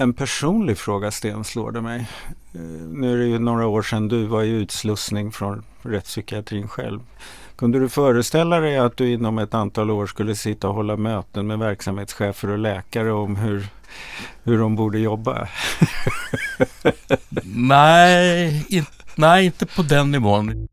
En 0.00 0.12
personlig 0.12 0.78
fråga 0.78 1.10
Sten 1.10 1.44
slår 1.44 1.72
det 1.72 1.80
mig. 1.80 2.06
Eh, 2.54 2.60
nu 2.88 3.12
är 3.12 3.16
det 3.16 3.26
ju 3.26 3.38
några 3.38 3.66
år 3.66 3.82
sedan 3.82 4.08
du 4.08 4.26
var 4.26 4.42
i 4.42 4.48
utslussning 4.48 5.32
från 5.32 5.64
rättspsykiatrin 5.82 6.68
själv. 6.68 7.00
Kunde 7.56 7.78
du 7.78 7.88
föreställa 7.88 8.60
dig 8.60 8.78
att 8.78 8.96
du 8.96 9.12
inom 9.12 9.38
ett 9.38 9.54
antal 9.54 9.90
år 9.90 10.06
skulle 10.06 10.34
sitta 10.34 10.68
och 10.68 10.74
hålla 10.74 10.96
möten 10.96 11.46
med 11.46 11.58
verksamhetschefer 11.58 12.50
och 12.50 12.58
läkare 12.58 13.12
om 13.12 13.36
hur, 13.36 13.66
hur 14.42 14.58
de 14.58 14.76
borde 14.76 14.98
jobba? 14.98 15.48
nej, 17.44 18.66
in, 18.68 18.86
nej, 19.14 19.44
inte 19.46 19.66
på 19.66 19.82
den 19.82 20.10
nivån. 20.10 20.68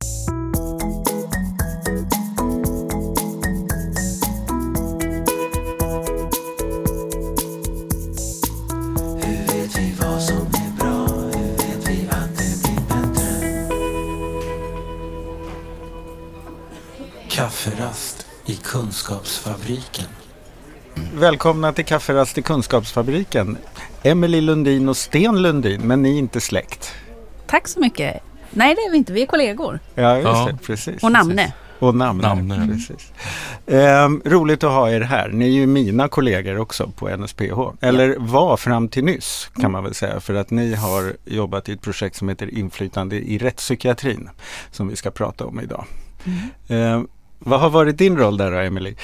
I 18.47 18.55
Kunskapsfabriken. 18.55 20.05
Välkomna 21.13 21.73
till 21.73 21.85
Kafferast 21.85 22.37
i 22.37 22.41
Kunskapsfabriken. 22.41 23.57
Emelie 24.03 24.41
Lundin 24.41 24.89
och 24.89 24.97
Sten 24.97 25.41
Lundin, 25.41 25.81
men 25.81 26.01
ni 26.01 26.15
är 26.15 26.19
inte 26.19 26.41
släkt. 26.41 26.93
Tack 27.47 27.67
så 27.67 27.79
mycket. 27.79 28.23
Nej, 28.51 28.75
det 28.75 28.81
är 28.81 28.91
vi 28.91 28.97
inte. 28.97 29.13
Vi 29.13 29.21
är 29.21 29.25
kollegor. 29.25 29.79
Ja, 29.95 30.15
just 30.15 30.25
ja. 30.25 30.49
det. 30.51 30.57
Precis. 30.65 31.03
Och 31.03 31.11
namne. 31.11 31.53
Och 31.79 31.95
namne. 31.95 32.27
namne. 32.27 32.67
Precis. 32.67 33.11
Ehm, 33.67 34.21
roligt 34.25 34.63
att 34.63 34.71
ha 34.71 34.89
er 34.89 35.01
här. 35.01 35.29
Ni 35.29 35.45
är 35.45 35.51
ju 35.51 35.67
mina 35.67 36.07
kollegor 36.07 36.57
också 36.57 36.91
på 36.95 37.17
NSPH. 37.17 37.59
Eller 37.81 38.09
ja. 38.09 38.15
var 38.19 38.57
fram 38.57 38.89
till 38.89 39.03
nyss 39.03 39.49
kan 39.61 39.71
man 39.71 39.83
väl 39.83 39.93
säga. 39.93 40.19
För 40.19 40.33
att 40.33 40.49
ni 40.49 40.75
har 40.75 41.13
jobbat 41.25 41.69
i 41.69 41.71
ett 41.71 41.81
projekt 41.81 42.15
som 42.15 42.29
heter 42.29 42.57
Inflytande 42.57 43.15
i 43.15 43.37
rättspsykiatrin. 43.37 44.29
Som 44.71 44.87
vi 44.87 44.95
ska 44.95 45.11
prata 45.11 45.45
om 45.45 45.59
idag. 45.59 45.85
Mm. 46.25 46.39
Ehm, 46.67 47.07
vad 47.39 47.59
har 47.59 47.69
varit 47.69 47.97
din 47.97 48.17
roll 48.17 48.37
där 48.37 48.51
då, 48.51 48.57
Emily? 48.57 48.95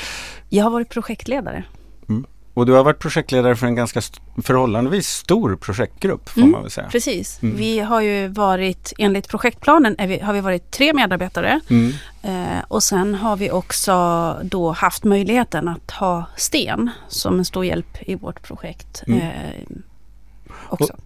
Jag 0.49 0.63
har 0.63 0.71
varit 0.71 0.89
projektledare. 0.89 1.63
Mm. 2.09 2.25
Och 2.53 2.65
du 2.65 2.71
har 2.71 2.83
varit 2.83 2.99
projektledare 2.99 3.55
för 3.55 3.67
en 3.67 3.75
ganska 3.75 3.99
st 3.99 4.21
förhållandevis 4.43 5.07
stor 5.07 5.55
projektgrupp 5.55 6.29
får 6.29 6.41
mm, 6.41 6.51
man 6.51 6.61
väl 6.61 6.71
säga. 6.71 6.87
Precis. 6.89 7.43
Mm. 7.43 7.55
Vi 7.57 7.79
har 7.79 8.01
ju 8.01 8.27
varit, 8.27 8.93
enligt 8.97 9.27
projektplanen 9.27 9.95
vi, 9.99 10.19
har 10.19 10.33
vi 10.33 10.41
varit 10.41 10.71
tre 10.71 10.93
medarbetare. 10.93 11.59
Mm. 11.69 11.93
Eh, 12.21 12.63
och 12.67 12.83
sen 12.83 13.15
har 13.15 13.35
vi 13.35 13.51
också 13.51 14.37
då 14.43 14.71
haft 14.71 15.03
möjligheten 15.03 15.67
att 15.67 15.91
ha 15.91 16.25
Sten 16.35 16.89
som 17.07 17.39
en 17.39 17.45
stor 17.45 17.65
hjälp 17.65 17.97
i 18.01 18.15
vårt 18.15 18.41
projekt. 18.41 19.03
Mm. 19.07 19.19
Eh, 19.19 19.77
också. 20.69 20.93
Och, 20.93 20.99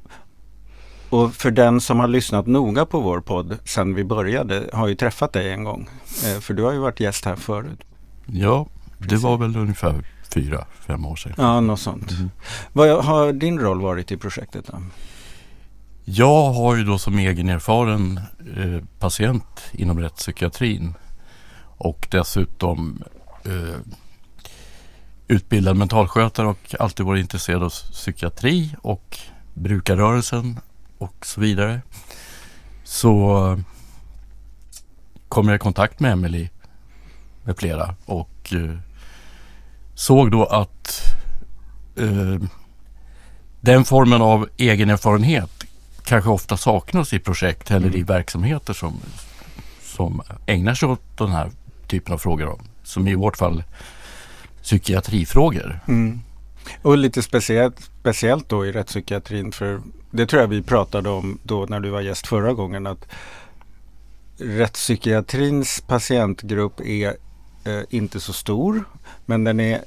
och 1.10 1.34
för 1.34 1.52
den 1.52 1.82
som 1.82 2.00
har 2.00 2.08
lyssnat 2.08 2.48
noga 2.48 2.86
på 2.86 3.00
vår 3.00 3.22
podd 3.22 3.58
sedan 3.64 3.94
vi 3.94 4.04
började 4.04 4.70
har 4.74 4.88
ju 4.88 4.96
träffat 4.96 5.34
dig 5.34 5.52
en 5.52 5.64
gång. 5.64 5.90
Eh, 6.26 6.40
för 6.40 6.54
du 6.54 6.64
har 6.64 6.74
ju 6.74 6.80
varit 6.80 7.00
gäst 7.00 7.26
här 7.26 7.36
förut. 7.36 7.80
Ja, 8.26 8.68
det 8.98 9.16
var 9.16 9.38
väl 9.38 9.58
ungefär 9.58 10.04
fyra, 10.34 10.66
fem 10.88 11.06
år 11.06 11.16
sedan. 11.16 11.34
Ja, 11.38 11.60
något 11.60 11.80
sånt. 11.80 12.12
Mm. 12.12 12.30
Vad 12.74 13.06
har 13.06 13.34
din 13.34 13.60
roll 13.60 13.82
varit 13.82 14.12
i 14.12 14.18
projektet? 14.18 14.66
Då? 14.68 14.82
Jag 16.06 16.54
har 16.54 16.76
ju 16.76 16.84
då 16.84 16.98
som 16.98 17.18
egenerfaren 17.18 18.20
eh, 18.58 18.84
patient 19.00 19.62
inom 19.72 20.00
rättspsykiatrin 20.00 20.94
och 21.78 22.08
dessutom 22.12 23.04
eh, 23.46 23.80
utbildad 25.28 25.78
mentalskötare 25.78 26.48
och 26.48 26.76
alltid 26.80 27.06
varit 27.06 27.22
intresserad 27.22 27.64
av 27.64 27.70
psykiatri 27.70 28.76
och 28.82 29.18
brukarrörelsen 29.54 30.60
och 30.98 31.26
så 31.26 31.42
vidare. 31.42 31.82
Så 32.84 33.60
kom 35.30 35.48
jag 35.48 35.56
i 35.56 35.60
kontakt 35.60 36.00
med 36.00 36.12
Emily 36.12 36.50
med 37.44 37.58
flera 37.58 37.96
och 38.06 38.54
eh, 38.54 38.78
såg 39.94 40.32
då 40.32 40.46
att 40.46 41.02
eh, 41.96 42.42
den 43.62 43.86
formen 43.86 44.22
av 44.22 44.50
egen 44.58 44.90
erfarenhet 44.90 45.64
kanske 46.04 46.30
ofta 46.30 46.58
saknas 46.58 47.14
i 47.14 47.20
projekt 47.20 47.72
eller 47.72 47.88
mm. 47.88 48.00
i 48.00 48.04
verksamheter 48.04 48.74
som, 48.74 49.00
som 49.82 50.22
ägnar 50.46 50.74
sig 50.74 50.90
åt 50.90 51.18
den 51.18 51.30
här 51.30 51.52
typen 51.88 52.14
av 52.14 52.18
frågor. 52.18 52.60
Som 52.84 53.08
i 53.08 53.16
vårt 53.16 53.38
fall 53.38 53.64
psykiatrifrågor. 54.64 55.80
Mm. 55.88 56.22
Och 56.82 56.98
lite 56.98 57.24
speciellt, 57.24 57.92
speciellt 58.00 58.50
då 58.50 58.66
i 58.66 58.72
rättspsykiatrin 58.72 59.52
för 59.52 59.82
det 60.12 60.26
tror 60.26 60.42
jag 60.42 60.48
vi 60.48 60.62
pratade 60.62 61.10
om 61.10 61.40
då 61.44 61.66
när 61.70 61.80
du 61.80 61.90
var 61.90 62.02
gäst 62.02 62.28
förra 62.28 62.54
gången 62.54 62.88
att 62.88 63.08
rättspsykiatrins 64.38 65.82
patientgrupp 65.88 66.82
är 66.82 67.08
eh, 67.66 67.82
inte 67.90 68.20
så 68.20 68.34
stor 68.34 68.84
men 69.26 69.44
den 69.44 69.60
är 69.60 69.82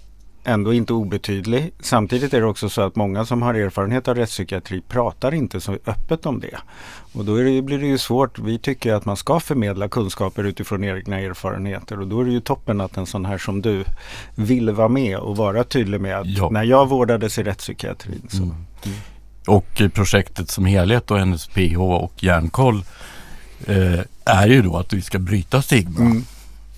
ändå 0.45 0.73
inte 0.73 0.93
obetydlig. 0.93 1.73
Samtidigt 1.81 2.35
är 2.35 2.41
det 2.41 2.47
också 2.47 2.69
så 2.69 2.83
att 2.83 2.97
många 2.97 3.25
som 3.25 3.43
har 3.43 3.55
erfarenhet 3.55 4.09
av 4.09 4.15
rättspsykiatri 4.15 4.81
pratar 4.81 5.35
inte 5.35 5.61
så 5.61 5.73
öppet 5.87 6.27
om 6.27 6.41
det. 6.41 6.59
Och 7.13 7.25
då 7.25 7.37
det, 7.37 7.63
blir 7.63 7.79
det 7.79 7.87
ju 7.87 7.99
svårt. 7.99 8.39
Vi 8.39 8.59
tycker 8.59 8.95
att 8.95 9.05
man 9.05 9.17
ska 9.17 9.41
förmedla 9.41 9.89
kunskaper 9.89 10.45
utifrån 10.45 10.85
egna 10.85 11.21
erfarenheter 11.21 12.01
och 12.01 12.07
då 12.07 12.21
är 12.21 12.25
det 12.25 12.33
ju 12.33 12.41
toppen 12.41 12.81
att 12.81 12.97
en 12.97 13.07
sån 13.07 13.25
här 13.25 13.39
som 13.39 13.63
du 13.63 13.85
vill 14.35 14.71
vara 14.71 14.89
med 14.89 15.19
och 15.19 15.37
vara 15.37 15.65
tydlig 15.65 16.01
med 16.01 16.19
att 16.19 16.27
ja. 16.27 16.51
när 16.51 16.65
jag 16.65 16.89
vårdades 16.89 17.39
i 17.39 17.43
rättspsykiatrin 17.43 18.23
så. 18.29 18.43
Mm. 18.43 18.55
Och 19.51 19.83
projektet 19.95 20.51
som 20.51 20.65
helhet 20.65 21.11
och 21.11 21.29
NSPH 21.29 21.81
och 21.81 22.13
Hjärnkoll 22.23 22.85
eh, 23.67 24.01
är 24.25 24.47
ju 24.47 24.63
då 24.63 24.77
att 24.77 24.93
vi 24.93 25.03
ska 25.03 25.19
bryta 25.19 25.63
stigma. 25.63 26.01
Mm. 26.01 26.25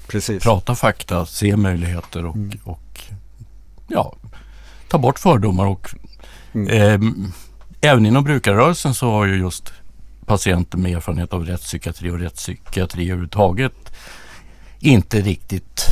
Precis. 0.06 0.42
Prata 0.42 0.74
fakta, 0.74 1.26
se 1.26 1.56
möjligheter 1.56 2.26
och, 2.26 2.36
mm. 2.36 2.58
och 2.64 3.00
ja, 3.88 4.14
ta 4.88 4.98
bort 4.98 5.18
fördomar. 5.18 5.66
Och, 5.66 5.94
mm. 6.52 6.68
eh, 6.68 7.24
även 7.80 8.06
inom 8.06 8.24
brukarrörelsen 8.24 8.94
så 8.94 9.10
har 9.10 9.26
ju 9.26 9.38
just 9.38 9.72
patienter 10.26 10.78
med 10.78 10.96
erfarenhet 10.96 11.32
av 11.32 11.46
rättspsykiatri 11.46 12.10
och 12.10 12.18
rättspsykiatri 12.18 13.04
överhuvudtaget 13.04 13.92
inte 14.78 15.20
riktigt 15.20 15.86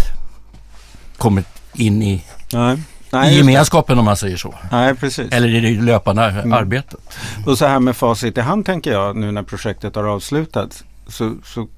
kommit 1.17 1.47
in 1.75 2.03
i 2.03 2.25
Nej. 2.53 2.83
Nej, 3.13 3.35
I 3.35 3.37
gemenskapen 3.37 3.99
om 3.99 4.05
man 4.05 4.17
säger 4.17 4.37
så. 4.37 4.55
Nej, 4.71 4.95
precis. 4.95 5.33
Eller 5.33 5.49
i 5.49 5.61
det 5.61 5.83
löpande 5.83 6.25
mm. 6.25 6.53
arbetet. 6.53 7.01
Och 7.47 7.59
så 7.59 7.67
här 7.67 7.81
med 7.81 7.97
facit 7.97 8.39
i 8.39 8.41
hand 8.41 8.67
tänker 8.67 8.93
jag 8.93 9.17
nu 9.17 9.33
när 9.33 9.43
projektet 9.43 9.97
har 9.97 10.05
avslutats. 10.05 10.85
Så, 11.07 11.35
så 11.45 11.69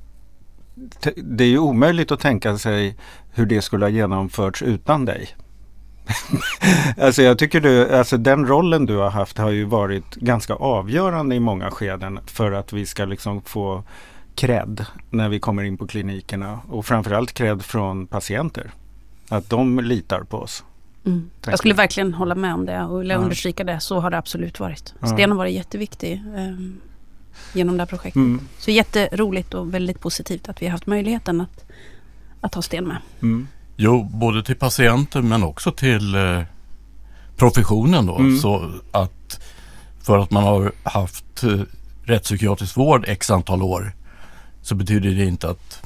det 1.16 1.44
är 1.44 1.48
ju 1.48 1.58
omöjligt 1.58 2.12
att 2.12 2.20
tänka 2.20 2.58
sig 2.58 2.96
hur 3.32 3.46
det 3.46 3.62
skulle 3.62 3.84
ha 3.84 3.90
genomförts 3.90 4.62
utan 4.62 5.04
dig. 5.04 5.28
alltså 7.00 7.22
jag 7.22 7.38
tycker 7.38 7.60
du, 7.60 7.96
alltså 7.96 8.16
den 8.16 8.46
rollen 8.46 8.86
du 8.86 8.96
har 8.96 9.10
haft 9.10 9.38
har 9.38 9.50
ju 9.50 9.64
varit 9.64 10.14
ganska 10.14 10.54
avgörande 10.54 11.34
i 11.34 11.40
många 11.40 11.70
skeden 11.70 12.20
för 12.26 12.52
att 12.52 12.72
vi 12.72 12.86
ska 12.86 13.04
liksom 13.04 13.42
få 13.42 13.84
cred 14.34 14.86
när 15.10 15.28
vi 15.28 15.40
kommer 15.40 15.62
in 15.62 15.76
på 15.78 15.86
klinikerna 15.86 16.60
och 16.68 16.86
framförallt 16.86 17.32
cred 17.32 17.62
från 17.62 18.06
patienter. 18.06 18.70
Att 19.28 19.50
de 19.50 19.80
litar 19.80 20.20
på 20.20 20.38
oss. 20.38 20.64
Mm. 21.04 21.30
Jag 21.46 21.58
skulle 21.58 21.74
verkligen 21.74 22.14
hålla 22.14 22.34
med 22.34 22.54
om 22.54 22.66
det 22.66 22.82
och 22.82 23.00
vill 23.00 23.10
ja. 23.10 23.16
understryka 23.16 23.64
det. 23.64 23.80
Så 23.80 24.00
har 24.00 24.10
det 24.10 24.18
absolut 24.18 24.60
varit. 24.60 24.94
Ja. 25.00 25.06
Sten 25.06 25.30
har 25.30 25.38
varit 25.38 25.54
jätteviktig 25.54 26.12
eh, 26.12 26.56
genom 27.52 27.76
det 27.76 27.82
här 27.82 27.88
projektet. 27.88 28.16
Mm. 28.16 28.40
Så 28.58 28.70
jätteroligt 28.70 29.54
och 29.54 29.74
väldigt 29.74 30.00
positivt 30.00 30.48
att 30.48 30.62
vi 30.62 30.66
har 30.66 30.72
haft 30.72 30.86
möjligheten 30.86 31.40
att, 31.40 31.64
att 32.40 32.54
ha 32.54 32.62
Sten 32.62 32.84
med. 32.84 32.96
Mm. 33.22 33.48
Jo, 33.76 34.02
både 34.02 34.44
till 34.44 34.56
patienter 34.56 35.22
men 35.22 35.42
också 35.42 35.72
till 35.72 36.14
eh, 36.14 36.42
professionen 37.36 38.06
då. 38.06 38.18
Mm. 38.18 38.38
Så 38.38 38.72
att 38.90 39.40
för 40.02 40.18
att 40.18 40.30
man 40.30 40.42
har 40.42 40.72
haft 40.82 41.42
eh, 41.42 41.60
rättspsykiatrisk 42.04 42.76
vård 42.76 43.04
x 43.08 43.30
antal 43.30 43.62
år 43.62 43.92
så 44.62 44.74
betyder 44.74 45.10
det 45.10 45.24
inte 45.24 45.48
att 45.48 45.82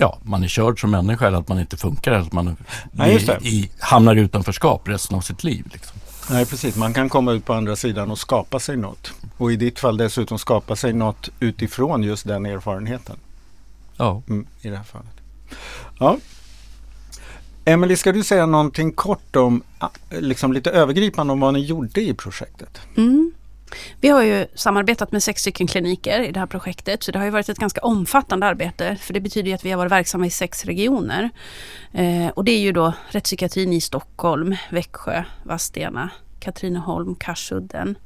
ja, 0.00 0.18
man 0.22 0.44
är 0.44 0.48
körd 0.48 0.80
som 0.80 0.90
människa 0.90 1.26
eller 1.26 1.38
att 1.38 1.48
man 1.48 1.60
inte 1.60 1.76
funkar 1.76 2.12
att 2.12 2.32
man 2.32 2.56
Nej, 2.92 3.38
i, 3.40 3.48
i, 3.48 3.70
hamnar 3.78 4.16
i 4.16 4.20
utanförskap 4.20 4.88
resten 4.88 5.16
av 5.16 5.20
sitt 5.20 5.44
liv. 5.44 5.64
Liksom. 5.72 5.98
Nej 6.30 6.46
precis, 6.46 6.76
man 6.76 6.94
kan 6.94 7.08
komma 7.08 7.32
ut 7.32 7.44
på 7.44 7.52
andra 7.52 7.76
sidan 7.76 8.10
och 8.10 8.18
skapa 8.18 8.60
sig 8.60 8.76
något. 8.76 9.12
Och 9.36 9.52
i 9.52 9.56
ditt 9.56 9.78
fall 9.78 9.96
dessutom 9.96 10.38
skapa 10.38 10.76
sig 10.76 10.92
något 10.92 11.28
utifrån 11.40 12.02
just 12.02 12.26
den 12.26 12.46
erfarenheten. 12.46 13.16
Ja. 13.96 14.22
Mm, 14.28 14.46
I 14.62 14.68
det 14.68 14.76
här 14.76 14.84
fallet. 14.84 15.14
Ja, 15.98 16.16
Emelie, 17.64 17.96
ska 17.96 18.12
du 18.12 18.24
säga 18.24 18.46
någonting 18.46 18.92
kort 18.92 19.36
om, 19.36 19.62
liksom 20.08 20.52
lite 20.52 20.70
övergripande 20.70 21.32
om 21.32 21.40
vad 21.40 21.54
ni 21.54 21.60
gjorde 21.60 22.00
i 22.00 22.14
projektet? 22.14 22.80
Mm. 22.96 23.32
Vi 24.00 24.08
har 24.08 24.22
ju 24.22 24.46
samarbetat 24.54 25.12
med 25.12 25.22
sex 25.22 25.40
stycken 25.40 25.66
kliniker 25.66 26.20
i 26.20 26.32
det 26.32 26.40
här 26.40 26.46
projektet 26.46 27.02
så 27.02 27.12
det 27.12 27.18
har 27.18 27.24
ju 27.24 27.30
varit 27.30 27.48
ett 27.48 27.58
ganska 27.58 27.80
omfattande 27.80 28.46
arbete 28.46 28.96
för 28.96 29.14
det 29.14 29.20
betyder 29.20 29.48
ju 29.48 29.54
att 29.54 29.64
vi 29.64 29.70
har 29.70 29.78
varit 29.78 29.92
verksamma 29.92 30.26
i 30.26 30.30
sex 30.30 30.64
regioner. 30.64 31.30
Eh, 31.92 32.28
och 32.28 32.44
det 32.44 32.52
är 32.52 32.60
ju 32.60 32.72
då 32.72 32.92
rättspsykiatrin 33.08 33.72
i 33.72 33.80
Stockholm, 33.80 34.56
Växjö, 34.70 35.24
Vadstena, 35.42 36.10
Katrineholm, 36.40 37.14
Karsudden, 37.14 37.98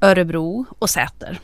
Örebro 0.00 0.66
och 0.78 0.90
Säter. 0.90 1.38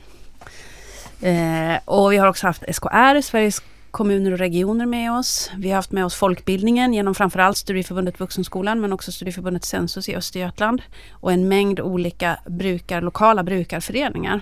Eh, 1.20 1.78
och 1.84 2.12
vi 2.12 2.16
har 2.16 2.26
också 2.26 2.46
haft 2.46 2.62
SKR, 2.74 3.20
Sveriges 3.20 3.62
kommuner 3.90 4.32
och 4.32 4.38
regioner 4.38 4.86
med 4.86 5.12
oss. 5.12 5.50
Vi 5.56 5.68
har 5.68 5.76
haft 5.76 5.92
med 5.92 6.04
oss 6.04 6.14
folkbildningen 6.14 6.94
genom 6.94 7.14
framförallt 7.14 7.56
Studieförbundet 7.56 8.20
Vuxenskolan 8.20 8.80
men 8.80 8.92
också 8.92 9.12
Studieförbundet 9.12 9.64
Sensus 9.64 10.08
i 10.08 10.16
Östergötland 10.16 10.82
och 11.12 11.32
en 11.32 11.48
mängd 11.48 11.80
olika 11.80 12.38
brukar, 12.46 13.00
lokala 13.00 13.42
brukarföreningar. 13.42 14.40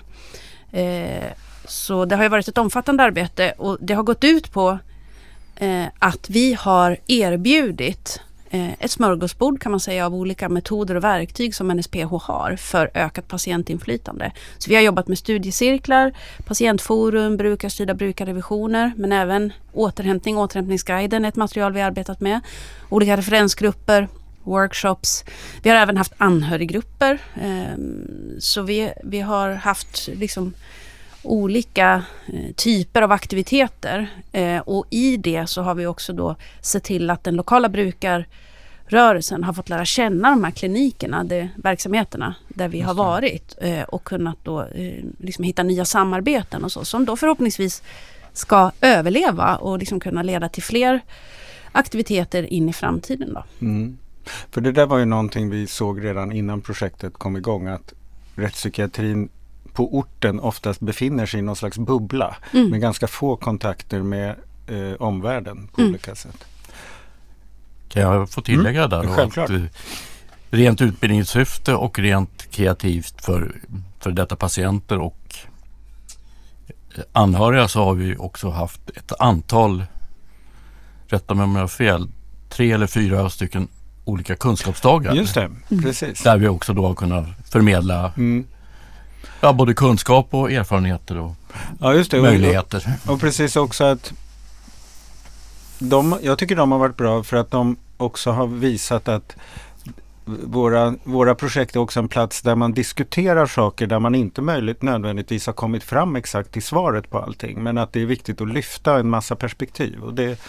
Eh, 0.71 1.31
så 1.65 2.05
det 2.05 2.15
har 2.15 2.23
ju 2.23 2.29
varit 2.29 2.47
ett 2.47 2.57
omfattande 2.57 3.03
arbete 3.03 3.53
och 3.57 3.77
det 3.81 3.93
har 3.93 4.03
gått 4.03 4.23
ut 4.23 4.51
på 4.51 4.79
eh, 5.55 5.85
att 5.99 6.29
vi 6.29 6.53
har 6.53 6.97
erbjudit 7.07 8.21
Eh, 8.51 8.71
ett 8.79 8.91
smörgåsbord 8.91 9.61
kan 9.61 9.71
man 9.71 9.79
säga 9.79 10.05
av 10.05 10.15
olika 10.15 10.49
metoder 10.49 10.95
och 10.95 11.03
verktyg 11.03 11.55
som 11.55 11.67
NSPH 11.67 12.13
har 12.21 12.55
för 12.55 12.91
ökat 12.93 13.27
patientinflytande. 13.27 14.31
Så 14.57 14.69
vi 14.69 14.75
har 14.75 14.81
jobbat 14.81 15.07
med 15.07 15.17
studiecirklar, 15.17 16.13
patientforum, 16.45 17.37
brukarstyrda 17.37 17.93
brukarrevisioner 17.93 18.91
men 18.95 19.11
även 19.11 19.53
återhämtning, 19.73 20.37
återhämtningsguiden 20.37 21.25
är 21.25 21.29
ett 21.29 21.35
material 21.35 21.73
vi 21.73 21.81
arbetat 21.81 22.19
med. 22.19 22.39
Olika 22.89 23.17
referensgrupper, 23.17 24.07
workshops. 24.43 25.25
Vi 25.63 25.69
har 25.69 25.77
även 25.77 25.97
haft 25.97 26.13
anhöriggrupper. 26.17 27.17
Ehm, 27.41 28.35
så 28.39 28.61
vi, 28.61 28.93
vi 29.03 29.19
har 29.19 29.53
haft 29.53 30.07
liksom 30.07 30.53
olika 31.23 32.03
eh, 32.33 32.53
typer 32.55 33.01
av 33.01 33.11
aktiviteter. 33.11 34.07
Eh, 34.31 34.59
och 34.59 34.85
i 34.89 35.17
det 35.17 35.47
så 35.47 35.61
har 35.61 35.75
vi 35.75 35.85
också 35.85 36.13
då 36.13 36.35
sett 36.61 36.83
till 36.83 37.09
att 37.09 37.23
den 37.23 37.35
lokala 37.35 37.69
brukarrörelsen 37.69 39.43
har 39.43 39.53
fått 39.53 39.69
lära 39.69 39.85
känna 39.85 40.29
de 40.29 40.43
här 40.43 40.51
klinikerna, 40.51 41.23
de 41.23 41.49
verksamheterna 41.55 42.35
där 42.47 42.67
vi 42.67 42.81
har 42.81 42.93
varit 42.93 43.55
eh, 43.61 43.83
och 43.83 44.03
kunnat 44.03 44.37
då 44.43 44.67
liksom 45.17 45.43
hitta 45.43 45.63
nya 45.63 45.85
samarbeten 45.85 46.63
och 46.63 46.71
så 46.71 46.85
som 46.85 47.05
då 47.05 47.15
förhoppningsvis 47.15 47.83
ska 48.33 48.71
överleva 48.81 49.55
och 49.55 49.77
liksom 49.77 49.99
kunna 49.99 50.23
leda 50.23 50.49
till 50.49 50.63
fler 50.63 51.01
aktiviteter 51.71 52.53
in 52.53 52.69
i 52.69 52.73
framtiden. 52.73 53.33
Då. 53.33 53.43
Mm. 53.61 53.97
För 54.51 54.61
det 54.61 54.71
där 54.71 54.85
var 54.85 54.97
ju 54.97 55.05
någonting 55.05 55.49
vi 55.49 55.67
såg 55.67 56.03
redan 56.03 56.31
innan 56.31 56.61
projektet 56.61 57.13
kom 57.13 57.37
igång 57.37 57.67
att 57.67 57.93
rättspsykiatrin 58.35 59.29
på 59.73 59.97
orten 59.97 60.39
oftast 60.39 60.79
befinner 60.79 61.25
sig 61.25 61.39
i 61.39 61.43
någon 61.43 61.55
slags 61.55 61.77
bubbla 61.77 62.35
mm. 62.53 62.69
med 62.69 62.81
ganska 62.81 63.07
få 63.07 63.35
kontakter 63.35 64.01
med 64.01 64.35
eh, 64.67 64.93
omvärlden 64.99 65.67
på 65.67 65.81
mm. 65.81 65.93
olika 65.93 66.15
sätt. 66.15 66.45
Kan 67.89 68.01
jag 68.01 68.29
få 68.29 68.41
tillägga 68.41 68.83
mm. 68.83 68.89
där 68.89 69.03
då 69.03 69.13
Självklart. 69.13 69.49
att 69.49 69.55
eh, 69.55 69.63
rent 70.49 70.81
utbildningssyfte 70.81 71.75
och 71.75 71.99
rent 71.99 72.51
kreativt 72.51 73.25
för, 73.25 73.55
för 73.99 74.11
detta 74.11 74.35
patienter 74.35 74.99
och 74.99 75.35
eh, 76.67 77.03
anhöriga 77.11 77.67
så 77.67 77.83
har 77.83 77.93
vi 77.93 78.15
också 78.17 78.49
haft 78.49 78.89
ett 78.89 79.11
antal, 79.19 79.83
rätta 81.07 81.33
mig 81.33 81.43
om 81.43 81.55
jag 81.55 81.63
har 81.63 81.67
fel, 81.67 82.09
tre 82.49 82.71
eller 82.71 82.87
fyra 82.87 83.29
stycken 83.29 83.67
olika 84.05 84.35
kunskapsdagar. 84.35 85.13
Just 85.13 85.33
det, 85.33 85.41
mm. 85.41 85.83
precis. 85.83 86.23
Där 86.23 86.37
vi 86.37 86.47
också 86.47 86.73
då 86.73 86.87
har 86.87 86.95
kunnat 86.95 87.25
förmedla 87.49 88.13
mm. 88.17 88.45
Ja, 89.41 89.53
både 89.53 89.73
kunskap 89.73 90.27
och 90.29 90.51
erfarenheter 90.51 91.17
och 91.17 91.35
ja, 91.79 91.93
just 91.93 92.11
det. 92.11 92.21
möjligheter. 92.21 92.97
Och, 93.05 93.13
och, 93.13 93.19
precis 93.19 93.55
också 93.55 93.83
att 93.83 94.13
de, 95.79 96.19
jag 96.21 96.37
tycker 96.37 96.55
de 96.55 96.71
har 96.71 96.79
varit 96.79 96.97
bra 96.97 97.23
för 97.23 97.37
att 97.37 97.51
de 97.51 97.77
också 97.97 98.31
har 98.31 98.47
visat 98.47 99.07
att 99.07 99.35
våra, 100.43 100.95
våra 101.03 101.35
projekt 101.35 101.75
är 101.75 101.79
också 101.79 101.99
en 101.99 102.07
plats 102.07 102.41
där 102.41 102.55
man 102.55 102.73
diskuterar 102.73 103.45
saker 103.45 103.87
där 103.87 103.99
man 103.99 104.15
inte 104.15 104.41
möjligt 104.41 104.81
nödvändigtvis 104.81 105.45
har 105.45 105.53
kommit 105.53 105.83
fram 105.83 106.15
exakt 106.15 106.57
i 106.57 106.61
svaret 106.61 107.09
på 107.09 107.19
allting. 107.19 107.63
Men 107.63 107.77
att 107.77 107.93
det 107.93 108.01
är 108.01 108.05
viktigt 108.05 108.41
att 108.41 108.53
lyfta 108.53 108.99
en 108.99 109.09
massa 109.09 109.35
perspektiv. 109.35 110.03
Och 110.03 110.13
det, 110.13 110.39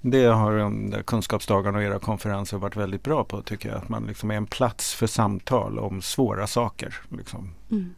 det 0.00 0.24
har 0.24 0.58
de 0.58 0.94
kunskapsdagarna 1.04 1.78
och 1.78 1.84
era 1.84 1.98
konferenser 1.98 2.56
varit 2.56 2.76
väldigt 2.76 3.02
bra 3.02 3.24
på 3.24 3.42
tycker 3.42 3.68
jag. 3.68 3.78
Att 3.78 3.88
man 3.88 4.06
liksom 4.06 4.30
är 4.30 4.34
en 4.34 4.46
plats 4.46 4.94
för 4.94 5.06
samtal 5.06 5.78
om 5.78 6.02
svåra 6.02 6.46
saker. 6.46 6.94
Liksom. 7.08 7.50
Mm. 7.70 7.94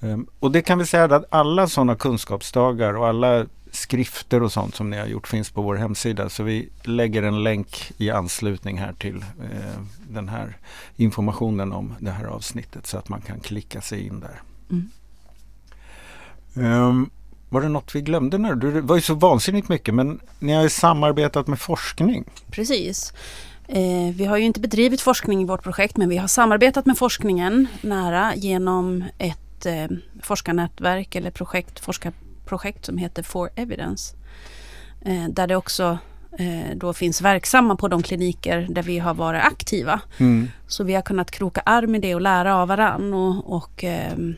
Um, 0.00 0.26
och 0.40 0.50
det 0.50 0.62
kan 0.62 0.78
vi 0.78 0.86
säga 0.86 1.04
att 1.04 1.24
alla 1.30 1.66
sådana 1.66 1.96
kunskapsdagar 1.96 2.94
och 2.94 3.06
alla 3.06 3.46
skrifter 3.72 4.42
och 4.42 4.52
sånt 4.52 4.74
som 4.74 4.90
ni 4.90 4.98
har 4.98 5.06
gjort 5.06 5.28
finns 5.28 5.50
på 5.50 5.62
vår 5.62 5.74
hemsida. 5.74 6.28
Så 6.28 6.42
vi 6.42 6.68
lägger 6.82 7.22
en 7.22 7.42
länk 7.42 7.92
i 7.96 8.10
anslutning 8.10 8.78
här 8.78 8.92
till 8.92 9.16
eh, 9.16 9.80
den 10.08 10.28
här 10.28 10.56
informationen 10.96 11.72
om 11.72 11.94
det 11.98 12.10
här 12.10 12.24
avsnittet 12.24 12.86
så 12.86 12.98
att 12.98 13.08
man 13.08 13.20
kan 13.20 13.40
klicka 13.40 13.80
sig 13.80 14.06
in 14.06 14.20
där. 14.20 14.42
Mm. 14.70 14.90
Um, 16.54 17.10
var 17.48 17.60
det 17.60 17.68
något 17.68 17.94
vi 17.94 18.00
glömde 18.00 18.38
nu? 18.38 18.54
Det 18.54 18.80
var 18.80 18.96
ju 18.96 19.02
så 19.02 19.14
vansinnigt 19.14 19.68
mycket 19.68 19.94
men 19.94 20.20
ni 20.38 20.52
har 20.52 20.62
ju 20.62 20.68
samarbetat 20.68 21.46
med 21.46 21.60
forskning. 21.60 22.24
Precis. 22.50 23.12
Eh, 23.68 24.14
vi 24.14 24.24
har 24.24 24.36
ju 24.36 24.44
inte 24.44 24.60
bedrivit 24.60 25.00
forskning 25.00 25.42
i 25.42 25.44
vårt 25.44 25.62
projekt 25.62 25.96
men 25.96 26.08
vi 26.08 26.16
har 26.16 26.28
samarbetat 26.28 26.86
med 26.86 26.98
forskningen 26.98 27.66
nära 27.80 28.34
genom 28.34 29.04
ett 29.18 29.49
eh, 29.66 29.88
forskarnätverk 30.22 31.14
eller 31.14 31.30
projekt, 31.30 31.80
forskarprojekt 31.80 32.86
som 32.86 32.98
heter 32.98 33.22
For 33.22 33.50
Evidence. 33.56 34.16
Eh, 35.00 35.28
där 35.28 35.46
det 35.46 35.56
också 35.56 35.98
eh, 36.38 36.76
då 36.76 36.92
finns 36.92 37.20
verksamma 37.22 37.76
på 37.76 37.88
de 37.88 38.02
kliniker 38.02 38.66
där 38.70 38.82
vi 38.82 38.98
har 38.98 39.14
varit 39.14 39.44
aktiva. 39.44 40.00
Mm. 40.18 40.48
Så 40.66 40.84
vi 40.84 40.94
har 40.94 41.02
kunnat 41.02 41.30
kroka 41.30 41.60
arm 41.66 41.94
i 41.94 41.98
det 41.98 42.14
och 42.14 42.20
lära 42.20 42.56
av 42.56 42.68
varann 42.68 43.14
och, 43.14 43.56
och 43.56 43.84
ehm, 43.84 44.36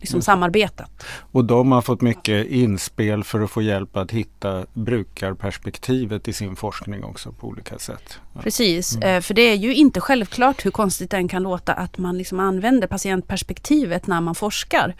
liksom 0.00 0.16
mm. 0.16 0.22
samarbetat. 0.22 1.04
Och 1.32 1.44
de 1.44 1.72
har 1.72 1.82
fått 1.82 2.00
mycket 2.00 2.46
inspel 2.46 3.24
för 3.24 3.40
att 3.40 3.50
få 3.50 3.62
hjälp 3.62 3.96
att 3.96 4.10
hitta 4.10 4.66
brukarperspektivet 4.74 6.28
i 6.28 6.32
sin 6.32 6.56
forskning 6.56 7.04
också 7.04 7.32
på 7.32 7.46
olika 7.46 7.78
sätt. 7.78 8.20
Precis, 8.42 8.96
mm. 8.96 9.16
Eh, 9.16 9.20
för 9.20 9.34
det 9.34 9.42
är 9.42 9.54
ju 9.54 9.74
inte 9.74 10.00
självklart 10.00 10.66
hur 10.66 10.70
konstigt 10.70 11.10
den 11.10 11.28
kan 11.28 11.42
låta 11.42 11.72
att 11.72 11.98
man 11.98 12.18
liksom 12.18 12.40
använder 12.40 12.88
patientperspektivet 12.88 14.06
när 14.06 14.20
man 14.20 14.34
forskar. 14.34 14.94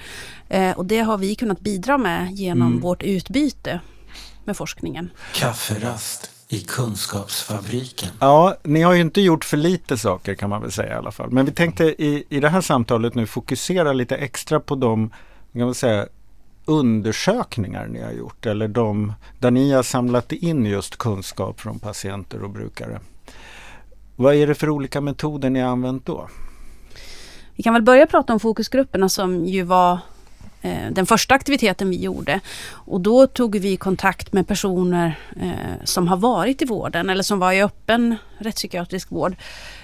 Eh, 0.49 0.79
och 0.79 0.87
det 0.87 1.01
har 1.01 1.19
vi 1.19 1.35
kunnat 1.35 1.61
bidra 1.61 1.99
med 1.99 2.33
genom 2.33 2.69
mm. 2.69 2.81
vårt 2.81 3.03
utbyte 3.03 3.81
med 4.45 4.57
forskningen. 4.57 5.11
Kafferast 5.35 6.40
i 6.53 6.61
Kunskapsfabriken. 6.61 8.09
Ja, 8.21 8.57
ni 8.63 8.83
har 8.83 8.95
ju 8.95 9.01
inte 9.01 9.21
gjort 9.21 9.45
för 9.45 9.57
lite 9.57 9.99
saker 9.99 10.35
kan 10.35 10.51
man 10.51 10.63
väl 10.63 10.73
säga 10.73 10.95
i 10.95 10.97
alla 10.97 11.11
fall. 11.11 11.31
Men 11.31 11.47
vi 11.47 11.53
tänkte 11.53 11.85
i, 11.85 12.25
i 12.29 12.41
det 12.41 12.49
här 12.49 12.61
samtalet 12.61 13.15
nu 13.15 13.27
fokusera 13.27 13.93
lite 13.93 14.17
extra 14.17 14.61
på 14.61 14.75
de 14.75 15.11
kan 15.53 15.63
man 15.63 15.75
säga, 15.75 16.07
undersökningar 16.65 17.87
ni 17.87 18.03
har 18.03 18.13
gjort 18.13 18.47
eller 18.47 18.69
de 18.69 19.13
där 19.39 19.51
ni 19.51 19.73
har 19.73 19.83
samlat 19.83 20.33
in 20.33 20.67
just 20.67 20.97
kunskap 20.97 21.61
från 21.61 21.79
patienter 21.79 22.43
och 22.43 22.51
brukare. 22.51 23.01
Vad 24.17 24.35
är 24.35 24.47
det 24.47 24.55
för 24.55 24.69
olika 24.69 25.01
metoder 25.01 25.51
ni 25.51 25.61
har 25.61 25.69
använt 25.69 26.07
då? 26.07 26.29
Vi 27.57 27.63
kan 27.63 27.75
väl 27.75 27.83
börja 27.83 28.07
prata 28.07 28.33
om 28.33 28.41
fokusgrupperna 28.41 29.09
som 29.09 29.47
ju 29.47 29.63
var 29.63 29.99
Eh, 30.63 30.91
den 30.91 31.07
första 31.07 31.35
aktiviteten 31.35 31.91
vi 31.91 31.97
gjorde. 31.97 32.41
Och 32.71 33.01
då 33.01 33.27
tog 33.27 33.59
vi 33.59 33.77
kontakt 33.77 34.33
med 34.33 34.49
personer 34.49 35.19
eh, 35.41 35.85
som 35.85 36.09
har 36.09 36.17
varit 36.17 36.63
i 36.63 36.65
vården 36.65 37.11
eller 37.11 37.23
som 37.23 37.39
var 37.39 37.53
i 37.53 37.63
öppen 37.63 38.17
rättspsykiatrisk 38.39 39.11
vård. 39.11 39.37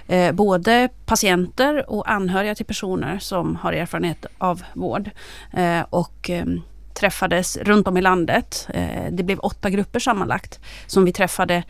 Eh, 0.07 0.33
både 0.33 0.89
patienter 1.07 1.91
och 1.91 2.11
anhöriga 2.11 2.55
till 2.55 2.67
personer 2.67 3.19
som 3.19 3.57
har 3.57 3.73
erfarenhet 3.73 4.27
av 4.39 4.63
vård. 4.75 5.11
Eh, 5.53 5.81
och 5.91 6.31
ehm, 6.31 6.61
träffades 6.95 7.57
runt 7.57 7.89
om 7.89 7.97
i 7.97 8.03
landet. 8.03 8.69
Eh, 8.75 9.13
det 9.13 9.23
blev 9.23 9.39
åtta 9.39 9.71
grupper 9.71 10.01
sammanlagt 10.01 10.61
som 10.87 11.05
vi 11.05 11.13
träffade 11.13 11.63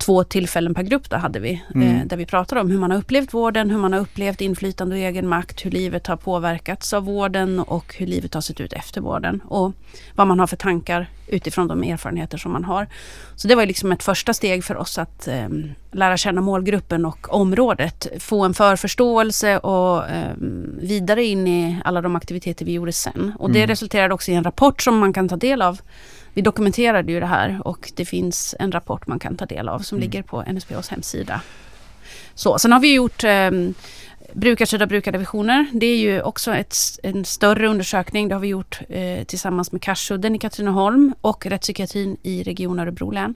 två 0.00 0.24
tillfällen 0.24 0.74
per 0.74 0.82
grupp 0.82 1.10
där 1.10 1.18
hade 1.18 1.40
vi. 1.40 1.62
Mm. 1.74 1.96
Eh, 1.96 2.06
där 2.06 2.16
vi 2.16 2.26
pratade 2.26 2.60
om 2.60 2.70
hur 2.70 2.78
man 2.78 2.90
har 2.90 2.98
upplevt 2.98 3.34
vården, 3.34 3.70
hur 3.70 3.78
man 3.78 3.92
har 3.92 4.00
upplevt 4.00 4.40
inflytande 4.40 4.94
och 4.94 5.02
egen 5.02 5.28
makt, 5.28 5.64
hur 5.64 5.70
livet 5.70 6.06
har 6.06 6.16
påverkats 6.16 6.92
av 6.92 7.04
vården 7.04 7.60
och 7.60 7.94
hur 7.98 8.06
livet 8.06 8.34
har 8.34 8.40
sett 8.40 8.60
ut 8.60 8.72
efter 8.72 9.00
vården. 9.00 9.40
Och 9.40 9.72
vad 10.14 10.26
man 10.26 10.40
har 10.40 10.46
för 10.46 10.56
tankar 10.56 11.10
utifrån 11.26 11.68
de 11.68 11.82
erfarenheter 11.82 12.38
som 12.38 12.52
man 12.52 12.64
har. 12.64 12.86
Så 13.36 13.48
det 13.48 13.54
var 13.54 13.66
liksom 13.66 13.92
ett 13.92 14.02
första 14.02 14.34
steg 14.34 14.64
för 14.64 14.76
oss 14.76 14.98
att 14.98 15.28
eh, 15.28 15.48
lära 15.92 16.16
känna 16.16 16.40
målgruppen 16.40 17.04
och 17.04 17.34
området. 17.34 18.06
Få 18.18 18.44
en 18.44 18.54
förförståelse 18.54 19.58
och 19.58 20.08
eh, 20.08 20.34
vidare 20.78 21.24
in 21.24 21.46
i 21.46 21.80
alla 21.84 22.02
de 22.02 22.16
aktiviteter 22.16 22.64
vi 22.64 22.72
gjorde 22.72 22.92
sen. 22.92 23.32
Och 23.38 23.50
det 23.50 23.58
mm. 23.58 23.68
resulterade 23.68 24.14
också 24.14 24.30
i 24.30 24.34
en 24.34 24.44
rapport 24.44 24.82
som 24.82 24.98
man 24.98 25.12
kan 25.12 25.28
ta 25.28 25.36
del 25.36 25.62
av 25.62 25.80
vi 26.34 26.42
dokumenterade 26.42 27.12
ju 27.12 27.20
det 27.20 27.26
här 27.26 27.60
och 27.64 27.92
det 27.96 28.04
finns 28.04 28.54
en 28.58 28.72
rapport 28.72 29.06
man 29.06 29.18
kan 29.18 29.36
ta 29.36 29.46
del 29.46 29.68
av 29.68 29.78
som 29.78 29.98
mm. 29.98 30.02
ligger 30.02 30.22
på 30.22 30.42
NSPHs 30.42 30.88
hemsida. 30.88 31.40
Så, 32.34 32.58
sen 32.58 32.72
har 32.72 32.80
vi 32.80 32.94
gjort 32.94 33.24
eh, 33.24 33.50
brukarstyrda 34.32 34.86
brukardivisioner. 34.86 35.66
Det 35.72 35.86
är 35.86 35.96
ju 35.96 36.22
också 36.22 36.54
ett, 36.54 36.76
en 37.02 37.24
större 37.24 37.68
undersökning. 37.68 38.28
Det 38.28 38.34
har 38.34 38.40
vi 38.40 38.48
gjort 38.48 38.80
eh, 38.88 39.24
tillsammans 39.24 39.72
med 39.72 39.82
Karsudden 39.82 40.34
i 40.34 40.38
Katrineholm 40.38 41.14
och 41.20 41.46
rättspsykiatrin 41.46 42.16
i 42.22 42.42
Region 42.42 42.78
Örebro 42.78 43.10
län. 43.10 43.34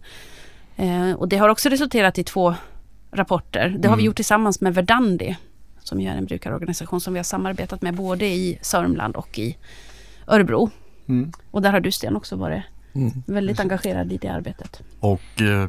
Eh, 0.76 1.12
och 1.12 1.28
det 1.28 1.36
har 1.36 1.48
också 1.48 1.68
resulterat 1.68 2.18
i 2.18 2.24
två 2.24 2.54
rapporter. 3.12 3.68
Det 3.68 3.88
har 3.88 3.96
vi 3.96 4.00
mm. 4.00 4.06
gjort 4.06 4.16
tillsammans 4.16 4.60
med 4.60 4.74
Verdandi 4.74 5.36
som 5.84 6.00
ju 6.00 6.08
är 6.08 6.16
en 6.16 6.24
brukarorganisation 6.24 7.00
som 7.00 7.12
vi 7.14 7.18
har 7.18 7.24
samarbetat 7.24 7.82
med 7.82 7.94
både 7.94 8.26
i 8.26 8.58
Sörmland 8.62 9.16
och 9.16 9.38
i 9.38 9.56
Örebro. 10.26 10.70
Mm. 11.06 11.32
Och 11.50 11.62
där 11.62 11.72
har 11.72 11.80
du 11.80 11.92
Sten 11.92 12.16
också 12.16 12.36
varit 12.36 12.62
Mm. 12.94 13.22
väldigt 13.26 13.60
engagerad 13.60 14.12
i 14.12 14.16
det 14.16 14.28
arbetet. 14.28 14.82
Och 15.00 15.40
eh, 15.42 15.68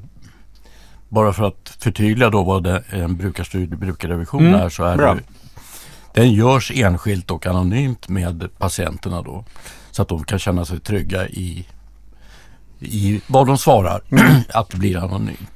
bara 1.10 1.34
för 1.34 1.44
att 1.44 1.78
förtydliga 1.80 2.30
då 2.30 2.44
vad 2.44 2.64
det, 2.64 2.84
en 2.90 3.18
brukarstyrd 3.18 3.78
brukarrevision 3.78 4.48
Mm, 4.48 4.62
är 4.62 4.70
så 4.70 4.84
är 4.84 4.98
bra. 4.98 5.14
det 5.16 5.22
den 6.16 6.34
görs 6.34 6.72
enskilt 6.76 7.32
och 7.32 7.46
anonymt 7.46 8.10
med 8.10 8.50
patienterna 8.58 9.22
då. 9.22 9.46
Så 9.92 10.02
att 10.02 10.08
de 10.08 10.24
kan 10.24 10.40
känna 10.40 10.66
sig 10.66 10.80
trygga 10.80 11.28
i, 11.28 11.68
i 12.80 13.22
vad 13.28 13.48
de 13.48 13.58
svarar. 13.58 14.02
Mm. 14.12 14.42
att 14.54 14.70
det 14.70 14.78
blir 14.78 14.98
anonymt. 14.98 15.50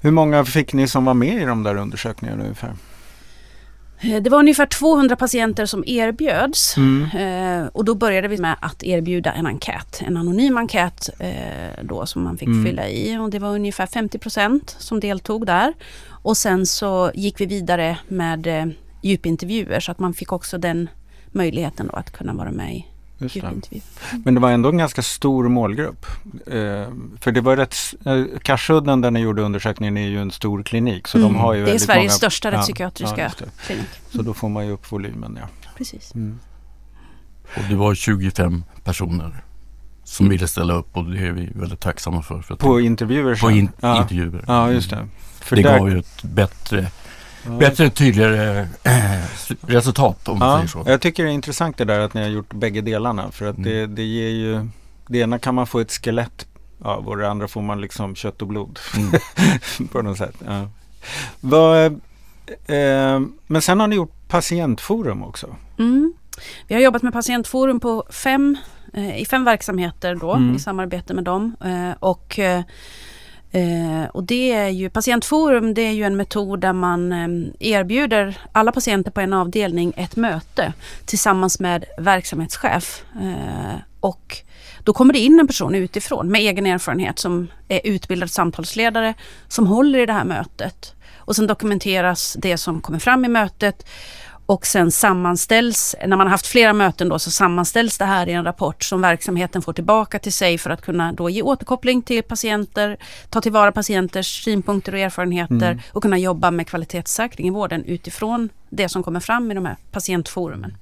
Hur 0.00 0.10
många 0.10 0.44
fick 0.44 0.72
ni 0.72 0.88
som 0.88 1.04
var 1.04 1.14
med 1.14 1.42
i 1.42 1.44
de 1.44 1.62
där 1.62 1.76
undersökningarna 1.76 2.42
ungefär? 2.42 2.72
Eh, 4.02 4.22
Det 4.22 4.30
var 4.30 4.38
ungefär 4.38 4.66
200 4.66 5.16
patienter 5.16 5.66
som 5.66 5.84
erbjöds. 5.86 6.76
Mm. 6.76 7.04
Eh, 7.62 7.66
och 7.66 7.84
då 7.84 7.94
började 7.94 8.28
vi 8.28 8.38
med 8.38 8.56
att 8.60 8.82
erbjuda 8.82 9.32
en 9.32 9.46
enkät, 9.46 10.02
en 10.06 10.16
anonym 10.16 10.56
enkät 10.56 11.08
eh, 11.18 11.84
då 11.84 12.06
som 12.06 12.22
man 12.22 12.38
fick 12.38 12.48
Mm. 12.48 12.64
fylla 12.64 12.88
i. 12.88 13.16
Och 13.18 13.30
det 13.30 13.38
var 13.38 13.48
ungefär 13.54 13.86
50 13.86 14.18
procent 14.18 14.76
som 14.78 15.00
deltog 15.00 15.46
där. 15.46 15.72
Och 16.22 16.36
sen 16.36 16.66
så 16.66 17.10
gick 17.14 17.40
vi 17.40 17.46
vidare 17.46 17.98
med 18.08 18.72
djupintervjuer 19.02 19.80
så 19.80 19.92
att 19.92 19.98
man 19.98 20.14
fick 20.14 20.32
också 20.32 20.58
den 20.58 20.88
möjligheten 21.32 21.86
då 21.86 21.92
att 21.96 22.10
kunna 22.12 22.32
vara 22.34 22.50
med 22.50 22.74
i 22.76 22.86
Just 23.20 23.34
det. 23.34 23.40
djupintervju. 23.40 23.80
Men 24.24 24.34
det 24.34 24.40
var 24.40 24.50
ändå 24.50 24.68
en 24.68 24.76
ganska 24.78 25.02
stor 25.02 25.48
målgrupp. 25.48 26.06
Eh, 26.46 26.52
för 27.20 27.32
det 27.32 27.40
var 27.40 27.56
rätt, 27.56 27.76
eh, 28.06 28.24
Karsudden 28.42 29.00
där 29.00 29.10
ni 29.10 29.20
gjorde 29.20 29.42
undersökningen 29.42 29.96
är 29.96 30.08
ju 30.08 30.20
en 30.22 30.30
stor 30.30 30.62
klinik. 30.62 31.08
Så 31.08 31.18
Mm. 31.18 31.32
de 31.32 31.38
har 31.38 31.54
ju 31.54 31.64
Det 31.64 31.72
är 31.72 31.78
Sveriges 31.78 32.02
många, 32.04 32.10
största 32.10 32.48
Ja, 32.52 32.58
rättspsykiatriska 32.58 33.20
ja, 33.22 33.30
det. 33.38 33.66
klinik. 33.66 33.86
Så 34.10 34.22
då 34.22 34.34
får 34.34 34.48
man 34.48 34.66
ju 34.66 34.72
upp 34.72 34.92
volymen 34.92 35.38
ja. 35.40 35.48
Precis. 35.76 36.14
Mm. 36.14 36.38
Och 37.56 37.62
det 37.68 37.74
var 37.74 37.94
25 37.94 38.64
personer 38.84 39.44
som 40.04 40.28
ville 40.28 40.48
ställa 40.48 40.74
upp 40.74 40.96
och 40.96 41.04
det 41.04 41.18
är 41.26 41.32
vi 41.32 41.50
väldigt 41.54 41.80
tacksamma 41.80 42.22
för. 42.22 42.42
för 42.42 42.54
att 42.54 42.60
På 42.60 42.80
intervjuer 42.80 43.34
på 43.36 43.50
in, 43.50 43.68
ja. 43.80 44.02
intervjuer. 44.02 44.44
ja, 44.46 44.70
just 44.72 44.90
det. 44.90 45.08
För 45.40 45.56
det 45.56 45.62
där- 45.62 45.78
gav 45.78 45.90
ju 45.90 45.98
ett 45.98 46.22
bättre, 46.22 46.86
bättre 47.58 47.90
tydligare 47.90 48.68
äh, 48.82 49.20
resultat 49.66 50.28
om 50.28 50.38
man 50.38 50.58
säger 50.58 50.84
så. 50.84 50.90
jag 50.90 51.00
tycker 51.00 51.24
det 51.24 51.30
är 51.30 51.34
intressant 51.34 51.76
det 51.78 51.84
där 51.84 52.00
att 52.00 52.14
ni 52.14 52.22
har 52.22 52.28
gjort 52.28 52.52
bägge 52.52 52.80
delarna. 52.80 53.30
För 53.30 53.46
att 53.46 53.56
Mm. 53.58 53.70
det, 53.70 53.86
det 53.86 54.02
ger 54.02 54.28
ju, 54.28 54.68
det 55.06 55.18
ena 55.18 55.38
kan 55.38 55.54
man 55.54 55.66
få 55.66 55.80
ett 55.80 55.92
skelett 55.92 56.46
av 56.82 57.08
och 57.08 57.16
det 57.16 57.30
andra 57.30 57.48
får 57.48 57.62
man 57.62 57.80
liksom 57.80 58.14
kött 58.14 58.42
och 58.42 58.48
blod. 58.48 58.78
Mm. 58.96 59.12
på 59.92 60.02
något 60.02 60.18
sätt. 60.18 60.34
Ja. 60.46 60.68
Vad, 61.40 61.86
eh, 62.66 63.20
men 63.46 63.62
sen 63.62 63.80
har 63.80 63.86
ni 63.86 63.96
gjort 63.96 64.12
patientforum 64.28 65.22
också. 65.22 65.56
Mm. 65.78 66.14
Vi 66.66 66.74
har 66.74 66.82
jobbat 66.82 67.02
med 67.02 67.12
patientforum 67.12 67.80
på 67.80 68.04
fem, 68.10 68.56
eh, 68.94 69.20
i 69.20 69.24
fem 69.26 69.44
verksamheter 69.44 70.14
då 70.14 70.32
Mm. 70.34 70.56
i 70.56 70.58
samarbete 70.58 71.14
med 71.14 71.24
dem. 71.24 71.56
Eh, 71.64 71.90
och, 72.00 72.38
eh, 73.52 74.04
och 74.12 74.24
det 74.24 74.52
är 74.52 74.68
ju, 74.68 74.90
patientforum 74.90 75.74
det 75.74 75.82
är 75.82 75.92
ju 75.92 76.04
en 76.04 76.16
metod 76.16 76.60
där 76.60 76.72
man 76.72 77.12
eh, 77.12 77.68
erbjuder 77.70 78.38
alla 78.52 78.72
patienter 78.72 79.10
på 79.10 79.20
en 79.20 79.32
avdelning 79.32 79.92
ett 79.96 80.16
möte 80.16 80.72
tillsammans 81.04 81.60
med 81.60 81.84
verksamhetschef. 81.98 83.04
Eh, 83.20 83.80
och 84.00 84.36
då 84.84 84.92
kommer 84.92 85.12
det 85.12 85.18
in 85.18 85.40
en 85.40 85.46
person 85.46 85.74
utifrån 85.74 86.28
med 86.28 86.40
egen 86.40 86.66
erfarenhet 86.66 87.18
som 87.18 87.48
är 87.68 87.80
utbildad 87.84 88.30
samtalsledare 88.30 89.14
som 89.48 89.66
håller 89.66 89.98
i 89.98 90.06
det 90.06 90.12
här 90.12 90.24
mötet. 90.24 90.94
Och 91.16 91.36
sen 91.36 91.46
dokumenteras 91.46 92.36
det 92.38 92.58
som 92.58 92.80
kommer 92.80 92.98
fram 92.98 93.24
i 93.24 93.28
mötet 93.28 93.86
och 94.50 94.66
sen 94.66 94.90
sammanställs, 94.90 95.96
när 96.06 96.16
man 96.16 96.26
har 96.26 96.30
haft 96.30 96.46
flera 96.46 96.72
möten 96.72 97.08
då, 97.08 97.18
så 97.18 97.30
sammanställs 97.30 97.98
det 97.98 98.04
här 98.04 98.28
i 98.28 98.32
en 98.32 98.44
rapport 98.44 98.84
som 98.84 99.00
verksamheten 99.00 99.62
får 99.62 99.72
tillbaka 99.72 100.18
till 100.18 100.32
sig 100.32 100.58
för 100.58 100.70
att 100.70 100.82
kunna 100.82 101.12
då 101.12 101.30
ge 101.30 101.42
återkoppling 101.42 102.02
till 102.02 102.22
patienter, 102.22 102.96
ta 103.28 103.40
tillvara 103.40 103.72
patienters 103.72 104.44
synpunkter 104.44 104.92
och 104.92 104.98
erfarenheter 104.98 105.70
Mm. 105.70 105.78
och 105.92 106.02
kunna 106.02 106.18
jobba 106.18 106.50
med 106.50 106.66
kvalitetssäkring 106.66 107.46
i 107.46 107.50
vården 107.50 107.84
utifrån 107.84 108.48
det 108.70 108.88
som 108.88 109.02
kommer 109.02 109.20
fram 109.20 109.50
i 109.50 109.54
de 109.54 109.66
här 109.66 109.76
patientforumen. 109.90 110.76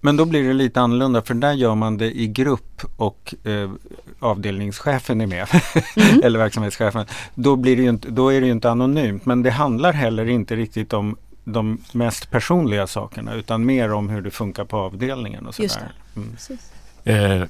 Men 0.00 0.16
då 0.16 0.24
blir 0.24 0.48
det 0.48 0.54
lite 0.54 0.80
annorlunda 0.80 1.22
för 1.22 1.34
där 1.34 1.52
gör 1.52 1.74
man 1.74 1.96
det 1.96 2.18
i 2.18 2.26
grupp 2.26 2.82
och 2.96 3.34
eh, 3.44 3.70
avdelningschefen 4.18 5.20
är 5.20 5.26
med. 5.26 5.48
Mm. 5.96 6.20
eller 6.24 6.38
verksamhetschefen. 6.38 7.06
Då, 7.34 7.56
blir 7.56 7.76
det 7.76 7.82
ju 7.82 7.88
inte, 7.88 8.08
då 8.08 8.32
är 8.32 8.40
det 8.40 8.46
ju 8.46 8.52
inte 8.52 8.70
anonymt 8.70 9.26
men 9.26 9.42
det 9.42 9.50
handlar 9.50 9.92
heller 9.92 10.28
inte 10.28 10.56
riktigt 10.56 10.92
om 10.92 11.16
de 11.48 11.78
mest 11.92 12.30
personliga 12.30 12.86
sakerna 12.86 13.34
utan 13.34 13.66
mer 13.66 13.92
om 13.92 14.08
hur 14.08 14.22
det 14.22 14.30
funkar 14.30 14.64
på 14.64 14.76
avdelningen 14.76 15.46
och 15.46 15.60
Just 15.60 15.74
sådär. 15.74 15.92
Mm. 17.04 17.40
Eh, 17.40 17.48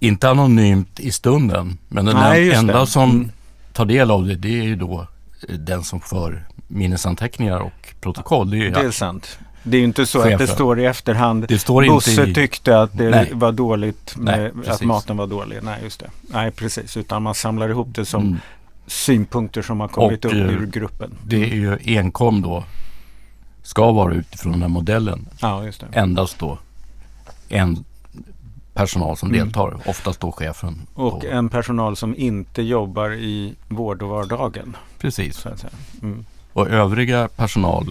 inte 0.00 0.30
anonymt 0.30 1.00
i 1.00 1.12
stunden, 1.12 1.78
men 1.88 2.04
den 2.04 2.16
Nej, 2.16 2.52
enda 2.54 2.80
det. 2.80 2.86
som 2.86 3.10
Mm. 3.10 3.30
tar 3.72 3.84
del 3.84 4.10
av 4.10 4.26
det, 4.26 4.34
det 4.34 4.58
är 4.60 4.62
ju 4.64 4.76
då 4.76 5.06
eh, 5.48 5.54
den 5.54 5.84
som 5.84 6.00
för 6.00 6.44
minnesanteckningar 6.66 7.58
och 7.60 7.94
protokoll. 8.00 8.50
Det, 8.50 8.56
är 8.56 8.58
ju, 8.58 8.70
Det 8.70 8.80
är 8.80 8.90
sant. 8.90 9.38
Det 9.62 9.76
är 9.76 9.78
ju 9.78 9.84
inte 9.84 10.06
så 10.06 10.18
att 10.18 10.24
det 10.24 10.30
Chefen. 10.38 10.54
står 10.54 10.80
i 10.80 10.84
efterhand 10.86 11.44
det 11.48 11.58
står 11.58 11.84
inte 11.84 11.94
Bosse 11.94 12.24
i... 12.26 12.34
tyckte 12.34 12.80
att 12.80 12.98
det 12.98 13.10
Nej. 13.10 13.30
var 13.32 13.52
dåligt 13.52 14.16
med 14.16 14.50
Nej, 14.54 14.68
att 14.70 14.82
maten 14.82 15.16
var 15.16 15.26
dålig. 15.26 15.58
Nej, 15.62 15.80
just 15.82 16.00
det. 16.00 16.10
Nej, 16.20 16.50
precis. 16.50 16.96
Utan 16.96 17.22
man 17.22 17.34
samlar 17.34 17.68
ihop 17.68 17.88
det 17.94 18.04
som 18.04 18.22
Mm. 18.22 18.38
Synpunkter 18.88 19.62
som 19.62 19.80
har 19.80 19.88
kommit 19.88 20.24
Och, 20.24 20.30
upp 20.30 20.36
eh, 20.36 20.40
ur 20.46 20.66
gruppen. 20.66 21.14
Det 21.26 21.42
är 21.50 21.54
ju 21.54 21.78
enkom 21.98 22.42
då, 22.42 22.64
ska 23.62 23.92
vara 23.92 24.14
utifrån 24.14 24.52
den 24.52 24.62
här 24.62 24.68
modellen, 24.68 25.28
Ja, 25.40 25.62
endast 25.92 26.38
då 26.38 26.58
en 27.48 27.84
personal 28.74 29.16
som 29.16 29.28
Mm. 29.28 29.40
deltar, 29.44 29.76
oftast 29.86 30.20
då 30.20 30.32
chefen. 30.32 30.86
Och 30.94 31.24
en 31.24 31.48
personal 31.48 31.96
som 31.96 32.14
inte 32.16 32.62
jobbar 32.62 33.10
i 33.12 33.54
vård 33.68 34.02
och 34.02 34.08
vardagen. 34.08 34.76
Precis. 34.98 35.46
Mm. 36.02 36.24
Och 36.52 36.68
övriga 36.68 37.28
personal 37.36 37.86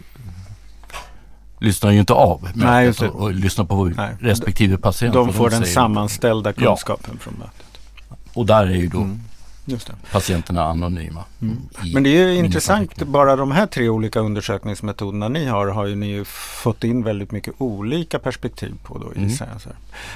lyssnar 1.60 1.92
ju 1.92 2.00
inte 2.00 2.14
av 2.14 2.50
Nej, 2.56 2.90
och, 2.90 3.04
och 3.04 3.34
lyssnar 3.34 3.66
på 3.66 3.86
Nej. 3.86 4.16
respektive 4.20 4.78
patient. 4.78 5.14
De 5.14 5.34
får 5.34 5.50
den 5.50 5.60
säger. 5.62 5.74
sammanställda 5.74 6.54
Ja. 6.58 6.66
kunskapen 6.66 7.18
från 7.20 7.34
mötet. 7.34 7.80
Och 8.34 8.46
där 8.46 8.66
är 8.68 8.76
ju 8.76 8.88
då 8.88 8.98
Mm. 8.98 9.22
Just 9.70 9.88
det. 9.88 9.94
patienterna 10.12 10.64
anonyma. 10.64 11.24
Mm. 11.42 11.58
Men 11.94 12.04
det 12.04 12.10
är 12.10 12.28
ju 12.28 12.36
intressant, 12.36 13.04
bara 13.04 13.36
de 13.36 13.52
här 13.52 13.68
tre 13.68 13.90
olika 13.90 14.20
undersökningsmetoderna 14.20 15.28
ni 15.30 15.46
har 15.46 15.68
har 15.68 15.86
ju 15.86 15.96
ni 15.96 16.08
ju 16.08 16.26
fått 16.26 16.84
in 16.84 17.04
väldigt 17.04 17.32
mycket 17.32 17.54
olika 17.58 18.20
perspektiv 18.20 18.74
på 18.84 18.98
då 18.98 19.12
Mm. 19.16 19.32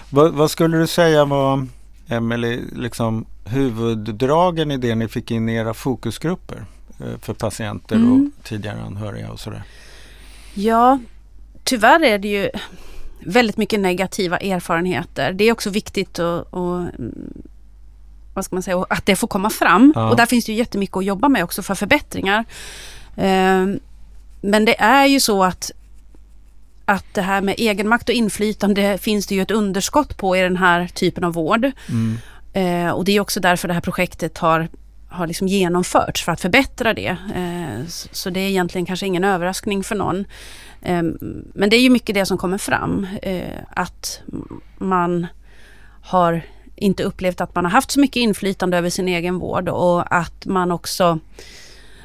Vad, 0.10 0.34
vad 0.34 0.52
skulle 0.52 0.78
du 0.78 0.88
säga 0.88 1.26
var, 1.26 1.68
Emelie, 2.08 2.60
liksom 2.76 3.26
huvuddragen 3.46 4.72
i 4.72 4.78
det 4.78 4.96
ni 4.96 5.08
fick 5.08 5.32
in 5.32 5.50
i 5.50 5.56
era 5.56 5.74
fokusgrupper 5.74 6.66
eh, 7.00 7.18
för 7.22 7.34
patienter 7.34 7.96
Mm. 7.96 8.14
och 8.38 8.44
tidigare 8.44 8.82
anhöriga 8.82 9.32
och 9.32 9.40
sådär? 9.40 9.64
Ja, 10.54 11.00
tyvärr 11.64 12.04
är 12.04 12.20
det 12.20 12.28
ju 12.28 12.50
väldigt 13.26 13.58
mycket 13.58 13.80
negativa 13.80 14.38
erfarenheter. 14.38 15.34
Det 15.34 15.44
är 15.44 15.52
också 15.52 15.70
viktigt 15.70 16.20
att, 16.20 16.54
att 16.54 16.90
vad 18.34 18.46
ska 18.46 18.56
man 18.56 18.64
säga, 18.64 18.86
att 18.90 19.06
det 19.06 19.16
får 19.16 19.28
komma 19.28 19.50
fram. 19.50 19.94
Ja. 19.96 20.10
Och 20.10 20.16
där 20.16 20.26
finns 20.26 20.46
det 20.46 20.52
ju 20.52 20.58
jättemycket 20.58 20.98
att 20.98 21.06
jobba 21.06 21.30
med 21.30 21.44
också 21.44 21.62
för 21.62 21.76
förbättringar. 21.76 22.46
Ehm, 23.18 23.80
Men 24.42 24.66
det 24.66 24.82
är 24.82 25.06
ju 25.06 25.20
så 25.20 25.44
att, 25.44 25.72
att 26.86 27.06
det 27.14 27.22
här 27.22 27.42
med 27.42 27.56
egenmakt 27.58 28.10
och 28.10 28.16
inflytande 28.16 28.98
finns 28.98 29.28
det 29.28 29.36
ju 29.36 29.42
ett 29.42 29.52
underskott 29.52 30.18
på 30.18 30.38
i 30.38 30.42
den 30.42 30.58
här 30.58 30.88
typen 30.88 31.24
av 31.24 31.34
vård. 31.34 31.72
Mm. 31.90 32.18
Eh, 32.54 32.92
och 32.92 33.06
det 33.06 33.12
är 33.12 33.20
också 33.20 33.40
därför 33.40 33.68
det 33.68 33.74
här 33.74 33.82
projektet 33.82 34.38
har, 34.38 34.68
har 35.10 35.28
liksom 35.28 35.48
genomförts, 35.48 36.24
för 36.26 36.32
att 36.32 36.42
förbättra 36.42 36.94
det. 36.94 37.18
Eh, 37.36 37.86
så, 37.88 38.30
det 38.30 38.40
är 38.40 38.50
egentligen 38.50 38.86
kanske 38.86 39.06
ingen 39.06 39.24
överraskning 39.24 39.84
för 39.84 39.96
någon. 39.96 40.26
Men 41.54 41.70
det 41.70 41.76
är 41.76 41.82
ju 41.82 41.90
mycket 41.90 42.16
det 42.16 42.26
som 42.26 42.38
kommer 42.38 42.58
fram. 42.58 43.08
Att 43.70 44.22
man 44.78 45.28
har 46.02 46.42
inte 46.82 47.04
upplevt 47.04 47.42
att 47.42 47.56
man 47.56 47.66
har 47.66 47.72
haft 47.72 47.92
så 47.92 48.00
mycket 48.00 48.16
inflytande 48.16 48.78
över 48.78 48.90
sin 48.90 49.08
egen 49.08 49.40
vård 49.40 49.70
och 49.70 50.16
att 50.16 50.46
man 50.46 50.72
också 50.72 51.20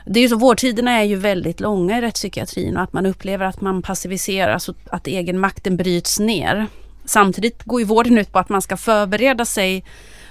det 0.06 0.20
är 0.20 0.22
ju 0.22 0.28
så, 0.28 0.36
vårdtiderna 0.36 0.90
är 0.90 1.04
ju 1.04 1.16
väldigt 1.16 1.60
långa 1.60 1.98
i 1.98 2.00
rättspsykiatrin 2.00 2.76
och 2.76 2.82
att 2.82 2.92
man 2.92 3.06
upplever 3.06 3.46
att 3.46 3.60
man 3.60 3.82
passiviseras 3.82 4.68
och 4.68 4.76
att 4.90 5.06
egenmakten 5.06 5.76
bryts 5.76 6.18
ner. 6.18 6.66
Samtidigt 7.04 7.62
går 7.62 7.80
ju 7.80 7.86
vården 7.86 8.18
ut 8.18 8.32
på 8.32 8.38
att 8.38 8.48
man 8.48 8.62
ska 8.62 8.76
förbereda 8.76 9.44
sig 9.44 9.84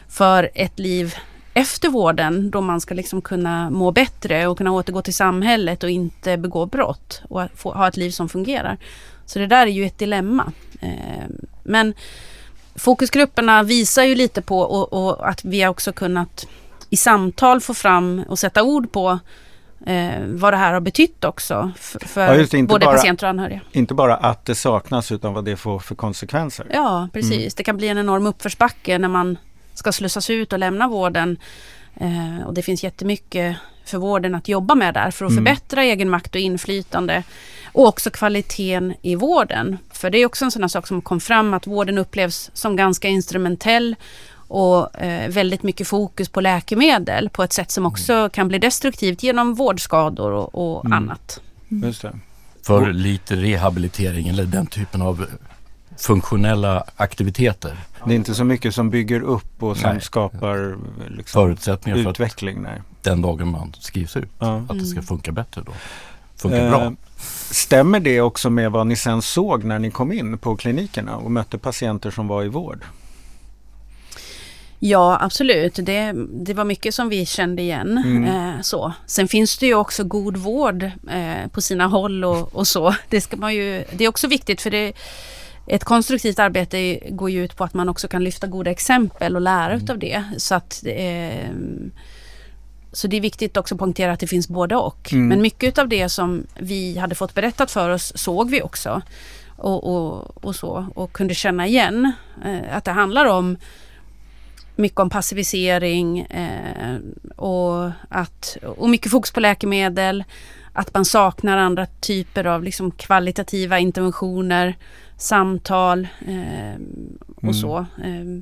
för 0.07 0.49
ett 0.55 0.79
liv 0.79 1.15
efter 1.53 1.89
vården 1.89 2.51
då 2.51 2.61
man 2.61 2.81
ska 2.81 2.93
liksom 2.93 3.21
kunna 3.21 3.69
må 3.69 3.91
bättre 3.91 4.47
och 4.47 4.57
kunna 4.57 4.71
återgå 4.71 5.01
till 5.01 5.13
samhället 5.13 5.83
och 5.83 5.89
inte 5.89 6.37
begå 6.37 6.65
brott 6.65 7.21
och 7.29 7.41
få, 7.55 7.73
ha 7.73 7.87
ett 7.87 7.97
liv 7.97 8.11
som 8.11 8.29
fungerar. 8.29 8.77
Så 9.25 9.39
det 9.39 9.47
där 9.47 9.67
är 9.67 9.71
ju 9.71 9.85
ett 9.85 9.97
dilemma. 9.97 10.51
Eh, 10.79 11.29
men 11.63 11.93
fokusgrupperna 12.75 13.63
visar 13.63 14.03
ju 14.03 14.15
lite 14.15 14.41
på 14.41 14.59
och, 14.59 14.93
och 14.93 15.29
att 15.29 15.45
vi 15.45 15.61
har 15.61 15.69
också 15.69 15.91
kunnat 15.93 16.47
i 16.89 16.97
samtal 16.97 17.61
få 17.61 17.73
fram 17.73 18.23
och 18.27 18.39
sätta 18.39 18.63
ord 18.63 18.91
på 18.91 19.19
eh, 19.85 20.11
vad 20.27 20.53
det 20.53 20.57
här 20.57 20.73
har 20.73 20.79
betytt 20.81 21.23
också 21.23 21.71
för, 21.77 21.99
för 21.99 22.21
Ja, 22.37 22.45
det, 22.51 22.63
både 22.63 22.85
bara- 22.85 22.95
patienter 22.95 23.25
och 23.25 23.29
anhöriga. 23.29 23.61
Inte 23.71 23.93
bara 23.93 24.15
att 24.15 24.45
det 24.45 24.55
saknas 24.55 25.11
utan 25.11 25.33
vad 25.33 25.45
det 25.45 25.55
får 25.57 25.79
för 25.79 25.95
konsekvenser. 25.95 26.67
Ja, 26.73 27.09
precis. 27.13 27.31
Mm. 27.37 27.49
Det 27.57 27.63
kan 27.63 27.77
bli 27.77 27.87
en 27.87 27.97
enorm 27.97 28.27
uppförsbacke 28.27 28.97
när 28.97 29.07
man 29.07 29.37
ska 29.73 29.91
slussas 29.91 30.29
ut 30.29 30.53
och 30.53 30.59
lämna 30.59 30.87
vården. 30.87 31.37
Eh, 31.95 32.45
och 32.47 32.53
det 32.53 32.61
finns 32.61 32.83
jättemycket 32.83 33.55
för 33.85 33.97
vården 33.97 34.35
att 34.35 34.47
jobba 34.47 34.75
med 34.75 34.93
där 34.93 35.11
för 35.11 35.25
att 35.25 35.31
Mm. 35.31 35.45
förbättra 35.45 35.83
egenmakt 35.83 36.35
och 36.35 36.41
inflytande. 36.41 37.23
Och 37.75 37.87
också 37.87 38.09
kvaliteten 38.09 38.93
i 39.01 39.15
vården. 39.15 39.77
För 39.91 40.09
det 40.09 40.17
är 40.17 40.25
också 40.25 40.45
en 40.45 40.51
sån 40.51 40.63
här 40.63 40.67
sak 40.69 40.87
som 40.87 41.01
kom 41.01 41.19
fram 41.19 41.53
att 41.53 41.67
vården 41.67 41.97
upplevs 41.97 42.51
som 42.53 42.75
ganska 42.75 43.07
instrumentell 43.07 43.95
och 44.47 45.01
eh, 45.01 45.29
väldigt 45.29 45.63
mycket 45.63 45.87
fokus 45.87 46.29
på 46.29 46.41
läkemedel 46.41 47.29
på 47.29 47.43
ett 47.43 47.53
sätt 47.53 47.71
som 47.71 47.85
också 47.85 48.29
kan 48.33 48.47
bli 48.47 48.59
destruktivt 48.59 49.23
genom 49.23 49.53
vårdskador 49.55 50.31
och, 50.31 50.55
och 50.77 50.85
Mm. 50.85 50.97
annat. 50.97 51.39
Just 51.67 52.01
det. 52.01 52.13
För 52.63 52.93
lite 52.93 53.35
rehabilitering 53.35 54.27
eller 54.27 54.43
den 54.45 54.65
typen 54.67 55.01
av 55.01 55.25
funktionella 55.97 56.83
aktiviteter. 56.95 57.77
det 58.05 58.13
är 58.13 58.15
inte 58.15 58.35
så 58.35 58.43
mycket 58.43 58.75
som 58.75 58.89
bygger 58.89 59.21
upp 59.21 59.63
och 59.63 59.77
som 59.77 59.89
Nej. 59.91 60.01
skapar 60.01 60.77
liksom, 61.17 61.41
Förutsättningar 61.41 61.97
för 62.03 62.09
att 62.09 62.15
utveckling. 62.15 62.61
Nej. 62.61 62.81
den 63.01 63.21
dagen 63.21 63.47
man 63.47 63.73
skrivs 63.79 64.17
ut, 64.17 64.29
Ja. 64.39 64.55
att 64.69 64.79
det 64.79 64.85
ska 64.85 64.95
Mm. 64.97 65.05
funka 65.05 65.31
bättre 65.31 65.61
då. 65.65 65.71
Funkar 66.37 66.65
Eh, 66.65 66.69
bra. 66.69 66.93
Stämmer 67.51 67.99
det 67.99 68.21
också 68.21 68.49
med 68.49 68.71
vad 68.71 68.87
ni 68.87 68.95
sen 68.95 69.21
såg 69.21 69.63
när 69.63 69.79
ni 69.79 69.91
kom 69.91 70.11
in 70.11 70.37
på 70.37 70.55
klinikerna 70.55 71.17
och 71.17 71.31
mötte 71.31 71.57
patienter 71.57 72.11
som 72.11 72.27
var 72.27 72.43
i 72.43 72.47
vård? 72.47 72.83
Ja, 74.79 75.17
absolut. 75.21 75.75
Det, 75.75 76.13
det 76.31 76.53
var 76.53 76.65
mycket 76.65 76.95
som 76.95 77.09
vi 77.09 77.25
kände 77.25 77.61
igen. 77.61 78.03
Mm. 78.05 78.23
Eh, 78.23 78.61
så. 78.61 78.93
Sen 79.05 79.27
finns 79.27 79.57
det 79.57 79.65
ju 79.65 79.75
också 79.75 80.03
god 80.03 80.37
vård 80.37 80.83
eh, 81.09 81.47
på 81.51 81.61
sina 81.61 81.87
håll 81.87 82.23
och, 82.23 82.55
och 82.55 82.67
så. 82.67 82.95
Det, 83.09 83.21
ska 83.21 83.37
man 83.37 83.55
ju, 83.55 83.83
det 83.91 84.03
är 84.03 84.09
också 84.09 84.27
viktigt 84.27 84.61
för 84.61 84.69
det, 84.69 84.93
ett 85.67 85.83
konstruktivt 85.83 86.39
arbete 86.39 86.99
går 87.09 87.29
ju 87.29 87.43
ut 87.43 87.55
på 87.57 87.63
att 87.63 87.73
man 87.73 87.89
också 87.89 88.07
kan 88.07 88.23
lyfta 88.23 88.47
goda 88.47 88.71
exempel 88.71 89.35
och 89.35 89.41
lära 89.41 89.71
Mm. 89.71 89.83
utav 89.83 89.99
det. 89.99 90.23
Så, 90.37 90.55
att, 90.55 90.83
eh, 90.85 91.49
så 92.95 93.07
det 93.07 93.17
är 93.17 93.21
viktigt 93.21 93.57
också 93.57 93.75
att 93.75 93.79
poängtera 93.79 94.11
att 94.11 94.19
det 94.19 94.27
finns 94.27 94.47
både 94.47 94.75
och. 94.75 95.13
Mm. 95.13 95.27
Men 95.27 95.41
mycket 95.41 95.77
av 95.77 95.89
det 95.89 96.09
som 96.09 96.47
vi 96.59 96.97
hade 96.97 97.15
fått 97.15 97.33
berättat 97.33 97.71
för 97.71 97.89
oss 97.89 98.13
såg 98.15 98.49
vi 98.49 98.61
också. 98.61 99.01
Och, 99.57 99.95
och, 99.95 100.45
och 100.45 100.55
så. 100.55 100.85
Och 100.95 101.13
kunde 101.13 101.33
känna 101.33 101.67
igen 101.67 102.11
eh, 102.45 102.77
att 102.77 102.85
det 102.85 102.91
handlar 102.91 103.25
om 103.25 103.57
mycket 104.75 104.99
om 104.99 105.09
passivisering 105.09 106.19
eh, 106.19 106.97
och, 107.35 107.91
att, 108.09 108.57
och 108.77 108.89
mycket 108.89 109.11
fokus 109.11 109.31
på 109.31 109.39
läkemedel. 109.39 110.23
Att 110.73 110.93
man 110.93 111.05
saknar 111.05 111.57
andra 111.57 111.85
typer 111.85 112.45
av 112.45 112.63
liksom 112.63 112.91
kvalitativa 112.91 113.79
interventioner, 113.79 114.77
samtal 115.17 116.07
eh, 116.27 116.81
och 117.35 117.43
Mm. 117.43 117.53
så. 117.53 117.77
Eh, 118.03 118.41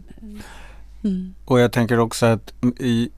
mm. 1.03 1.36
Och 1.45 1.60
jag 1.60 1.72
tänker 1.72 2.00
också 2.00 2.25
att 2.25 2.53
i 2.79 3.10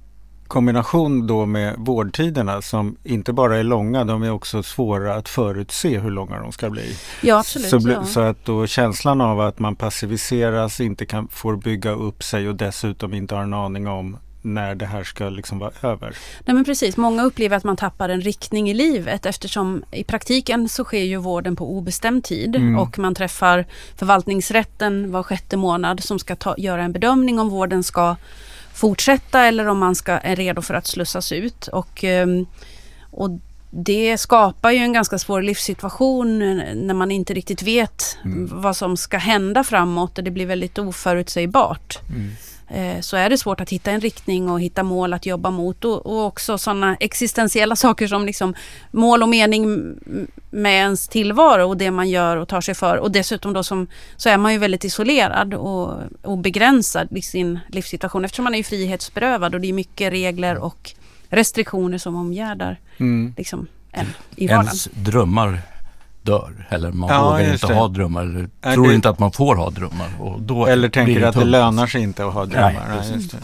kombination 0.47 1.27
då 1.27 1.45
med 1.45 1.75
vårdtiderna 1.77 2.61
som 2.61 2.95
inte 3.03 3.33
bara 3.33 3.57
är 3.57 3.63
långa, 3.63 4.03
de 4.03 4.23
är 4.23 4.31
också 4.31 4.63
svåra 4.63 5.15
att 5.15 5.29
förutse 5.29 5.99
hur 5.99 6.11
långa 6.11 6.39
de 6.39 6.51
ska 6.51 6.69
bli. 6.69 6.95
Ja, 7.21 7.39
absolut. 7.39 7.69
Så, 7.69 7.89
ja. 7.89 8.05
så 8.05 8.19
att 8.19 8.45
då 8.45 8.67
känslan 8.67 9.21
av 9.21 9.41
att 9.41 9.59
man 9.59 9.75
passiviseras, 9.75 10.79
inte 10.81 11.05
kan, 11.05 11.27
får 11.27 11.55
bygga 11.55 11.91
upp 11.91 12.23
sig 12.23 12.49
och 12.49 12.55
dessutom 12.55 13.13
inte 13.13 13.35
har 13.35 13.43
en 13.43 13.53
aning 13.53 13.87
om 13.87 14.17
när 14.45 14.75
det 14.75 14.85
här 14.85 15.03
ska 15.03 15.29
liksom 15.29 15.59
vara 15.59 15.71
över. 15.81 16.15
Nej 16.45 16.55
men 16.55 16.65
precis, 16.65 16.97
många 16.97 17.23
upplever 17.23 17.57
att 17.57 17.63
man 17.63 17.77
tappar 17.77 18.09
en 18.09 18.21
riktning 18.21 18.69
i 18.69 18.73
livet 18.73 19.25
eftersom 19.25 19.83
i 19.91 20.03
praktiken 20.03 20.69
så 20.69 20.83
sker 20.83 21.03
ju 21.03 21.17
vården 21.17 21.55
på 21.55 21.77
obestämd 21.77 22.23
tid 22.23 22.55
Mm. 22.55 22.79
och 22.79 22.99
man 22.99 23.15
träffar 23.15 23.65
förvaltningsrätten 23.95 25.11
var 25.11 25.23
sjätte 25.23 25.57
månad 25.57 26.03
som 26.03 26.19
ska 26.19 26.35
ta, 26.35 26.55
göra 26.57 26.83
en 26.83 26.91
bedömning 26.91 27.39
om 27.39 27.49
vården 27.49 27.83
ska 27.83 28.15
fortsätta 28.75 29.41
eller 29.45 29.67
om 29.67 29.77
man 29.79 29.95
ska, 29.95 30.11
är 30.11 30.35
redo 30.35 30.61
för 30.61 30.73
att 30.73 30.87
slussas 30.87 31.31
ut. 31.31 31.67
Och, 31.67 32.03
ehm, 32.03 32.45
och 33.11 33.29
det 33.71 34.17
skapar 34.17 34.71
ju 34.71 34.77
en 34.77 34.93
ganska 34.93 35.19
svår 35.19 35.41
livssituation 35.41 36.39
när 36.87 36.93
man 36.93 37.11
inte 37.11 37.33
riktigt 37.33 37.61
vet 37.61 38.17
Mm. 38.25 38.61
vad 38.61 38.77
som 38.77 38.97
ska 38.97 39.17
hända 39.17 39.63
framåt 39.63 40.17
och 40.17 40.23
det 40.23 40.31
blir 40.31 40.45
väldigt 40.45 40.77
oförutsägbart 40.79 41.99
eh, 42.09 42.13
så 43.01 43.17
är 43.17 43.29
det 43.29 43.37
svårt 43.37 43.61
att 43.61 43.69
hitta 43.69 43.91
en 43.91 44.01
riktning 44.01 44.49
och 44.49 44.61
hitta 44.61 44.83
mål 44.83 45.13
att 45.13 45.25
jobba 45.25 45.49
mot 45.49 45.85
och, 45.85 46.05
och 46.05 46.25
också 46.25 46.57
sådana 46.57 46.95
existentiella 46.99 47.75
saker 47.85 48.07
som 48.07 48.25
liksom 48.25 48.53
mål 48.91 49.23
och 49.23 49.29
mening 49.29 49.95
med 50.49 50.73
ens 50.73 51.07
tillvaro 51.07 51.67
och 51.69 51.77
det 51.77 51.91
man 51.91 52.09
gör 52.09 52.37
och 52.37 52.47
tar 52.47 52.61
sig 52.61 52.75
för 52.75 52.97
och 52.97 53.11
dessutom 53.11 53.53
då 53.53 53.63
som, 53.63 53.87
så 54.17 54.29
är 54.29 54.37
man 54.37 54.53
ju 54.53 54.59
väldigt 54.59 54.83
isolerad 54.83 55.53
och, 55.53 55.93
och 56.21 56.37
begränsad 56.37 57.07
i 57.17 57.21
sin 57.21 57.59
livssituation 57.67 58.25
eftersom 58.25 58.43
man 58.43 58.53
är 58.53 58.57
ju 58.57 58.63
frihetsberövad 58.63 59.55
och 59.55 59.61
det 59.61 59.69
är 59.69 59.73
mycket 59.73 60.11
regler 60.13 60.57
och 60.57 60.93
restriktioner 61.29 61.97
som 61.97 62.15
omgärdar 62.15 62.79
Mm. 62.97 63.33
liksom 63.37 63.67
en 63.91 64.05
i 64.35 64.47
vardagen. 64.47 64.65
Ens 64.65 64.89
drömmar 64.93 65.61
dör. 66.25 66.67
Eller 66.69 66.91
man 66.91 67.09
Ja, 67.09 67.25
vågar 67.31 67.53
inte 67.53 67.67
det. 67.67 67.73
ha 67.73 67.87
drömmar. 67.87 68.21
Eller 68.23 68.49
Ja, 68.61 68.73
tror 68.73 68.87
det- 68.87 68.95
inte 68.95 69.09
att 69.09 69.19
man 69.19 69.31
får 69.31 69.55
ha 69.55 69.69
drömmar. 69.69 70.09
Och 70.19 70.41
då 70.41 70.65
Eller 70.65 70.89
tänker 70.89 71.21
att 71.21 71.35
det 71.35 71.45
lönar 71.45 71.87
sig 71.87 72.01
inte 72.01 72.25
att 72.25 72.33
ha 72.33 72.45
drömmar. 72.45 72.71
Nej, 72.73 72.81
Nej, 72.89 72.97
precis. 72.97 73.15
just 73.15 73.31
det. 73.31 73.37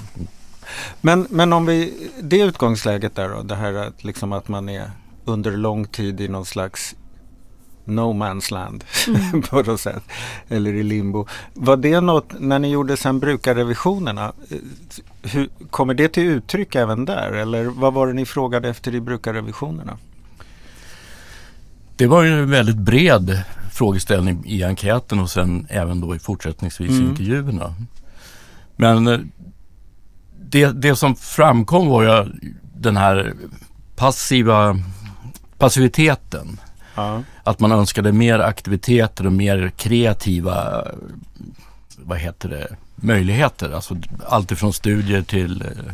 Men, 1.02 1.28
men 1.30 1.54
om 1.54 1.66
vi, 1.66 1.94
det 2.22 2.40
utgångsläget 2.42 3.16
där 3.16 3.30
då, 3.30 3.42
det 3.44 3.56
här 3.56 3.74
att, 3.74 4.04
liksom 4.04 4.34
att 4.34 4.48
man 4.48 4.70
är 4.70 4.92
under 5.26 5.52
lång 5.52 5.86
tid 5.86 6.22
i 6.22 6.28
någon 6.28 6.46
slags 6.46 6.96
no 7.86 8.14
man's 8.14 8.54
land 8.54 8.84
Mm. 9.08 9.42
på 9.50 9.62
något 9.62 9.80
sätt. 9.80 10.04
Eller 10.50 10.74
i 10.74 10.84
limbo. 10.84 11.28
Var 11.54 11.78
det 11.78 12.02
något, 12.02 12.26
när 12.40 12.60
ni 12.60 12.70
gjorde 12.70 12.98
sen 12.98 13.20
brukarrevisionerna, 13.20 14.32
eh, 14.50 14.58
hur, 15.32 15.50
kommer 15.70 15.94
det 15.94 16.08
till 16.08 16.24
uttryck 16.24 16.76
även 16.76 17.06
där? 17.06 17.32
Eller 17.32 17.66
vad 17.66 17.94
var 17.94 18.08
det 18.08 18.14
ni 18.14 18.26
frågade 18.26 18.70
efter 18.70 18.96
i 18.96 19.02
brukarrevisionerna? 19.02 19.98
Det 22.02 22.08
var 22.08 22.24
ju 22.24 22.40
en 22.44 22.50
väldigt 22.50 22.78
bred 22.78 23.44
frågeställning 23.72 24.44
i 24.46 24.64
enkäten 24.64 25.20
och 25.20 25.30
sen 25.30 25.68
även 25.70 26.02
då 26.02 26.16
i 26.16 26.20
fortsättningsvis 26.20 26.90
Mm. 26.90 27.10
intervjuerna. 27.10 27.76
Men 28.76 29.08
eh, 29.08 29.20
det, 30.42 30.66
det 30.82 30.96
som 30.96 31.16
framkom 31.16 31.88
var 31.88 32.04
ju 32.04 32.32
den 32.76 32.98
här 32.98 33.34
passiva 33.96 34.78
passiviteten. 35.58 36.60
Ja. 36.96 37.24
Att 37.44 37.60
man 37.60 37.72
önskade 37.72 38.12
mer 38.12 38.40
aktiviteter 38.40 39.26
och 39.26 39.34
mer 39.34 39.72
kreativa 39.78 40.86
vad 41.98 42.18
heter 42.18 42.50
det, 42.50 42.68
möjligheter. 42.96 43.72
Alltså 43.72 43.98
allt 44.28 44.52
ifrån 44.52 44.74
studier 44.74 45.22
till 45.22 45.62
eh, 45.62 45.94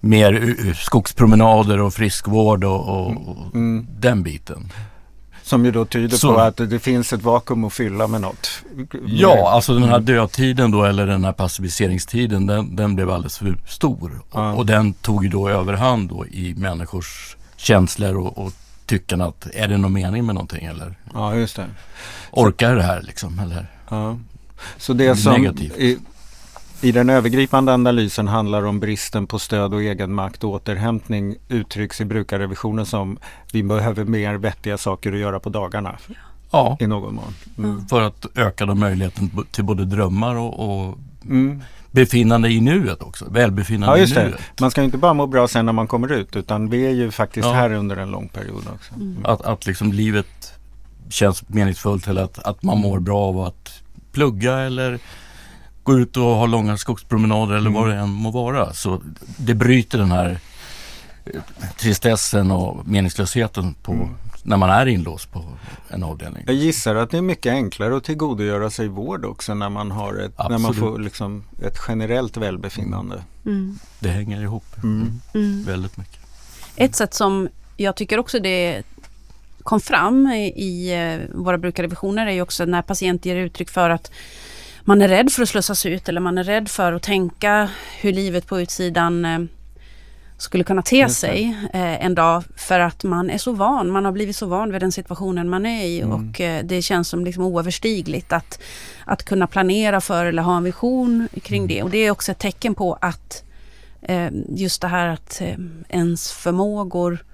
mer 0.00 0.54
skogspromenader 0.74 1.80
och 1.80 1.94
friskvård 1.94 2.64
och, 2.64 2.88
och 3.28 3.54
Mm. 3.54 3.86
den 3.98 4.22
biten. 4.22 4.72
Som 5.46 5.64
ju 5.64 5.70
då 5.70 5.84
tyder 5.84 6.16
Så- 6.16 6.34
på 6.34 6.40
att 6.40 6.56
det 6.56 6.78
finns 6.78 7.12
ett 7.12 7.22
vakuum 7.22 7.64
att 7.64 7.72
fylla 7.72 8.06
med 8.06 8.20
något. 8.20 8.48
Ja, 9.06 9.50
alltså 9.50 9.74
den 9.74 9.88
här 9.88 10.00
dödtiden 10.00 10.70
då 10.70 10.84
eller 10.84 11.06
den 11.06 11.24
här 11.24 11.32
passiviseringstiden 11.32 12.46
den, 12.46 12.76
den 12.76 12.94
blev 12.94 13.10
alldeles 13.10 13.38
för 13.38 13.56
stor. 13.68 14.20
Ja. 14.32 14.52
Och, 14.52 14.58
och 14.58 14.66
den 14.66 14.92
tog 14.92 15.24
ju 15.24 15.30
då 15.30 15.48
överhand 15.48 16.08
då 16.08 16.26
i 16.26 16.54
människors 16.56 17.36
känslor 17.56 18.16
och, 18.16 18.38
och 18.38 18.52
tycken 18.86 19.20
att 19.20 19.46
är 19.54 19.68
det 19.68 19.76
någon 19.78 19.92
mening 19.92 20.26
med 20.26 20.34
någonting 20.34 20.64
eller 20.64 20.94
Ja, 21.14 21.34
just 21.34 21.56
det. 21.56 21.66
orkar 22.30 22.74
det 22.76 22.82
här 22.82 23.02
liksom? 23.02 23.38
Eller? 23.38 23.66
Ja. 23.88 24.18
Så 24.78 24.92
det 24.92 25.16
som 25.16 25.32
Negativt. 25.32 25.76
i, 25.78 25.98
i 26.80 26.92
den 26.92 27.10
övergripande 27.10 27.74
analysen 27.74 28.28
handlar 28.28 28.62
om 28.62 28.80
bristen 28.80 29.26
på 29.26 29.38
stöd 29.38 29.74
och 29.74 29.82
egenmakt 29.82 30.44
och 30.44 30.50
återhämtning 30.50 31.36
uttrycks 31.48 32.00
i 32.00 32.04
brukarrevisionen 32.04 32.86
som 32.86 33.18
vi 33.52 33.62
behöver 33.62 34.04
mer 34.04 34.34
vettiga 34.34 34.78
saker 34.78 35.12
att 35.12 35.18
göra 35.18 35.40
på 35.40 35.48
dagarna 35.48 35.96
Ja, 36.50 36.76
i 36.80 36.86
någon 36.86 37.14
mån. 37.14 37.34
Mm. 37.58 37.86
för 37.86 38.00
att 38.02 38.26
öka 38.34 38.66
de 38.66 38.80
möjligheten 38.80 39.30
till 39.50 39.64
både 39.64 39.84
drömmar 39.84 40.34
och, 40.36 40.86
och 40.88 40.98
Mm. 41.24 41.62
befinnande 41.90 42.48
i 42.50 42.60
nuet 42.60 43.02
också. 43.02 43.30
Välbefinnande 43.30 43.94
Ja, 43.96 44.00
just 44.00 44.12
i 44.12 44.14
det. 44.16 44.24
nuet. 44.24 44.60
Man 44.60 44.70
ska 44.70 44.82
inte 44.82 44.98
bara 44.98 45.14
må 45.14 45.26
bra 45.26 45.48
sen 45.48 45.66
när 45.66 45.72
man 45.72 45.86
kommer 45.86 46.12
ut 46.12 46.36
utan 46.36 46.70
vi 46.70 46.86
är 46.86 46.90
ju 46.90 47.10
faktiskt 47.10 47.46
Ja. 47.46 47.52
här 47.52 47.72
under 47.72 47.96
en 47.96 48.10
lång 48.10 48.28
period 48.28 48.62
också. 48.74 48.94
Mm. 48.94 49.16
Att, 49.24 49.42
att 49.42 49.66
liksom 49.66 49.92
livet 49.92 50.52
känns 51.08 51.48
meningsfullt 51.48 52.08
eller 52.08 52.22
att, 52.22 52.38
att 52.38 52.62
man 52.62 52.78
mår 52.78 52.98
bra 53.00 53.18
av 53.18 53.40
att 53.40 53.82
plugga 54.12 54.58
eller 54.58 54.98
gå 55.86 55.98
ut 55.98 56.16
och 56.16 56.22
ha 56.22 56.46
långa 56.46 56.76
skogspromenader 56.76 57.54
eller 57.54 57.70
Mm. 57.70 57.82
vad 57.82 57.88
det 57.90 57.94
än 57.96 58.08
må 58.10 58.30
vara. 58.30 58.72
Så 58.72 59.02
det 59.38 59.54
bryter 59.54 59.98
den 59.98 60.10
här 60.12 60.38
eh, 61.24 61.40
tristessen 61.76 62.50
och 62.50 62.88
meningslösheten 62.88 63.74
på, 63.82 63.92
Mm. 63.92 64.08
när 64.42 64.56
man 64.56 64.70
är 64.70 64.86
inlåst 64.86 65.32
på 65.32 65.44
en 65.88 66.02
avdelning. 66.02 66.42
Jag 66.46 66.54
gissar 66.54 66.94
att 66.94 67.10
det 67.10 67.16
är 67.18 67.22
mycket 67.22 67.50
enklare 67.52 67.96
att 67.96 68.04
tillgodogöra 68.04 68.70
sig 68.70 68.88
vård 68.88 69.24
också 69.24 69.54
när 69.54 69.68
man 69.68 69.90
har 69.90 70.14
ett, 70.14 70.38
när 70.50 70.58
man 70.58 70.74
får 70.74 70.98
liksom 70.98 71.44
ett 71.62 71.78
generellt 71.88 72.36
välbefinnande. 72.36 73.22
Mm. 73.46 73.78
Det 74.00 74.08
hänger 74.08 74.42
ihop 74.42 74.64
Mm. 74.82 75.20
Mm. 75.34 75.64
väldigt 75.64 75.96
mycket. 75.96 76.20
Ett 76.76 76.94
sätt 76.96 77.14
som 77.14 77.48
jag 77.76 77.96
tycker 77.96 78.18
också 78.18 78.38
det 78.40 78.82
kom 79.62 79.80
fram 79.80 80.26
i, 80.26 80.46
i 80.56 80.94
eh, 80.94 81.36
våra 81.36 81.58
brukarrevisioner 81.58 82.26
är 82.26 82.30
ju 82.30 82.42
också 82.42 82.64
när 82.64 82.82
patienter 82.82 83.30
ger 83.30 83.36
uttryck 83.36 83.70
för 83.70 83.90
att 83.90 84.10
man 84.88 85.02
är 85.02 85.08
rädd 85.08 85.32
för 85.32 85.42
att 85.42 85.48
slussas 85.48 85.86
ut 85.86 86.08
eller 86.08 86.20
man 86.20 86.38
är 86.38 86.44
rädd 86.44 86.68
för 86.68 86.92
att 86.92 87.02
tänka 87.02 87.70
hur 88.00 88.12
livet 88.12 88.46
på 88.46 88.60
utsidan 88.60 89.24
eh, 89.24 89.38
skulle 90.38 90.64
kunna 90.64 90.82
te 90.82 91.08
sig 91.08 91.56
eh, 91.72 92.04
en 92.04 92.14
dag 92.14 92.44
för 92.56 92.80
att 92.80 93.04
man 93.04 93.30
är 93.30 93.38
så 93.38 93.52
van, 93.52 93.90
man 93.90 94.04
har 94.04 94.12
blivit 94.12 94.36
så 94.36 94.46
van 94.46 94.72
vid 94.72 94.80
den 94.80 94.92
situationen 94.92 95.48
man 95.48 95.66
är 95.66 95.84
i 95.84 96.00
mm. 96.00 96.12
och 96.12 96.40
eh, 96.40 96.64
det 96.64 96.82
känns 96.82 97.08
som 97.08 97.24
liksom 97.24 97.44
oöverstigligt 97.44 98.32
att, 98.32 98.62
att 99.04 99.22
kunna 99.22 99.46
planera 99.46 100.00
för 100.00 100.26
eller 100.26 100.42
ha 100.42 100.56
en 100.56 100.64
vision 100.64 101.28
kring 101.42 101.62
mm. 101.62 101.68
det 101.68 101.82
och 101.82 101.90
det 101.90 101.98
är 101.98 102.10
också 102.10 102.32
ett 102.32 102.38
tecken 102.38 102.74
på 102.74 102.98
att 103.00 103.42
just 104.48 104.82
det 104.82 104.88
här 104.88 105.08
att 105.08 105.42
ens 105.88 106.32
förmågor 106.32 107.24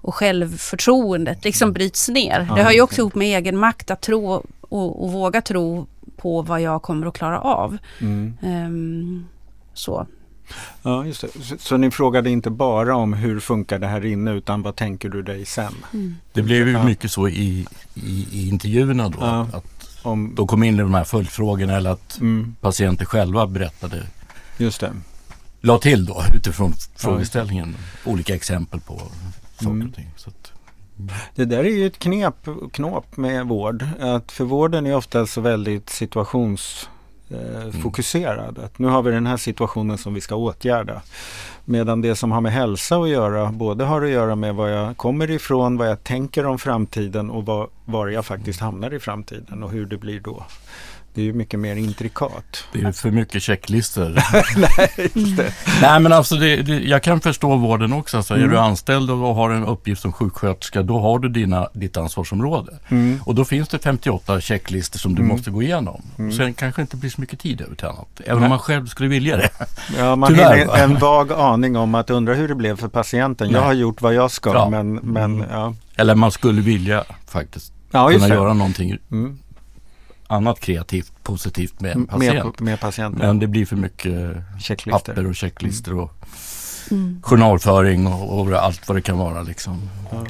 och 0.00 0.14
självförtroendet 0.14 1.44
liksom 1.44 1.66
mm. 1.66 1.74
bryts 1.74 2.08
ner. 2.08 2.46
Ja, 2.48 2.54
det 2.54 2.62
hör 2.62 2.72
ju 2.72 2.80
också 2.80 3.00
ihop 3.00 3.14
med 3.14 3.38
egen 3.38 3.58
makt 3.58 3.90
att 3.90 4.00
tro 4.00 4.26
och, 4.68 5.04
och, 5.04 5.12
våga 5.12 5.40
tro 5.40 5.86
på 6.22 6.42
vad 6.42 6.60
jag 6.60 6.82
kommer 6.82 7.06
att 7.06 7.14
klara 7.14 7.40
av. 7.40 7.78
Mm. 8.00 8.36
Um, 8.42 9.26
så. 9.74 10.06
Ja, 10.82 11.06
just 11.06 11.20
det. 11.20 11.28
Så, 11.44 11.58
så, 11.58 11.76
ni 11.76 11.90
frågade 11.90 12.30
inte 12.30 12.50
bara 12.50 12.96
om 12.96 13.12
hur 13.12 13.40
funkar 13.40 13.78
det 13.78 13.86
här 13.86 14.04
inne 14.04 14.32
utan 14.32 14.62
vad 14.62 14.76
tänker 14.76 15.08
du 15.08 15.22
dig 15.22 15.44
sen? 15.44 15.74
Mm. 15.92 16.16
Det 16.32 16.42
blev 16.42 16.68
ju 16.68 16.72
ja. 16.72 16.84
mycket 16.84 17.10
så 17.10 17.28
i, 17.28 17.66
i, 17.94 18.26
i 18.32 18.48
intervjuerna 18.48 19.08
då. 19.08 19.18
Ja. 19.20 19.48
Att 19.52 19.98
om, 20.02 20.34
de 20.34 20.46
kom 20.46 20.62
in 20.62 20.74
i 20.74 20.78
de 20.78 20.94
här 20.94 21.04
följdfrågorna 21.04 21.76
eller 21.76 21.90
att 21.90 22.20
mm. 22.20 22.56
patienter 22.60 23.04
själva 23.04 23.46
berättade. 23.46 24.06
Just 24.58 24.80
det. 24.80 24.92
La 25.60 25.78
till 25.78 26.06
då 26.06 26.24
utifrån 26.34 26.72
frågeställningen 26.96 27.76
olika 28.04 28.34
exempel 28.34 28.80
på 28.80 29.02
saker 29.54 29.70
mm. 29.70 29.88
och 29.88 29.94
ting. 29.94 30.10
Så 30.16 30.30
att, 30.30 30.51
det 31.34 31.44
där 31.44 31.58
är 31.58 31.70
ju 31.70 31.86
ett 31.86 31.98
knep, 31.98 32.48
knåp 32.72 33.16
med 33.16 33.46
vård. 33.46 33.86
Att 34.00 34.32
för 34.32 34.44
vården 34.44 34.86
är 34.86 34.96
ofta 34.96 35.26
så 35.26 35.40
väldigt 35.40 35.90
situationsfokuserad. 35.90 38.58
Eh, 38.58 38.64
mm. 38.64 38.70
nu 38.76 38.86
har 38.86 39.02
vi 39.02 39.10
den 39.10 39.26
här 39.26 39.36
situationen 39.36 39.98
som 39.98 40.14
vi 40.14 40.20
ska 40.20 40.34
åtgärda. 40.34 41.02
Medan 41.64 42.00
det 42.00 42.16
som 42.16 42.32
har 42.32 42.40
med 42.40 42.52
hälsa 42.52 42.96
att 42.96 43.08
göra 43.08 43.52
både 43.52 43.84
har 43.84 44.02
att 44.02 44.10
göra 44.10 44.36
med 44.36 44.54
var 44.54 44.68
jag 44.68 44.96
kommer 44.96 45.30
ifrån, 45.30 45.76
vad 45.76 45.88
jag 45.88 46.04
tänker 46.04 46.46
om 46.46 46.58
framtiden 46.58 47.30
och 47.30 47.46
var, 47.46 47.68
var 47.84 48.08
jag 48.08 48.26
faktiskt 48.26 48.60
hamnar 48.60 48.94
i 48.94 48.98
framtiden 48.98 49.62
och 49.62 49.70
hur 49.70 49.86
det 49.86 49.96
blir 49.96 50.20
då. 50.20 50.44
Det 51.14 51.20
är 51.20 51.24
ju 51.24 51.32
mycket 51.32 51.60
mer 51.60 51.76
intrikat. 51.76 52.64
Det 52.72 52.80
är 52.80 52.92
för 52.92 53.10
mycket 53.10 53.42
checklistor. 53.42 54.08
Nej. 54.56 55.10
Nej, 55.82 56.00
men 56.00 56.12
alltså 56.12 56.36
det, 56.36 56.56
det, 56.56 56.80
jag 56.80 57.02
kan 57.02 57.20
förstå 57.20 57.56
vården 57.56 57.92
också. 57.92 58.16
Alltså, 58.16 58.34
mm. 58.34 58.46
Är 58.46 58.52
du 58.52 58.58
anställd 58.58 59.10
och 59.10 59.18
har 59.18 59.50
en 59.50 59.64
uppgift 59.64 60.02
som 60.02 60.12
sjuksköterska, 60.12 60.82
då 60.82 60.98
har 60.98 61.18
du 61.18 61.28
dina, 61.28 61.68
ditt 61.72 61.96
ansvarsområde. 61.96 62.78
Mm. 62.88 63.20
Och 63.24 63.34
då 63.34 63.44
finns 63.44 63.68
det 63.68 63.78
58 63.78 64.40
checklistor 64.40 64.98
som 64.98 65.14
du 65.14 65.22
mm. 65.22 65.36
måste 65.36 65.50
gå 65.50 65.62
igenom. 65.62 66.02
Mm. 66.18 66.32
Sen 66.32 66.54
kanske 66.54 66.82
inte 66.82 66.96
blir 66.96 67.10
så 67.10 67.20
mycket 67.20 67.40
tid 67.40 67.60
över 67.60 67.74
till 67.74 67.86
annat. 67.86 68.20
Även 68.24 68.36
Nej. 68.36 68.44
om 68.44 68.50
man 68.50 68.58
själv 68.58 68.86
skulle 68.86 69.08
vilja 69.08 69.36
det. 69.36 69.50
Ja, 69.98 70.16
man 70.16 70.34
har 70.34 70.56
en, 70.56 70.70
en 70.70 70.98
vag 70.98 71.32
aning 71.32 71.76
om 71.76 71.94
att 71.94 72.10
undra 72.10 72.34
hur 72.34 72.48
det 72.48 72.54
blev 72.54 72.76
för 72.76 72.88
patienten. 72.88 73.46
Nej. 73.46 73.56
Jag 73.56 73.66
har 73.66 73.72
gjort 73.72 74.02
vad 74.02 74.14
jag 74.14 74.30
ska, 74.30 74.52
ja. 74.52 74.70
men, 74.70 74.94
men 74.94 75.34
mm. 75.34 75.50
ja. 75.50 75.74
Eller 75.96 76.14
man 76.14 76.30
skulle 76.30 76.60
vilja 76.60 77.04
faktiskt 77.26 77.72
ja, 77.90 78.08
kunna 78.08 78.28
göra 78.28 78.54
någonting 78.54 78.98
mm 79.10 79.38
annat 80.32 80.60
kreativt 80.60 81.12
positivt 81.22 81.80
med 81.80 81.96
en 81.96 82.06
patient. 82.06 82.60
Med, 82.60 82.70
med 82.70 82.80
patienten. 82.80 83.26
Men 83.26 83.38
det 83.38 83.46
blir 83.46 83.66
för 83.66 83.76
mycket 83.76 84.36
papper 84.90 85.26
och 85.26 85.34
checklistor 85.34 85.98
och 85.98 86.12
mm. 86.90 87.22
journalföring 87.22 88.06
och, 88.06 88.40
och, 88.40 88.52
allt 88.52 88.88
vad 88.88 88.96
det 88.96 89.02
kan 89.02 89.18
vara 89.18 89.42
liksom. 89.42 89.90
Ja. 90.10 90.24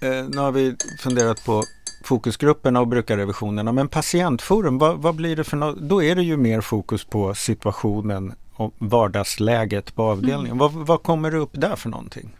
Eh, 0.00 0.24
nu 0.28 0.38
har 0.38 0.52
vi 0.52 0.76
funderat 1.02 1.44
på 1.44 1.62
fokusgrupperna 2.04 2.80
och 2.80 2.88
brukarrevisionerna. 2.88 3.72
Men 3.72 3.88
patientforum, 3.88 4.78
vad, 4.78 4.98
vad 4.98 5.14
blir 5.14 5.36
det 5.36 5.44
för 5.44 5.56
något? 5.56 5.78
Då 5.78 6.02
är 6.02 6.14
det 6.14 6.22
ju 6.22 6.36
mer 6.36 6.60
fokus 6.60 7.04
på 7.04 7.34
situationen 7.34 8.34
och 8.58 8.74
vardagsläget 8.78 9.94
på 9.94 10.02
avdelningen. 10.02 10.46
Mm. 10.46 10.58
Vad, 10.58 10.72
vad 10.72 11.02
kommer 11.02 11.34
upp 11.34 11.50
där 11.52 11.76
för 11.76 11.88
någonting? 11.88 12.30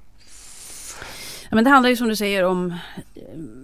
Ja, 1.51 1.55
men 1.55 1.65
det 1.65 1.71
handlar 1.71 1.91
ju 1.91 1.97
som 1.97 2.09
du 2.09 2.17
säger 2.17 2.45
om 2.45 2.75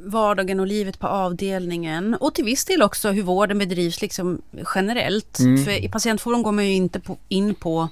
vardagen 0.05 0.61
och 0.61 0.67
livet 0.67 0.99
på 0.99 1.07
avdelningen 1.07 2.14
och 2.14 2.35
till 2.35 2.45
viss 2.45 2.64
del 2.64 2.83
också 2.83 3.11
hur 3.11 3.23
vården 3.23 3.59
bedrivs 3.59 4.03
liksom 4.03 4.43
generellt. 4.75 5.38
Mm. 5.38 5.64
För 5.64 5.85
i 5.85 5.88
patientforum 5.88 6.43
går 6.43 6.53
man 6.53 6.67
ju 6.67 6.73
inte 6.73 7.01
på, 7.01 7.17
in 7.29 7.55
på 7.55 7.81
eh, 7.81 7.88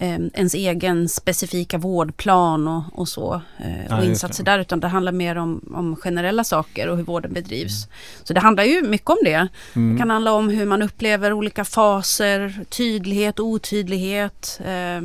ens 0.00 0.54
egen 0.54 1.08
specifika 1.08 1.78
vårdplan 1.78 2.68
och, 2.68 2.82
och 2.92 3.08
så 3.08 3.42
eh, 3.58 3.86
ja, 3.88 3.98
och 3.98 4.04
insatser 4.04 4.44
där 4.44 4.58
utan 4.58 4.80
det 4.80 4.88
handlar 4.88 5.12
mer 5.12 5.36
om, 5.36 5.72
om 5.74 5.96
generella 5.96 6.44
saker 6.44 6.88
och 6.88 6.96
hur 6.96 7.04
vården 7.04 7.32
bedrivs. 7.32 7.84
Mm. 7.84 7.96
Så 8.22 8.32
det 8.32 8.40
handlar 8.40 8.64
ju 8.64 8.82
mycket 8.82 9.10
om 9.10 9.18
det. 9.24 9.48
Mm. 9.76 9.92
Det 9.92 9.98
kan 9.98 10.10
handla 10.10 10.32
om 10.32 10.48
hur 10.48 10.66
man 10.66 10.82
upplever 10.82 11.32
olika 11.32 11.64
faser, 11.64 12.64
tydlighet, 12.68 13.40
otydlighet 13.40 14.60
eh, 14.64 15.00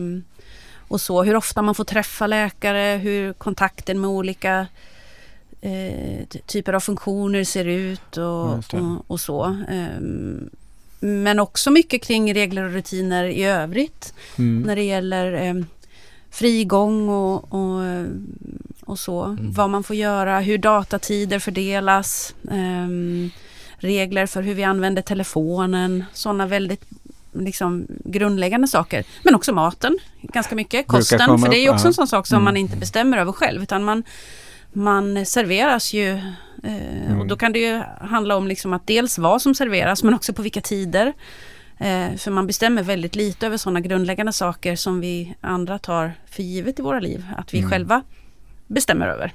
och 0.88 1.01
så. 1.01 1.23
Hur 1.23 1.36
ofta 1.36 1.62
man 1.62 1.75
får 1.75 1.84
träffa 1.84 2.27
läkare, 2.27 2.97
hur 2.97 3.34
kontakten 3.34 4.01
med 4.01 4.10
olika 4.10 4.67
eh, 5.62 6.25
typer 6.45 6.73
av 6.73 6.79
funktioner 6.79 7.43
ser 7.43 7.65
ut 7.65 8.17
och, 8.17 8.53
och, 8.53 9.03
och, 9.08 9.19
så. 9.19 9.45
Um, 9.45 10.49
men 10.99 11.39
också 11.39 11.71
mycket 11.71 12.03
kring 12.03 12.34
regler 12.34 12.63
och 12.63 12.71
rutiner 12.71 13.23
i 13.23 13.43
övrigt. 13.43 14.13
Mm. 14.38 14.62
När 14.62 14.75
det 14.75 14.84
gäller 14.84 15.34
eh, 15.34 15.63
frigång 16.31 17.10
och, 17.10 17.53
och, 17.53 17.81
och 18.86 18.99
så. 18.99 19.23
Mm. 19.23 19.51
Vad 19.51 19.69
man 19.69 19.84
får 19.84 19.95
göra, 19.95 20.39
hur 20.39 20.58
datatider 20.58 21.39
fördelas. 21.39 22.36
Eh, 22.51 22.88
regler 23.77 24.25
för 24.25 24.41
hur 24.41 24.53
vi 24.53 24.63
använder 24.63 25.01
telefonen. 25.01 26.03
Sådana 26.13 26.45
väldigt 26.45 26.86
liksom, 27.34 27.88
grundläggande 28.05 28.67
saker. 28.67 29.03
Men 29.23 29.36
också 29.36 29.53
maten, 29.53 29.97
ganska 30.21 30.55
mycket. 30.55 30.88
Kosten, 30.88 31.39
för 31.39 31.49
det 31.49 31.58
är 31.58 31.63
ju 31.63 31.69
också 31.69 31.88
en 31.88 31.93
sån 31.93 32.08
sak 32.08 32.27
som 32.27 32.36
mm. 32.36 32.43
man 32.43 32.58
inte 32.58 32.77
bestämmer 32.77 33.17
över 33.17 33.31
själv. 33.31 33.63
Utan 33.63 33.84
man, 33.84 34.03
man 34.73 35.25
serveras 35.25 35.93
ju 35.93 36.19
Eh. 36.65 37.14
Och 37.25 37.29
då 37.29 37.38
kan 37.38 37.53
det 37.53 37.59
ju 37.59 37.81
handla 38.01 38.35
om 38.35 38.47
liksom 38.47 38.73
att 38.73 38.88
dels 38.88 39.17
vad 39.17 39.41
som 39.41 39.55
serveras 39.55 40.03
men 40.03 40.13
också 40.13 40.33
på 40.33 40.41
vilka 40.41 40.61
tider. 40.61 41.13
Eh, 41.77 42.15
för 42.17 42.31
man 42.31 42.47
bestämmer 42.47 42.83
väldigt 42.83 43.15
lite 43.15 43.45
över 43.45 43.57
sådana 43.57 43.79
grundläggande 43.79 44.33
saker 44.33 44.75
som 44.75 44.99
vi 44.99 45.35
andra 45.41 45.79
tar 45.79 46.13
för 46.25 46.43
givet 46.43 46.79
i 46.79 46.81
våra 46.81 46.99
liv. 46.99 47.25
Att 47.38 47.53
vi 47.53 47.57
mm. 47.57 47.71
själva 47.71 48.03
bestämmer 48.67 49.07
över. 49.07 49.33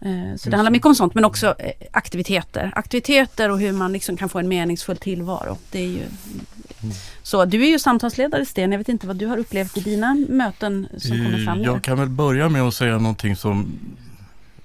Eh, 0.00 0.36
så 0.36 0.50
det 0.50 0.56
handlar 0.56 0.70
mycket 0.70 0.86
om 0.86 0.94
sånt 0.94 1.14
men 1.14 1.24
också 1.24 1.54
eh, 1.58 1.72
aktiviteter. 1.92 2.72
Aktiviteter 2.74 3.50
och 3.50 3.58
hur 3.58 3.72
man 3.72 3.92
liksom 3.92 4.16
kan 4.16 4.28
få 4.28 4.38
en 4.38 4.48
meningsfull 4.48 4.96
tillvaro. 4.96 5.58
Det 5.70 5.78
är 5.78 5.88
ju 5.88 6.02
mm. 6.02 6.94
Så 7.22 7.44
du 7.44 7.62
är 7.62 7.68
ju 7.68 7.78
samtalsledare 7.78 8.46
Sten, 8.46 8.72
jag 8.72 8.78
vet 8.78 8.88
inte 8.88 9.06
vad 9.06 9.16
du 9.16 9.26
har 9.26 9.36
upplevt 9.36 9.76
i 9.76 9.80
dina 9.80 10.14
möten 10.28 10.88
som 10.96 11.10
kommer 11.10 11.44
fram? 11.44 11.62
Jag 11.62 11.82
kan 11.82 11.98
väl 11.98 12.08
börja 12.08 12.48
med 12.48 12.62
att 12.62 12.74
säga 12.74 12.98
någonting 12.98 13.36
som, 13.36 13.72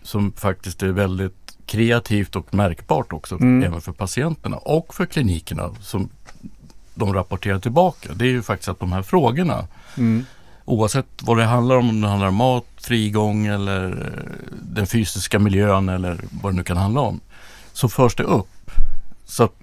som 0.04 0.32
faktiskt 0.32 0.84
är 0.84 0.88
väldigt 0.88 1.39
kreativt 1.70 2.36
och 2.36 2.54
märkbart 2.54 3.14
också 3.14 3.36
mm. 3.36 3.64
även 3.64 3.82
för 3.82 3.92
patienterna 3.92 4.58
och 4.58 4.94
för 4.94 5.06
klinikerna 5.06 5.70
som 5.82 6.10
de 6.96 7.14
rapporterar 7.14 7.60
tillbaka. 7.60 8.14
Det 8.14 8.26
är 8.26 8.30
ju 8.30 8.42
faktiskt 8.42 8.70
att 8.70 8.80
de 8.80 8.92
här 8.92 9.02
frågorna 9.02 9.68
mm. 9.98 10.26
oavsett 10.66 11.06
vad 11.22 11.38
det 11.38 11.44
handlar 11.44 11.76
om, 11.76 11.90
om 11.90 12.02
det 12.02 12.08
handlar 12.08 12.28
om 12.28 12.36
mat, 12.36 12.66
frigång 12.78 13.46
eller 13.46 14.12
den 14.62 14.88
fysiska 14.88 15.40
miljön 15.40 15.90
eller 15.90 16.20
vad 16.42 16.54
det 16.54 16.58
nu 16.58 16.64
kan 16.64 16.78
handla 16.78 17.02
om 17.02 17.20
så 17.74 17.90
förs 17.90 18.16
det 18.16 18.24
upp. 18.24 18.72
Så 19.26 19.44
att 19.44 19.56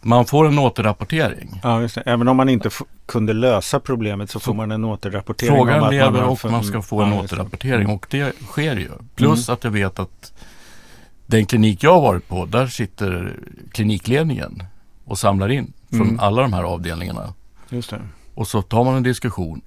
man 0.00 0.26
får 0.26 0.48
en 0.48 0.58
återrapportering. 0.58 1.60
Ja, 1.62 1.80
just 1.80 1.94
det. 1.94 2.00
Även 2.00 2.28
om 2.28 2.36
man 2.36 2.48
inte 2.48 2.70
kunde 3.06 3.32
lösa 3.32 3.80
problemet 3.80 4.30
så 4.30 4.40
får 4.40 4.54
man 4.54 4.70
en 4.70 4.84
återrapportering. 4.84 5.56
Frågan 5.56 5.90
lever 5.90 6.22
och 6.24 6.50
man 6.50 6.64
ska 6.64 6.82
få 6.82 7.02
en 7.02 7.12
ja, 7.12 7.20
återrapportering 7.22 7.86
och 7.88 8.06
det 8.10 8.32
sker 8.46 8.76
ju. 8.76 8.90
Plus 9.14 9.48
mm. 9.48 9.54
att 9.54 9.64
jag 9.64 9.70
vet 9.70 9.98
att 9.98 10.32
den 11.28 11.46
klinik 11.46 11.82
jag 11.82 11.92
har 11.92 12.00
varit 12.00 12.28
på, 12.28 12.46
där 12.46 12.66
sitter 12.66 13.36
klinikledningen 13.72 14.62
och 15.04 15.18
samlar 15.18 15.48
in 15.48 15.72
från 15.90 16.00
mm. 16.00 16.20
alla 16.20 16.42
de 16.42 16.52
här 16.52 16.62
avdelningarna. 16.62 17.34
Just 17.68 17.90
det. 17.90 18.00
Och 18.34 18.48
så 18.48 18.62
tar 18.62 18.84
man 18.84 18.94
en 18.94 19.02
diskussion 19.02 19.60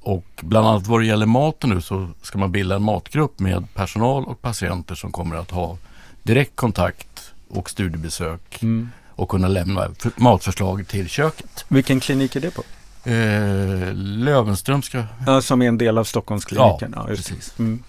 och 0.00 0.24
bland 0.40 0.66
annat 0.66 0.86
vad 0.86 1.00
det 1.00 1.06
gäller 1.06 1.26
maten 1.26 1.70
nu 1.70 1.80
så 1.80 2.08
ska 2.22 2.38
man 2.38 2.52
bilda 2.52 2.76
en 2.76 2.82
matgrupp 2.82 3.40
med 3.40 3.74
personal 3.74 4.24
och 4.24 4.42
patienter 4.42 4.94
som 4.94 5.12
kommer 5.12 5.36
att 5.36 5.50
ha 5.50 5.78
direkt 6.22 6.56
kontakt 6.56 7.32
och 7.48 7.70
studiebesök 7.70 8.62
mm. 8.62 8.90
och 9.08 9.28
kunna 9.28 9.48
lämna 9.48 9.88
matförslag 10.16 10.88
till 10.88 11.08
köket. 11.08 11.64
Vilken 11.68 12.00
klinik 12.00 12.36
är 12.36 12.40
det 12.40 12.50
på? 12.50 12.62
Eh, 13.10 13.94
Lövenströmska. 13.94 15.06
Ja, 15.26 15.42
som 15.42 15.62
är 15.62 15.68
en 15.68 15.78
del 15.78 15.98
av 15.98 16.04
Stockholmskliniken. 16.04 16.94
Ja, 16.96 17.02
ja 17.08 17.16
precis. 17.16 17.58
Mm. 17.58 17.82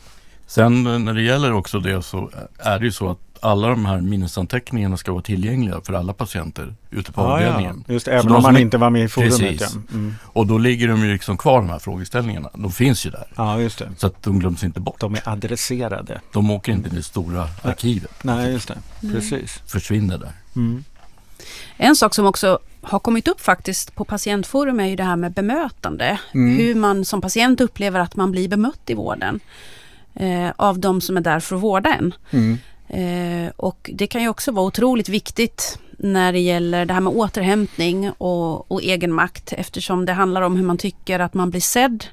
Sen 0.52 0.84
när 1.06 1.14
det 1.14 1.22
gäller 1.22 1.54
också 1.54 1.80
det 1.80 2.02
så 2.04 2.30
är 2.58 2.80
det 2.80 2.86
ju 2.86 2.92
så 2.92 3.10
att 3.12 3.18
alla 3.40 3.68
de 3.68 3.86
här 3.86 4.02
minnesanteckningarna 4.02 4.98
ska 4.98 5.12
vara 5.12 5.22
tillgängliga 5.22 5.82
för 5.82 5.94
alla 5.94 6.14
patienter 6.14 6.76
ute 6.90 7.12
på 7.12 7.22
Ja, 7.22 7.26
avdelningen. 7.34 7.84
ja. 7.88 7.94
Just 7.94 8.08
även 8.08 8.26
de 8.28 8.36
om 8.36 8.44
man 8.44 8.56
är- 8.56 8.60
inte 8.60 8.78
var 8.78 8.90
med 8.90 9.04
i 9.04 9.08
forumet. 9.08 9.40
Ja. 9.42 9.48
Precis. 9.48 9.76
Mm. 9.76 10.16
Och 10.24 10.48
då 10.48 10.58
ligger 10.58 10.88
de 10.88 11.06
ju 11.06 11.14
liksom 11.14 11.38
kvar 11.38 11.58
de 11.62 11.70
här 11.70 11.80
frågeställningarna. 11.80 12.50
De 12.54 12.72
finns 12.72 13.06
ju 13.06 13.10
där. 13.10 13.26
ja, 13.36 13.60
just 13.60 13.80
det. 13.80 13.90
Så 13.98 14.08
att 14.08 14.24
de 14.24 14.40
glöms 14.40 14.64
inte 14.64 14.80
bort. 14.80 15.00
De 15.00 15.16
är 15.16 15.30
adresserade. 15.30 16.22
De 16.34 16.52
åker 16.52 16.72
inte 16.72 16.90
till 16.90 16.98
det 16.98 17.04
stora 17.04 17.48
arkivet. 17.64 18.24
Nej, 18.24 18.52
just 18.52 18.68
det. 18.68 18.78
Precis. 19.12 19.62
Försvinner 19.68 20.18
där. 20.18 20.32
Mm. 20.56 20.84
En 21.78 21.96
sak 21.96 22.16
som 22.16 22.26
också 22.26 22.60
har 22.82 23.00
kommit 23.00 23.28
upp 23.28 23.42
faktiskt 23.42 23.96
på 23.96 24.06
patientforum 24.06 24.80
är 24.80 24.86
ju 24.88 24.96
det 24.96 25.04
här 25.04 25.16
med 25.16 25.32
bemötande. 25.34 26.20
Mm. 26.34 26.58
Hur 26.58 26.76
man 26.76 27.06
som 27.06 27.22
patient 27.22 27.62
upplever 27.62 28.00
att 28.00 28.16
man 28.16 28.32
blir 28.32 28.48
bemött 28.50 28.82
i 28.90 28.94
vården. 28.94 29.40
Eh, 30.16 30.50
av 30.56 30.80
de 30.80 31.02
som 31.02 31.18
är 31.18 31.22
där 31.22 31.40
för 31.40 31.56
att 31.56 31.62
vårda 31.62 31.94
en. 31.94 32.14
Mm. 32.32 32.58
Eh, 32.90 33.52
och 33.58 33.90
det 33.94 34.08
kan 34.08 34.22
ju 34.22 34.30
också 34.30 34.52
vara 34.52 34.66
otroligt 34.66 35.10
viktigt 35.10 35.80
när 35.98 36.34
det 36.34 36.40
gäller 36.40 36.86
det 36.86 36.94
här 36.94 37.02
med 37.02 37.14
återhämtning 37.14 38.12
och, 38.18 38.72
och 38.72 38.82
egenmakt 38.84 39.54
eftersom 39.54 40.06
det 40.06 40.14
handlar 40.14 40.42
om 40.42 40.56
hur 40.56 40.64
man 40.64 40.78
tycker 40.78 41.20
att 41.20 41.34
man 41.34 41.50
blir 41.50 41.62
sedd 41.62 42.06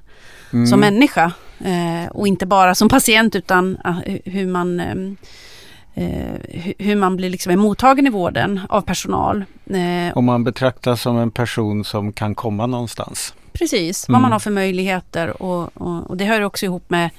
Mm. 0.52 0.66
som 0.66 0.80
människa. 0.80 1.32
Eh, 1.60 2.10
och 2.10 2.28
inte 2.28 2.46
bara 2.46 2.74
som 2.74 2.88
patient 2.88 3.34
utan 3.36 3.76
hu- 3.78 4.20
hur 4.24 4.46
man 4.46 4.80
eh, 4.80 6.04
hu- 6.52 6.74
hur 6.78 6.96
man 6.96 7.16
blir 7.16 7.30
liksom 7.30 7.60
mottagen 7.60 8.06
i 8.06 8.10
vården 8.10 8.60
av 8.68 8.80
personal. 8.80 9.44
Eh, 9.66 10.16
Om 10.18 10.24
man 10.24 10.44
betraktas 10.44 11.02
som 11.02 11.18
en 11.18 11.30
person 11.30 11.84
som 11.84 12.12
kan 12.12 12.34
komma 12.34 12.66
någonstans. 12.66 13.34
Precis, 13.58 14.08
Mm. 14.08 14.12
vad 14.14 14.22
man 14.22 14.32
har 14.32 14.38
för 14.38 14.50
möjligheter 14.50 15.42
och, 15.42 15.70
och, 15.76 16.10
och 16.10 16.16
det 16.16 16.24
hör 16.24 16.40
också 16.40 16.64
ihop 16.66 16.90
med, 16.90 17.10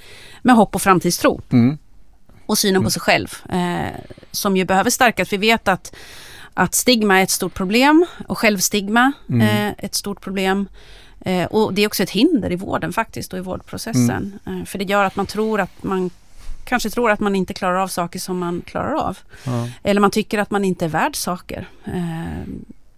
med 0.41 0.55
hopp 0.55 0.75
och 0.75 0.81
framtidstro. 0.81 1.41
Mm. 1.51 1.77
och 2.45 2.57
synen 2.57 2.83
på 2.83 2.89
sig 2.89 3.01
själv 3.01 3.27
eh, 3.49 3.99
som 4.31 4.57
ju 4.57 4.65
behöver 4.65 4.89
stärkas. 4.89 5.33
Vi 5.33 5.37
vet 5.37 5.67
att, 5.67 5.95
att 6.53 6.75
stigma 6.75 7.19
är 7.19 7.23
ett 7.23 7.29
stort 7.31 7.53
problem 7.53 8.05
och 8.27 8.37
självstigma 8.37 9.11
Mm. 9.29 9.41
eh, 9.67 9.73
ett 9.77 9.95
stort 9.95 10.21
problem. 10.21 10.67
Eh, 11.21 11.45
och 11.45 11.73
det 11.73 11.81
är 11.81 11.87
också 11.87 12.03
ett 12.03 12.09
hinder 12.09 12.51
i 12.51 12.55
vården 12.55 12.93
faktiskt 12.93 13.33
och 13.33 13.39
i 13.39 13.41
vårdprocessen. 13.41 14.39
Mm. 14.45 14.59
Eh, 14.59 14.65
för 14.65 14.79
det 14.79 14.85
gör 14.85 15.03
att 15.03 15.15
man 15.15 15.25
tror 15.25 15.61
att 15.61 15.83
man 15.83 16.09
kanske 16.65 16.89
tror 16.89 17.11
att 17.11 17.19
man 17.19 17.35
inte 17.35 17.53
klarar 17.53 17.75
av 17.75 17.87
saker 17.87 18.19
som 18.19 18.37
man 18.39 18.61
klarar 18.65 18.93
av. 18.93 19.17
Ja. 19.43 19.67
Eller 19.83 20.01
man 20.01 20.11
tycker 20.11 20.39
att 20.39 20.51
man 20.51 20.65
inte 20.65 20.85
är 20.85 20.89
värd 20.89 21.15
saker 21.15 21.67
eh, 21.85 22.43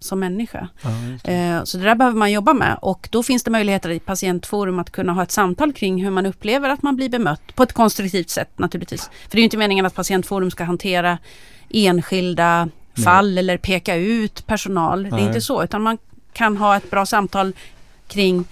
som 0.04 0.20
människa. 0.20 0.68
Ja, 0.82 0.90
det. 1.24 1.32
Eh, 1.34 1.64
Så 1.64 1.78
det 1.78 1.84
där 1.84 1.94
behöver 1.94 2.18
man 2.18 2.32
jobba 2.32 2.52
med 2.54 2.78
och 2.82 3.08
då 3.12 3.22
finns 3.22 3.42
det 3.44 3.50
möjligheter 3.50 3.90
i 3.90 3.98
patientforum 4.00 4.78
att 4.78 4.90
kunna 4.90 5.12
ha 5.12 5.22
ett 5.22 5.30
samtal 5.30 5.72
kring 5.72 6.04
hur 6.04 6.10
man 6.10 6.26
upplever 6.26 6.70
att 6.70 6.82
man 6.82 6.96
blir 6.96 7.08
bemött 7.08 7.54
på 7.54 7.62
ett 7.62 7.72
konstruktivt 7.72 8.30
sätt 8.30 8.58
naturligtvis. 8.58 9.02
För 9.02 9.30
det 9.30 9.36
är 9.36 9.40
ju 9.40 9.44
inte 9.44 9.56
meningen 9.56 9.86
att 9.86 9.94
patientforum 9.94 10.50
ska 10.50 10.64
hantera 10.64 11.18
enskilda 11.70 12.68
Nej. 12.94 13.04
fall 13.04 13.38
eller 13.38 13.56
peka 13.56 13.94
ut 13.96 14.46
personal. 14.46 15.02
Det 15.02 15.10
Nej. 15.10 15.22
är 15.22 15.26
inte 15.26 15.40
så 15.40 15.64
utan 15.64 15.82
man 15.82 15.98
kan 16.32 16.56
ha 16.56 16.76
ett 16.76 16.90
bra 16.90 17.06
samtal 17.06 17.52
kring 18.08 18.44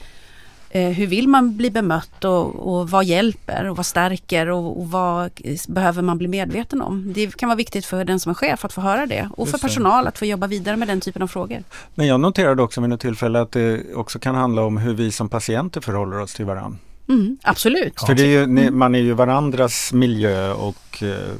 hur 0.70 1.06
vill 1.06 1.28
man 1.28 1.56
bli 1.56 1.70
bemött 1.70 2.24
och, 2.24 2.54
och 2.54 2.90
vad 2.90 3.04
hjälper 3.04 3.68
och 3.68 3.76
vad 3.76 3.86
stärker 3.86 4.48
och, 4.48 4.80
och 4.80 4.90
vad 4.90 5.30
behöver 5.68 6.02
man 6.02 6.18
bli 6.18 6.28
medveten 6.28 6.82
om. 6.82 7.12
Det 7.12 7.36
kan 7.36 7.48
vara 7.48 7.56
viktigt 7.56 7.86
för 7.86 8.04
den 8.04 8.20
som 8.20 8.30
är 8.30 8.34
chef 8.34 8.64
att 8.64 8.72
få 8.72 8.80
höra 8.80 9.06
det 9.06 9.28
och 9.36 9.48
för 9.48 9.58
personal 9.58 10.06
att 10.06 10.18
få 10.18 10.24
jobba 10.24 10.46
vidare 10.46 10.76
med 10.76 10.88
den 10.88 11.00
typen 11.00 11.22
av 11.22 11.26
frågor. 11.26 11.62
Men 11.94 12.06
jag 12.06 12.20
noterade 12.20 12.62
också 12.62 12.80
vid 12.80 12.90
något 12.90 13.00
tillfälle 13.00 13.40
att 13.40 13.52
det 13.52 13.94
också 13.94 14.18
kan 14.18 14.34
handla 14.34 14.62
om 14.62 14.76
hur 14.76 14.94
vi 14.94 15.12
som 15.12 15.28
patienter 15.28 15.80
förhåller 15.80 16.20
oss 16.20 16.34
till 16.34 16.44
varandra. 16.44 16.78
Mm, 17.08 17.38
absolut. 17.42 18.00
För 18.00 18.14
det 18.14 18.22
är 18.22 18.26
ju, 18.26 18.46
ni, 18.46 18.70
man 18.70 18.94
är 18.94 18.98
ju 18.98 19.12
varandras 19.12 19.92
miljö 19.92 20.52
och 20.52 21.02
eh, 21.02 21.34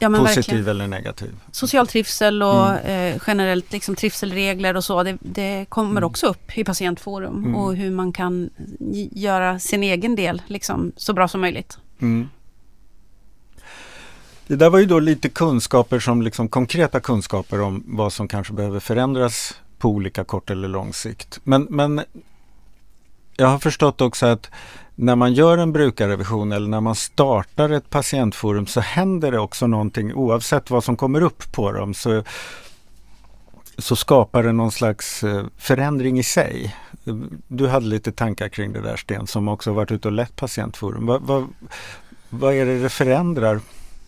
Ja, 0.00 0.08
positiv 0.08 0.36
verkligen. 0.36 0.68
eller 0.68 0.86
negativ. 0.86 1.34
Social 1.52 1.86
trivsel 1.86 2.42
och 2.42 2.68
eh, 2.72 3.16
generellt 3.26 3.72
liksom 3.72 3.94
trivselregler 3.96 4.76
och 4.76 4.84
så, 4.84 5.02
det, 5.02 5.18
det 5.20 5.66
kommer 5.68 5.90
Mm. 5.90 6.04
också 6.04 6.26
upp 6.26 6.58
i 6.58 6.64
patientforum 6.64 7.36
Mm. 7.36 7.54
och 7.56 7.76
hur 7.76 7.90
man 7.90 8.12
kan 8.12 8.50
göra 9.12 9.58
sin 9.58 9.82
egen 9.82 10.16
del 10.16 10.42
liksom, 10.46 10.92
så 10.96 11.12
bra 11.12 11.28
som 11.28 11.40
möjligt. 11.40 11.78
Mm. 12.00 12.28
Det 14.46 14.56
där 14.56 14.70
var 14.70 14.78
ju 14.78 14.86
då 14.86 14.98
lite 15.00 15.28
kunskaper 15.28 15.98
som 15.98 16.22
liksom 16.22 16.48
konkreta 16.48 17.00
kunskaper 17.00 17.60
om 17.60 17.82
vad 17.86 18.12
som 18.12 18.28
kanske 18.28 18.52
behöver 18.52 18.80
förändras 18.80 19.54
på 19.78 19.88
olika 19.88 20.24
kort 20.24 20.50
eller 20.50 20.68
lång 20.68 20.92
sikt. 20.94 21.40
Men, 21.44 21.62
men 21.70 22.00
jag 23.36 23.46
har 23.46 23.58
förstått 23.58 24.00
också 24.00 24.26
att 24.26 24.50
när 25.00 25.16
man 25.16 25.34
gör 25.34 25.58
en 25.58 25.72
brukarrevision 25.72 26.52
eller 26.52 26.68
när 26.68 26.80
man 26.80 26.94
startar 26.94 27.70
ett 27.70 27.90
patientforum 27.90 28.66
så 28.66 28.80
händer 28.80 29.32
det 29.32 29.38
också 29.38 29.66
någonting 29.66 30.14
oavsett 30.14 30.70
vad 30.70 30.84
som 30.84 30.96
kommer 30.96 31.20
upp 31.20 31.52
på 31.52 31.72
dem. 31.72 31.94
Så, 31.94 32.22
så 33.78 33.96
skapar 33.96 34.42
det 34.42 34.52
någon 34.52 34.72
slags 34.72 35.24
eh, 35.24 35.46
förändring 35.56 36.18
i 36.18 36.22
sig. 36.22 36.76
Du 37.48 37.68
hade 37.68 37.86
lite 37.86 38.12
tankar 38.12 38.48
kring 38.48 38.72
det 38.72 38.80
där 38.80 38.96
Sten 38.96 39.26
som 39.26 39.48
också 39.48 39.72
varit 39.72 39.90
ute 39.90 40.08
och 40.08 40.12
lett 40.12 40.36
patientforum. 40.36 41.06
Vad, 41.06 41.22
vad, 41.22 41.48
vad 42.28 42.54
är 42.54 42.66
det 42.66 42.82
det 42.82 42.88
förändrar 42.88 43.60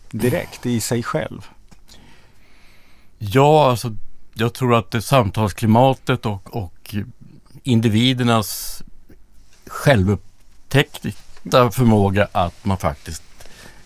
direkt 0.09 0.65
i 0.65 0.79
sig 0.79 1.03
själv? 1.03 1.47
Ja, 3.17 3.69
alltså 3.69 3.95
jag 4.33 4.53
tror 4.53 4.75
att 4.75 4.91
det 4.91 5.01
samtalsklimatet 5.01 6.25
och, 6.25 6.55
och 6.55 6.95
individernas 7.63 8.83
självupptäckta 10.71 11.71
förmåga 11.71 12.27
att 12.31 12.65
man 12.65 12.77
faktiskt 12.77 13.23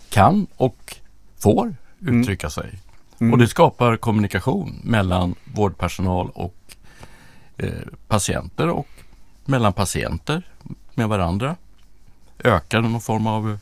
kan 0.09 0.47
och 0.57 0.95
får 1.39 1.75
Mm. 2.01 2.21
uttrycka 2.21 2.49
sig. 2.49 2.79
Mm. 3.19 3.33
Och 3.33 3.39
det 3.39 3.47
skapar 3.47 3.97
kommunikation 3.97 4.79
mellan 4.83 5.35
vårdpersonal 5.53 6.29
och 6.33 6.55
eh, 7.57 7.69
patienter 8.07 8.69
och 8.69 8.87
mellan 9.45 9.73
patienter 9.73 10.43
med 10.95 11.09
varandra. 11.09 11.55
Ökar 12.43 12.81
någon 12.81 13.01
form 13.01 13.27
av 13.27 13.57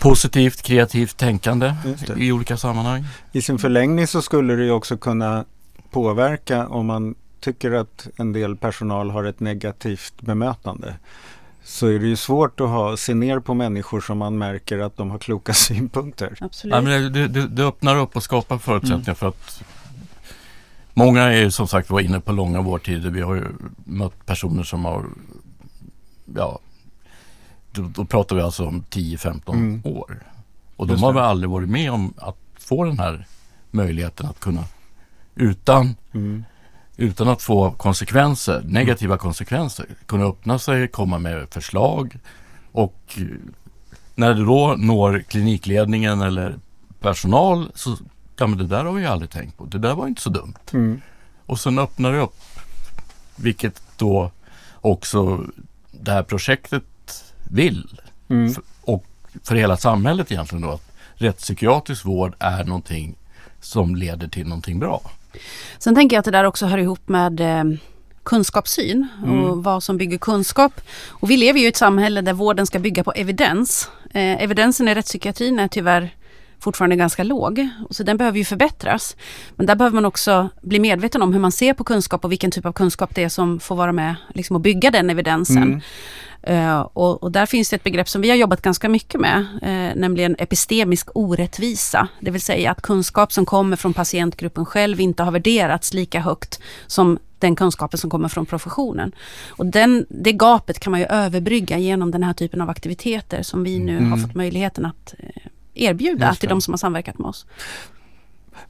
positivt 0.00 0.62
kreativt 0.62 1.16
tänkande 1.16 1.74
i 2.16 2.32
olika 2.32 2.56
sammanhang. 2.56 3.04
I 3.32 3.42
sin 3.42 3.58
förlängning 3.58 4.06
så 4.06 4.22
skulle 4.22 4.54
det 4.54 4.64
ju 4.64 4.70
också 4.70 4.96
kunna 4.96 5.44
påverka 5.90 6.66
om 6.68 6.86
man 6.86 7.14
tycker 7.40 7.72
att 7.72 8.08
en 8.16 8.32
del 8.32 8.56
personal 8.56 9.10
har 9.10 9.24
ett 9.24 9.40
negativt 9.40 10.14
bemötande. 10.20 10.94
Så 11.68 11.86
är 11.86 11.98
det 11.98 12.06
ju 12.06 12.16
svårt 12.16 12.60
att 12.60 12.68
ha, 12.68 12.96
se 12.96 13.14
ner 13.14 13.40
på 13.40 13.54
människor 13.54 14.00
som 14.00 14.18
man 14.18 14.38
märker 14.38 14.78
att 14.78 14.96
de 14.96 15.10
har 15.10 15.18
kloka 15.18 15.54
synpunkter. 15.54 16.38
Absolut. 16.40 16.74
Ja, 16.74 16.80
men 16.80 17.12
det, 17.12 17.28
det, 17.28 17.46
det 17.48 17.64
öppnar 17.64 17.96
upp 17.96 18.16
och 18.16 18.22
skapar 18.22 18.58
förutsättningar 18.58 19.04
Mm. 19.08 19.14
för 19.16 19.28
att 19.28 19.62
Många 20.94 21.22
är 21.22 21.38
ju 21.38 21.50
som 21.50 21.68
sagt 21.68 21.90
var 21.90 22.00
inne 22.00 22.20
på 22.20 22.32
långa 22.32 22.60
vårdtider. 22.60 23.10
Vi 23.10 23.20
har 23.20 23.34
ju 23.34 23.44
mött 23.84 24.26
personer 24.26 24.62
som 24.62 24.84
har 24.84 25.04
Ja 26.36 26.58
Då, 27.72 27.82
då 27.94 28.04
pratar 28.04 28.36
vi 28.36 28.42
alltså 28.42 28.66
om 28.66 28.82
10-15 28.90 29.52
Mm. 29.54 29.80
år. 29.84 30.22
Och 30.76 30.86
de 30.86 31.02
har 31.02 31.12
väl 31.12 31.22
aldrig 31.22 31.50
varit 31.50 31.68
med 31.68 31.92
om 31.92 32.14
att 32.16 32.36
få 32.58 32.84
den 32.84 32.98
här 32.98 33.26
möjligheten 33.70 34.26
att 34.26 34.40
kunna 34.40 34.64
utan, 35.34 35.94
Mm. 36.12 36.44
Utan 36.96 37.28
att 37.28 37.42
få 37.42 37.70
konsekvenser, 37.70 38.62
negativa 38.66 39.18
konsekvenser, 39.18 39.86
kunna 40.06 40.24
öppna 40.24 40.58
sig, 40.58 40.88
komma 40.88 41.18
med 41.18 41.48
förslag 41.50 42.18
och 42.72 43.00
eh, 43.16 43.22
när 44.14 44.34
det 44.34 44.44
då 44.44 44.74
når 44.78 45.24
klinikledningen 45.28 46.20
eller 46.20 46.54
personal 47.00 47.70
så 47.74 47.96
ja 48.38 48.46
men 48.46 48.58
det 48.58 48.66
där 48.66 48.84
har 48.84 48.92
vi 48.92 49.06
aldrig 49.06 49.30
tänkt 49.30 49.58
på. 49.58 49.64
Det 49.64 49.78
där 49.78 49.94
var 49.94 50.06
inte 50.06 50.22
så 50.22 50.30
dumt. 50.30 50.54
Mm. 50.72 51.00
Och 51.46 51.60
sen 51.60 51.78
öppnar 51.78 52.12
det 52.12 52.20
upp 52.20 52.36
vilket 53.36 53.82
då 53.96 54.30
också 54.80 55.44
det 55.90 56.10
här 56.12 56.22
projektet 56.22 56.84
vill 57.50 58.00
Mm. 58.28 58.54
och 58.80 59.04
för 59.42 59.54
hela 59.54 59.76
samhället 59.76 60.32
egentligen 60.32 60.62
då 60.62 60.70
att 60.70 60.92
rättspsykiatrisk 61.14 62.04
vård 62.04 62.34
är 62.38 62.64
någonting 62.64 63.14
som 63.60 63.96
leder 63.96 64.28
till 64.28 64.46
någonting 64.48 64.78
bra. 64.78 65.00
Sen 65.78 65.94
tänker 65.94 66.16
jag 66.16 66.18
att 66.18 66.24
det 66.24 66.30
där 66.30 66.44
också 66.44 66.66
hör 66.66 66.78
ihop 66.78 67.08
med 67.08 67.40
eh, 67.40 67.64
kunskapssyn 68.22 69.06
Mm. 69.24 69.44
och 69.44 69.64
vad 69.64 69.82
som 69.82 69.96
bygger 69.96 70.18
kunskap. 70.18 70.80
Och 71.08 71.30
vi 71.30 71.36
lever 71.36 71.58
ju 71.60 71.64
i 71.64 71.68
ett 71.68 71.76
samhälle 71.76 72.20
där 72.20 72.32
vården 72.32 72.66
ska 72.66 72.78
bygga 72.78 73.04
på 73.04 73.12
evidens. 73.12 73.90
Eh, 74.14 74.42
evidensen 74.42 74.88
i 74.88 74.94
rättspsykiatrin 74.94 75.58
är 75.58 75.68
tyvärr 75.68 76.14
fortfarande 76.60 76.96
ganska 76.96 77.22
låg. 77.24 77.68
Så 77.90 78.02
den 78.02 78.16
behöver 78.16 78.38
ju 78.38 78.44
förbättras. 78.44 79.16
Men 79.56 79.66
där 79.66 79.74
behöver 79.74 79.94
man 79.94 80.04
också 80.04 80.48
bli 80.62 80.78
medveten 80.78 81.22
om 81.22 81.32
hur 81.32 81.40
man 81.40 81.52
ser 81.52 81.72
på 81.74 81.84
kunskap 81.84 82.24
och 82.24 82.32
vilken 82.32 82.50
typ 82.50 82.66
av 82.66 82.72
kunskap 82.72 83.14
det 83.14 83.24
är 83.24 83.28
som 83.28 83.60
får 83.60 83.76
vara 83.76 83.92
med 83.92 84.14
liksom, 84.34 84.56
och 84.56 84.60
bygga 84.62 84.90
den 84.90 85.10
evidensen. 85.10 85.62
Mm. 85.62 85.80
Eh, 86.46 86.80
och, 86.80 87.22
och 87.22 87.32
där 87.32 87.46
finns 87.46 87.70
det 87.70 87.76
ett 87.76 87.84
begrepp 87.84 88.08
som 88.08 88.20
vi 88.20 88.28
har 88.28 88.36
jobbat 88.36 88.62
ganska 88.62 88.88
mycket 88.88 89.20
med, 89.20 89.46
eh, 89.62 89.96
nämligen 89.96 90.36
epistemisk 90.38 91.08
orättvisa. 91.14 92.08
Det 92.20 92.30
vill 92.30 92.40
säga 92.40 92.70
att 92.70 92.82
kunskap 92.82 93.32
som 93.32 93.46
kommer 93.46 93.76
från 93.76 93.94
patientgruppen 93.94 94.64
själv 94.66 95.00
inte 95.00 95.22
har 95.22 95.32
värderats 95.32 95.94
lika 95.94 96.20
högt 96.20 96.60
som 96.86 97.18
den 97.38 97.56
kunskapen 97.56 97.98
som 97.98 98.10
kommer 98.10 98.28
från 98.28 98.46
professionen. 98.46 99.12
Och 99.48 99.66
den, 99.66 100.06
det 100.08 100.32
gapet 100.32 100.80
kan 100.80 100.90
man 100.90 101.00
ju 101.00 101.06
överbrygga 101.06 101.78
genom 101.78 102.10
den 102.10 102.22
här 102.22 102.32
typen 102.32 102.60
av 102.60 102.70
aktiviteter 102.70 103.42
som 103.42 103.64
vi 103.64 103.78
nu 103.78 103.94
har 103.96 104.06
Mm. 104.06 104.22
fått 104.22 104.34
möjligheten 104.34 104.86
att 104.86 105.14
eh, 105.18 105.28
erbjuda 105.74 106.34
till 106.34 106.48
de 106.48 106.60
som 106.60 106.72
har 106.72 106.78
samverkat 106.78 107.18
med 107.18 107.28
oss. 107.28 107.46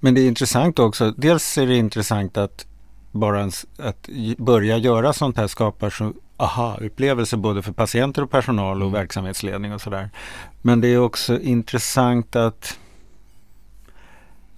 Men 0.01 0.15
det 0.15 0.21
är 0.21 0.29
intressant 0.29 0.79
också. 0.79 1.15
Dels 1.17 1.59
är 1.59 1.67
det 1.67 1.77
intressant 1.77 2.37
att 2.37 2.67
bara 3.13 3.51
att 3.79 4.09
börja 4.39 4.77
göra 4.77 5.13
sånt 5.13 5.37
här 5.37 5.47
skapar 5.47 5.91
så 5.91 6.13
aha-upplevelser 6.37 7.37
både 7.37 7.63
för 7.63 7.73
patienter 7.73 8.23
och 8.23 8.31
personal 8.31 8.83
och 8.83 8.95
verksamhetsledning 8.95 9.73
och 9.73 9.81
sådär. 9.81 10.11
Men 10.63 10.81
det 10.81 10.89
är 10.89 10.99
också 10.99 11.41
intressant 11.41 12.37
att, 12.37 12.79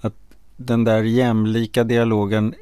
att 0.00 0.14
den 0.56 0.84
där 0.84 1.02
jämlika 1.02 1.84
dialogen 1.84 2.54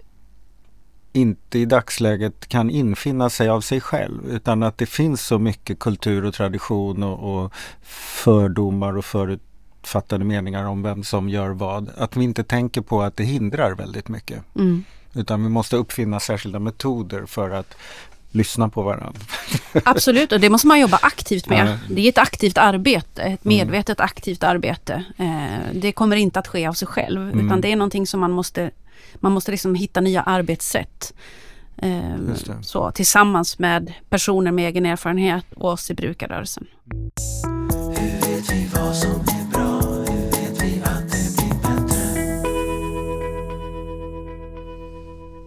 inte 1.12 1.58
i 1.58 1.64
dagsläget 1.64 2.48
kan 2.48 2.70
infinna 2.70 3.30
sig 3.30 3.48
av 3.48 3.60
sig 3.60 3.80
själv 3.80 4.30
utan 4.30 4.62
att 4.62 4.78
det 4.78 4.86
finns 4.86 5.26
så 5.26 5.38
mycket 5.38 5.78
kultur 5.78 6.24
och 6.24 6.34
tradition 6.34 7.02
och, 7.02 7.44
och 7.44 7.52
fördomar 8.24 8.96
och 8.96 9.04
förutfattade 9.04 10.24
meningar 10.24 10.64
om 10.64 10.82
vem 10.82 11.04
som 11.04 11.28
gör 11.28 11.50
vad. 11.50 11.90
Att 11.96 12.16
vi 12.16 12.24
inte 12.24 12.44
tänker 12.44 12.80
på 12.80 13.02
att 13.02 13.16
det 13.16 13.24
hindrar 13.24 13.74
väldigt 13.74 14.08
mycket. 14.08 14.42
Mm. 14.54 14.84
Utan 15.14 15.42
vi 15.42 15.48
måste 15.48 15.76
uppfinna 15.76 16.20
särskilda 16.20 16.58
metoder 16.58 17.26
för 17.26 17.50
att 17.50 17.76
lyssna 18.36 18.68
på 18.68 18.82
varandra. 18.82 19.20
Absolut, 19.84 20.32
och 20.32 20.40
det 20.40 20.50
måste 20.50 20.66
man 20.66 20.80
jobba 20.80 20.98
aktivt 21.02 21.48
med. 21.48 21.78
Det 21.90 22.00
är 22.00 22.08
ett 22.08 22.18
aktivt 22.18 22.58
arbete, 22.58 23.22
ett 23.22 23.44
medvetet 23.44 24.00
aktivt 24.00 24.42
arbete. 24.42 25.04
Eh, 25.16 25.72
det 25.72 25.92
kommer 25.92 26.16
inte 26.16 26.38
att 26.38 26.48
ske 26.48 26.66
av 26.66 26.72
sig 26.72 26.88
själv, 26.88 27.20
Mm. 27.30 27.46
utan 27.46 27.60
det 27.60 27.72
är 27.72 27.76
någonting 27.76 28.06
som 28.06 28.20
man 28.20 28.30
måste, 28.30 28.70
man 29.14 29.32
måste 29.32 29.50
liksom 29.50 29.74
hitta 29.74 30.00
nya 30.00 30.22
arbetssätt. 30.22 31.14
Eh, 31.78 31.88
det. 32.18 32.62
så, 32.62 32.90
tillsammans 32.90 33.58
med 33.58 33.92
personer 34.08 34.52
med 34.52 34.68
egen 34.68 34.86
erfarenhet 34.86 35.44
och 35.56 35.70
oss 35.70 35.90
i 35.90 35.94
brukarrörelsen. 35.94 36.66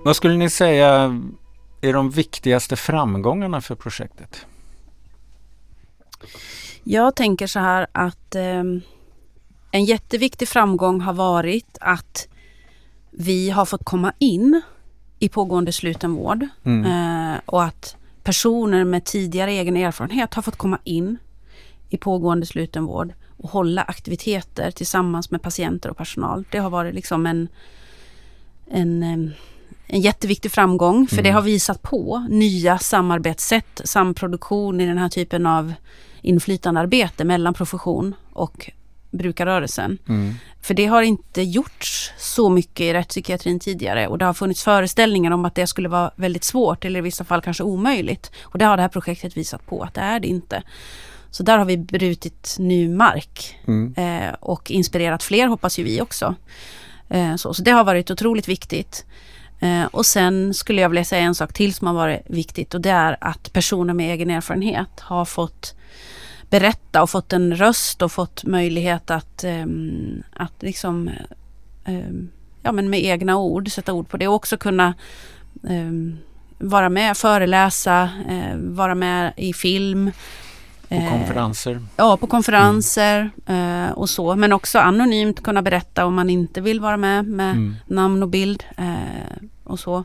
Vad 0.04 0.16
skulle 0.16 0.38
ni 0.38 0.50
säga 0.50 1.20
är 1.82 1.94
de 1.94 2.10
viktigaste 2.10 2.76
framgångarna 2.76 3.62
för 3.62 3.76
projektet? 3.76 4.46
Jag 6.84 7.16
tänker 7.16 7.48
så 7.48 7.60
här 7.60 7.88
att 7.92 8.36
eh, 8.36 8.64
en 9.72 9.86
jätteviktig 9.86 10.48
framgång 10.48 11.02
har 11.02 11.14
varit 11.14 11.78
att 11.82 12.28
vi 13.12 13.50
har 13.50 13.66
fått 13.66 13.84
komma 13.86 14.14
in 14.20 14.62
i 15.20 15.30
pågående 15.30 15.72
slutenvård 15.72 16.48
Mm. 16.64 16.86
eh, 16.86 17.40
och 17.46 17.64
att 17.64 17.96
personer 18.24 18.84
med 18.84 19.06
tidigare 19.06 19.52
egen 19.52 19.78
erfarenhet 19.78 20.34
har 20.34 20.42
fått 20.42 20.56
komma 20.58 20.80
in 20.84 21.18
i 21.90 21.98
pågående 21.98 22.46
slutenvård 22.46 23.14
och 23.38 23.50
hålla 23.50 23.82
aktiviteter 23.82 24.72
tillsammans 24.72 25.32
med 25.32 25.42
patienter 25.42 25.90
och 25.90 25.98
personal. 25.98 26.46
Det 26.52 26.58
har 26.58 26.70
varit 26.70 26.96
liksom 26.96 27.26
en, 27.26 27.48
en, 28.68 29.04
eh, 29.04 29.32
en 29.92 30.02
jätteviktig 30.02 30.52
framgång 30.52 31.08
för 31.08 31.22
det 31.22 31.32
har 31.32 31.42
visat 31.42 31.82
på 31.82 32.28
nya 32.30 32.80
samarbetssätt, 32.80 33.82
samproduktion 33.84 34.82
i 34.82 34.86
den 34.86 34.98
här 34.98 35.10
typen 35.10 35.46
av 35.46 35.74
inflytandearbete 36.22 37.24
mellan 37.24 37.54
profession 37.54 38.16
och 38.34 38.72
brukarrörelsen. 39.12 39.98
Mm. 40.08 40.34
För 40.62 40.74
det 40.74 40.86
har 40.86 41.02
inte 41.02 41.42
gjorts 41.42 42.12
så 42.18 42.50
mycket 42.50 42.84
i 42.84 42.94
rättspsykiatrin 42.94 43.60
tidigare 43.60 44.08
och 44.08 44.18
det 44.18 44.26
har 44.26 44.34
funnits 44.34 44.64
föreställningar 44.64 45.32
om 45.32 45.46
att 45.46 45.56
det 45.56 45.68
skulle 45.68 45.90
vara 45.90 46.12
väldigt 46.16 46.44
svårt 46.44 46.86
eller 46.86 47.00
i 47.00 47.02
vissa 47.02 47.24
fall 47.24 47.42
kanske 47.42 47.64
omöjligt. 47.64 48.32
Och 48.42 48.58
det 48.58 48.66
har 48.66 48.78
det 48.78 48.82
här 48.82 48.90
projektet 48.90 49.38
visat 49.38 49.66
på 49.66 49.84
att 49.84 49.94
det 49.94 50.02
är 50.02 50.20
det 50.20 50.28
inte. 50.28 50.64
Så 51.32 51.44
där 51.44 51.58
har 51.58 51.66
vi 51.66 51.78
brutit 51.78 52.56
ny 52.60 52.90
mark 52.90 53.56
Mm. 53.68 53.94
eh, 53.98 54.34
och 54.40 54.72
inspirerat 54.72 55.24
fler 55.24 55.48
hoppas 55.48 55.80
ju 55.80 55.84
vi 55.84 56.02
också. 56.02 56.36
Eh, 57.10 57.36
så, 57.36 57.54
så 57.54 57.64
det 57.64 57.72
har 57.72 57.84
varit 57.84 58.12
otroligt 58.12 58.48
viktigt. 58.48 59.06
Eh, 59.60 59.86
och 59.86 60.06
sen 60.06 60.54
skulle 60.54 60.82
jag 60.82 60.90
vilja 60.90 61.06
säga 61.06 61.24
en 61.24 61.36
sak 61.36 61.54
till 61.54 61.74
som 61.74 61.88
har 61.88 61.94
varit 61.94 62.22
viktigt 62.26 62.74
och 62.74 62.82
det 62.82 62.90
är 62.90 63.18
att 63.22 63.54
personer 63.54 63.94
med 63.94 64.14
egen 64.14 64.30
erfarenhet 64.30 65.00
har 65.00 65.26
fått 65.26 65.76
berätta 66.50 67.02
och 67.02 67.10
fått 67.10 67.34
en 67.34 67.56
röst 67.56 68.02
och 68.02 68.12
fått 68.12 68.44
möjlighet 68.44 69.12
att, 69.12 69.44
eh, 69.44 69.66
att 70.34 70.62
liksom 70.62 71.10
eh, 71.86 72.10
ja, 72.62 72.72
men 72.72 72.90
med 72.90 73.06
egna 73.06 73.38
ord 73.38 73.72
sätta 73.72 73.94
ord 73.94 74.10
på 74.10 74.18
det 74.18 74.28
och 74.28 74.36
också 74.36 74.58
kunna 74.58 74.94
ehm, 75.68 76.18
vara 76.58 76.90
med, 76.90 77.18
föreläsa, 77.18 78.10
eh, 78.30 78.58
vara 78.58 78.96
med 78.96 79.34
i 79.38 79.54
film. 79.54 80.12
Och 80.90 80.96
eh, 80.96 81.12
konferenser. 81.12 81.82
Ja, 81.96 82.18
på 82.18 82.28
konferenser 82.28 83.30
eh, 83.46 83.92
och 83.92 84.10
så. 84.10 84.36
Men 84.36 84.54
också 84.54 84.80
anonymt 84.80 85.44
kunna 85.44 85.62
berätta 85.62 86.06
om 86.06 86.14
man 86.16 86.30
inte 86.30 86.62
vill 86.62 86.80
vara 86.80 86.98
med 86.98 87.26
med 87.26 87.52
Mm. 87.52 87.76
namn 87.88 88.24
och 88.24 88.30
bild 88.30 88.64
eh, 88.78 89.48
och 89.64 89.80
så. 89.80 90.04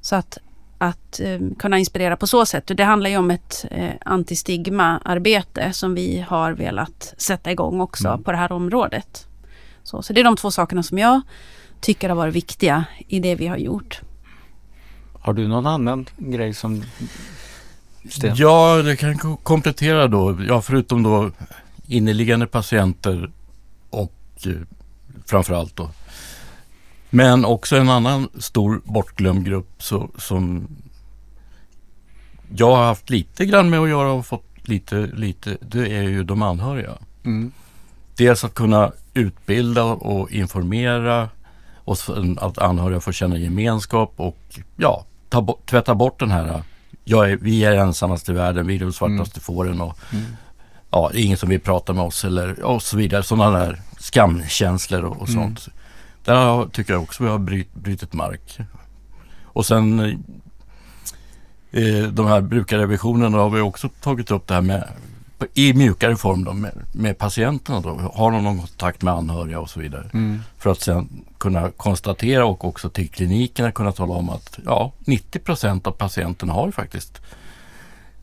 Så 0.00 0.16
att, 0.16 0.38
att 0.78 1.20
kunna 1.58 1.78
inspirera 1.78 2.16
på 2.16 2.26
så 2.26 2.46
sätt. 2.46 2.70
Det 2.74 2.84
handlar 2.84 3.10
ju 3.10 3.16
om 3.16 3.30
ett 3.30 3.64
antistigma-arbete 4.04 5.72
som 5.72 5.94
vi 5.94 6.24
har 6.28 6.52
velat 6.52 7.14
sätta 7.18 7.50
igång 7.52 7.80
också 7.80 8.08
Mm. 8.08 8.22
på 8.22 8.30
det 8.32 8.38
här 8.38 8.52
området. 8.52 9.26
Så, 9.82 10.02
så 10.02 10.12
det 10.12 10.20
är 10.20 10.24
de 10.24 10.36
två 10.36 10.50
sakerna 10.50 10.82
som 10.82 10.98
jag 10.98 11.20
tycker 11.80 12.08
har 12.08 12.16
varit 12.16 12.34
viktiga 12.34 12.84
i 13.08 13.20
det 13.20 13.34
vi 13.34 13.46
har 13.46 13.56
gjort. 13.56 14.00
Har 15.20 15.32
du 15.32 15.48
någon 15.48 15.66
annan 15.66 16.06
grej 16.16 16.54
som 16.54 16.82
Sten? 18.08 18.32
Ja, 18.36 18.82
det 18.82 18.96
kan 18.96 19.18
ko- 19.18 19.36
komplettera 19.42 20.08
då. 20.08 20.38
Ja, 20.48 20.62
förutom 20.62 21.02
då 21.02 21.30
inneliggande 21.86 22.46
patienter 22.46 23.30
och 23.90 24.12
eh, 24.46 24.52
framförallt 25.26 25.76
då. 25.76 25.90
Men 27.10 27.44
också 27.44 27.76
en 27.76 27.88
annan 27.88 28.28
stor 28.38 28.80
bortglömd 28.84 29.44
grupp 29.44 29.82
så, 29.82 30.10
som 30.18 30.68
jag 32.56 32.76
har 32.76 32.84
haft 32.84 33.10
lite 33.10 33.46
grann 33.46 33.70
med 33.70 33.80
att 33.80 33.88
göra 33.88 34.12
och 34.12 34.26
fått 34.26 34.44
lite, 34.62 34.96
lite, 35.14 35.56
det 35.60 35.96
är 35.96 36.02
ju 36.02 36.24
de 36.24 36.42
anhöriga. 36.42 36.92
Mm. 37.24 37.52
Dels 38.16 38.44
att 38.44 38.54
kunna 38.54 38.92
utbilda 39.14 39.84
och 39.84 40.30
informera 40.30 41.28
och 41.84 41.96
att 42.38 42.58
anhöriga 42.58 43.00
får 43.00 43.12
känna 43.12 43.38
gemenskap 43.38 44.12
och 44.16 44.60
ja, 44.76 45.04
ta 45.28 45.58
tvätta 45.66 45.94
bort 45.94 46.20
den 46.20 46.30
här 46.30 46.62
jag 47.08 47.30
är, 47.30 47.36
vi 47.36 47.64
är 47.64 47.72
ensammast 47.72 48.28
i 48.28 48.32
världen, 48.32 48.66
vi 48.66 48.74
är 48.76 48.80
de 48.80 48.92
svartaste 48.92 49.40
fåren 49.40 49.80
och 49.80 49.98
Mm. 50.12 50.24
ja, 50.90 51.10
det 51.12 51.20
är 51.20 51.24
ingen 51.24 51.36
som 51.38 51.48
vill 51.48 51.60
prata 51.60 51.92
med 51.92 52.04
oss 52.04 52.24
eller 52.24 52.62
och 52.64 52.82
så 52.82 52.96
vidare. 52.96 53.22
Sådana 53.22 53.58
där 53.58 53.80
skamkänslor 53.98 55.04
och, 55.04 55.20
och 55.22 55.28
Mm. 55.28 55.42
sånt. 55.56 55.68
Där 56.24 56.34
har, 56.34 56.66
tycker 56.66 56.92
jag 56.92 57.02
också 57.02 57.22
vi 57.24 57.28
har 57.30 57.38
bryt, 57.38 57.74
brutit 57.74 58.12
mark. 58.12 58.58
Och 59.42 59.66
sen 59.66 60.00
eh, 61.70 62.02
de 62.12 62.26
här 62.26 62.40
brukarrevisionerna 62.40 63.38
har 63.38 63.50
vi 63.50 63.60
också 63.60 63.88
tagit 63.88 64.30
upp 64.30 64.46
det 64.46 64.54
här 64.54 64.60
med 64.60 64.88
i 65.54 65.72
mjukare 65.74 66.16
form 66.16 66.44
då, 66.44 66.52
med, 66.52 66.72
med 66.92 67.18
patienterna. 67.18 67.80
Då. 67.80 68.10
Har 68.14 68.30
de 68.30 68.44
någon 68.44 68.58
kontakt 68.58 69.02
med 69.02 69.14
anhöriga 69.14 69.60
och 69.60 69.70
så 69.70 69.80
vidare. 69.80 70.10
Mm. 70.12 70.40
För 70.58 70.70
att 70.70 70.80
sen 70.80 71.08
kunna 71.38 71.70
konstatera 71.70 72.44
och 72.44 72.64
också 72.64 72.90
till 72.90 73.08
klinikerna 73.08 73.72
kunna 73.72 73.92
tala 73.92 74.14
om 74.14 74.30
att 74.30 74.58
ja, 74.64 74.92
90 74.98 75.38
procent 75.38 75.86
av 75.86 75.92
patienterna 75.92 76.52
har 76.52 76.70
faktiskt 76.70 77.20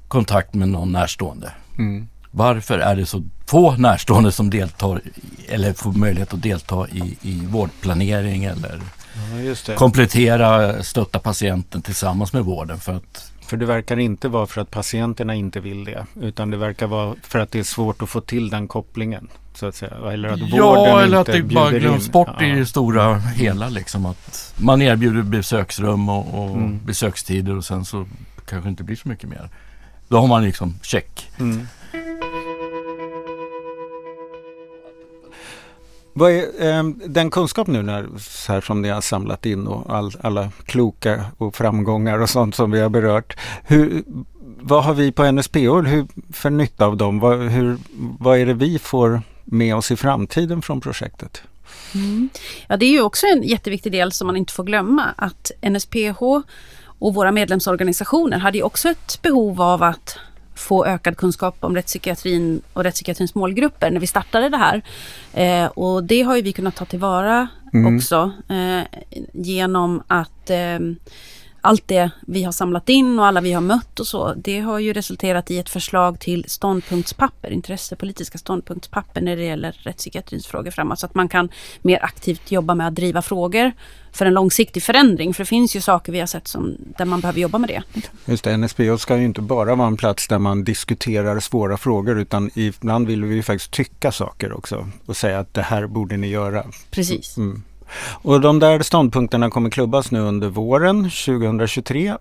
kontakt 0.08 0.54
med 0.54 0.70
någon 0.70 0.92
närstående. 0.92 1.52
Mm. 1.78 2.08
Varför 2.32 2.80
är 2.80 2.96
det 2.96 3.06
så 3.06 3.24
få 3.46 3.72
närstående 3.78 4.32
som 4.32 4.50
deltar 4.50 5.02
eller 5.48 5.74
får 5.74 5.92
möjlighet 5.92 6.34
att 6.34 6.42
delta 6.42 6.88
i, 6.88 7.18
i 7.22 7.46
vårdplanering 7.46 8.44
eller 8.44 8.82
Ja, 9.16 9.76
komplettera, 9.76 10.84
stötta 10.84 11.20
patienten 11.20 11.82
tillsammans 11.82 12.34
med 12.34 12.46
vården 12.46 12.80
för 12.80 12.94
att 12.94 13.32
För 13.48 13.58
det 13.58 13.66
verkar 13.66 14.00
inte 14.00 14.28
vara 14.28 14.48
för 14.48 14.62
att 14.62 14.72
patienterna 14.72 15.36
inte 15.36 15.60
vill 15.60 15.84
det. 15.86 16.06
Utan 16.22 16.52
det 16.52 16.58
verkar 16.58 16.88
vara 16.88 17.16
för 17.22 17.40
att 17.40 17.52
det 17.52 17.60
är 17.60 17.64
svårt 17.64 18.02
att 18.02 18.10
få 18.10 18.22
till 18.22 18.50
den 18.50 18.68
kopplingen. 18.68 19.28
Så 19.54 19.66
att 19.66 19.76
säga. 19.76 20.12
Eller 20.12 20.30
att 20.30 20.40
Ja, 20.50 21.02
eller 21.02 21.18
att 21.18 21.28
det 21.28 21.42
bara 21.44 21.72
glöms 21.72 22.12
bort 22.12 22.30
Ja. 22.40 22.46
i 22.46 22.52
det 22.52 22.66
stora 22.66 23.16
hela 23.20 23.70
liksom 23.70 24.06
att 24.06 24.54
man 24.58 24.82
erbjuder 24.82 25.22
besöksrum 25.22 26.10
och, 26.10 26.44
och 26.44 26.56
Mm. 26.58 26.80
besökstider 26.86 27.58
och 27.58 27.66
sen 27.66 27.86
så 27.86 28.06
kanske 28.50 28.70
inte 28.70 28.84
blir 28.84 28.96
så 28.96 29.10
mycket 29.10 29.30
mer. 29.30 29.50
Då 30.08 30.18
har 30.18 30.28
man 30.28 30.44
liksom 30.44 30.76
check. 30.82 31.30
Mm. 31.40 31.68
Vad 36.18 36.32
är 36.32 36.78
eh, 36.78 36.84
den 37.06 37.32
kunskap 37.32 37.68
nu 37.68 37.82
när, 37.82 38.08
så 38.20 38.54
här 38.54 38.62
som 38.62 38.82
ni 38.82 38.90
har 38.90 39.02
samlat 39.02 39.46
in 39.46 39.68
och 39.68 39.96
all, 39.96 40.12
alla 40.22 40.52
kloka 40.66 41.26
och 41.38 41.56
framgångar 41.56 42.20
och 42.20 42.30
sånt 42.30 42.56
som 42.56 42.72
vi 42.72 42.82
har 42.82 42.90
berört. 42.90 43.38
Hur, 43.64 44.04
vad 44.60 44.84
har 44.84 44.94
vi 44.94 45.12
på 45.12 45.32
NSPO 45.32 45.82
hur, 45.82 46.08
för 46.34 46.50
nytta 46.50 46.86
av 46.86 46.98
dem? 46.98 47.20
Vad, 47.20 47.40
hur, 47.40 47.78
vad 48.20 48.38
är 48.38 48.46
det 48.46 48.54
vi 48.54 48.80
får 48.80 49.22
med 49.44 49.76
oss 49.76 49.92
i 49.92 49.96
framtiden 49.96 50.62
från 50.62 50.82
projektet? 50.82 51.42
Mm. 51.96 52.30
Ja, 52.68 52.78
det 52.78 52.86
är 52.86 52.92
ju 52.92 53.02
också 53.02 53.28
en 53.28 53.44
jätteviktig 53.44 53.92
del 53.92 54.12
som 54.12 54.28
man 54.28 54.38
inte 54.38 54.54
får 54.54 54.64
glömma 54.64 55.14
att 55.16 55.52
NSPH 55.62 56.22
och 57.00 57.14
våra 57.14 57.32
medlemsorganisationer 57.32 58.38
hade 58.38 58.58
ju 58.58 58.64
också 58.64 58.90
ett 58.90 59.22
behov 59.22 59.62
av 59.62 59.84
att 59.84 60.18
få 60.56 60.86
ökad 60.86 61.18
kunskap 61.18 61.56
om 61.60 61.76
rättspsykiatrin 61.76 62.62
och 62.74 62.84
rättspsykiatrins 62.84 63.36
målgrupper 63.36 63.92
när 63.92 64.00
vi 64.00 64.08
startade 64.08 64.50
det 64.50 64.58
här. 64.58 64.82
Eh, 65.34 65.66
och 65.68 66.04
det 66.04 66.22
har 66.22 66.36
ju 66.36 66.42
vi 66.42 66.54
kunnat 66.54 66.76
ta 66.76 66.86
tillvara 66.86 67.48
Mm. 67.74 67.96
också 67.96 68.32
eh, 68.50 69.00
genom 69.34 70.04
att 70.08 70.50
eh, 70.50 70.80
allt 71.66 71.88
det 71.88 72.10
vi 72.28 72.44
har 72.44 72.52
samlat 72.52 72.90
in 72.90 73.20
och 73.20 73.26
alla 73.26 73.42
vi 73.42 73.54
har 73.54 73.62
mött 73.62 74.00
och 74.00 74.08
så, 74.08 74.34
det 74.34 74.60
har 74.60 74.80
ju 74.80 74.94
resulterat 74.94 75.52
i 75.52 75.58
ett 75.60 75.70
förslag 75.70 76.20
till 76.20 76.46
ståndpunktspapper, 76.48 77.50
intressepolitiska 77.52 78.38
ståndpunktspapper 78.38 79.22
när 79.22 79.36
det 79.36 79.44
gäller 79.44 79.72
rättspsykiatrins 79.72 80.48
frågor 80.48 80.72
framåt. 80.72 81.00
Så 81.00 81.06
att 81.06 81.16
man 81.16 81.30
kan 81.30 81.50
mer 81.82 82.04
aktivt 82.04 82.52
jobba 82.52 82.76
med 82.76 82.88
att 82.88 82.96
driva 82.96 83.22
frågor 83.22 83.72
för 84.12 84.26
en 84.26 84.34
långsiktig 84.34 84.84
förändring. 84.84 85.34
För 85.34 85.44
det 85.44 85.48
finns 85.48 85.76
ju 85.76 85.82
saker 85.82 86.12
vi 86.12 86.20
har 86.20 86.28
sett 86.28 86.48
som, 86.48 86.78
där 86.98 87.06
man 87.06 87.22
behöver 87.22 87.40
jobba 87.40 87.58
med 87.58 87.70
det. 87.70 87.84
Just 88.26 88.44
det, 88.44 88.58
NSPH 88.58 88.98
ska 88.98 89.18
ju 89.18 89.26
inte 89.26 89.42
bara 89.42 89.76
vara 89.76 89.88
en 89.88 89.98
plats 89.98 90.28
där 90.28 90.40
man 90.40 90.64
diskuterar 90.64 91.40
svåra 91.40 91.78
frågor 91.78 92.20
utan 92.20 92.52
ibland 92.54 93.08
vill 93.08 93.24
vi 93.24 93.36
ju 93.36 93.44
faktiskt 93.44 93.72
tycka 93.72 94.12
saker 94.12 94.54
också 94.54 94.88
och 95.06 95.18
säga 95.18 95.40
att 95.40 95.54
det 95.54 95.62
här 95.62 95.88
borde 95.88 96.18
ni 96.18 96.28
göra. 96.28 96.66
Precis. 96.92 97.38
Mm. 97.38 97.64
Och 98.22 98.42
de 98.42 98.60
där 98.60 98.80
ståndpunkterna 98.82 99.50
kommer 99.50 99.70
klubbas 99.70 100.12
nu 100.12 100.20
under 100.20 100.50
våren 100.50 101.04
2023 101.04 102.18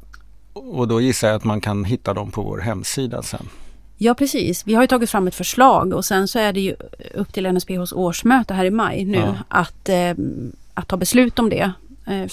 och 0.52 0.88
då 0.88 1.00
gissar 1.00 1.28
jag 1.28 1.36
att 1.36 1.44
man 1.44 1.60
kan 1.60 1.84
hitta 1.84 2.14
dem 2.14 2.30
på 2.30 2.42
vår 2.42 2.58
hemsida 2.58 3.22
sen. 3.22 3.48
Ja, 3.96 4.14
precis. 4.14 4.66
Vi 4.66 4.74
har 4.74 4.82
ju 4.82 4.86
tagit 4.88 5.10
fram 5.10 5.26
ett 5.26 5.34
förslag 5.34 5.92
och 5.94 6.04
sen 6.04 6.28
så 6.28 6.38
är 6.38 6.52
det 6.52 6.60
ju 6.60 6.76
upp 7.14 7.32
till 7.32 7.52
NSPHs 7.52 7.92
årsmöte 7.92 8.54
här 8.54 8.64
i 8.64 8.70
maj 8.70 9.04
nu 9.04 9.18
Ja. 9.18 9.34
att, 9.48 9.88
eh, 9.88 10.14
att 10.74 10.88
ta 10.88 10.96
beslut 10.96 11.38
om 11.38 11.50
det. 11.50 11.72
Eh, 12.06 12.30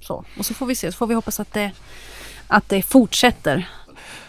så. 0.00 0.24
Och 0.38 0.46
så 0.46 0.54
får 0.54 0.66
vi 0.66 0.74
se, 0.74 0.92
så 0.92 0.96
får 0.96 1.06
vi 1.06 1.14
hoppas 1.14 1.40
att 1.40 1.52
det, 1.52 1.70
att 2.46 2.68
det 2.68 2.82
fortsätter. 2.82 3.68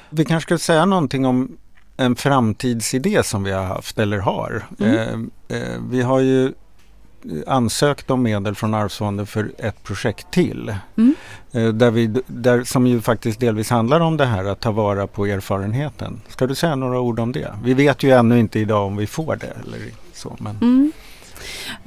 Vi 0.10 0.26
kanske 0.26 0.48
ska 0.48 0.58
säga 0.66 0.86
någonting 0.86 1.26
om 1.26 1.58
en 1.98 2.16
framtidsidé 2.16 3.24
som 3.24 3.44
vi 3.44 3.52
har 3.52 3.64
haft 3.64 4.00
eller 4.00 4.18
har. 4.18 4.66
Mm. 4.80 5.32
Eh, 5.48 5.58
eh, 5.58 5.82
vi 5.90 6.02
har 6.02 6.20
ju 6.20 6.54
ansökt 7.48 8.10
om 8.12 8.24
medel 8.24 8.56
från 8.56 8.74
Arvsfonden 8.74 9.26
för 9.28 9.52
ett 9.58 9.84
projekt 9.84 10.32
till. 10.32 10.76
Mm. 10.98 11.16
Eh, 11.52 11.68
där 11.68 11.92
vi, 11.92 12.08
där, 12.28 12.64
som 12.64 12.88
ju 12.88 13.02
faktiskt 13.02 13.40
delvis 13.40 13.70
handlar 13.70 14.00
om 14.00 14.18
det 14.18 14.26
här 14.26 14.46
att 14.46 14.60
ta 14.60 14.72
vara 14.72 15.08
på 15.08 15.26
erfarenheten. 15.26 16.22
Ska 16.30 16.48
du 16.48 16.56
säga 16.56 16.76
några 16.76 17.00
ord 17.00 17.20
om 17.20 17.32
det? 17.32 17.54
Vi 17.64 17.74
vet 17.74 18.04
ju 18.04 18.12
ännu 18.12 18.40
inte 18.40 18.60
idag 18.60 18.86
om 18.88 18.98
vi 18.98 19.08
får 19.08 19.36
det 19.36 19.54
eller 19.66 19.80
så. 20.14 20.36
Men, 20.40 20.58
Mm. 20.62 20.92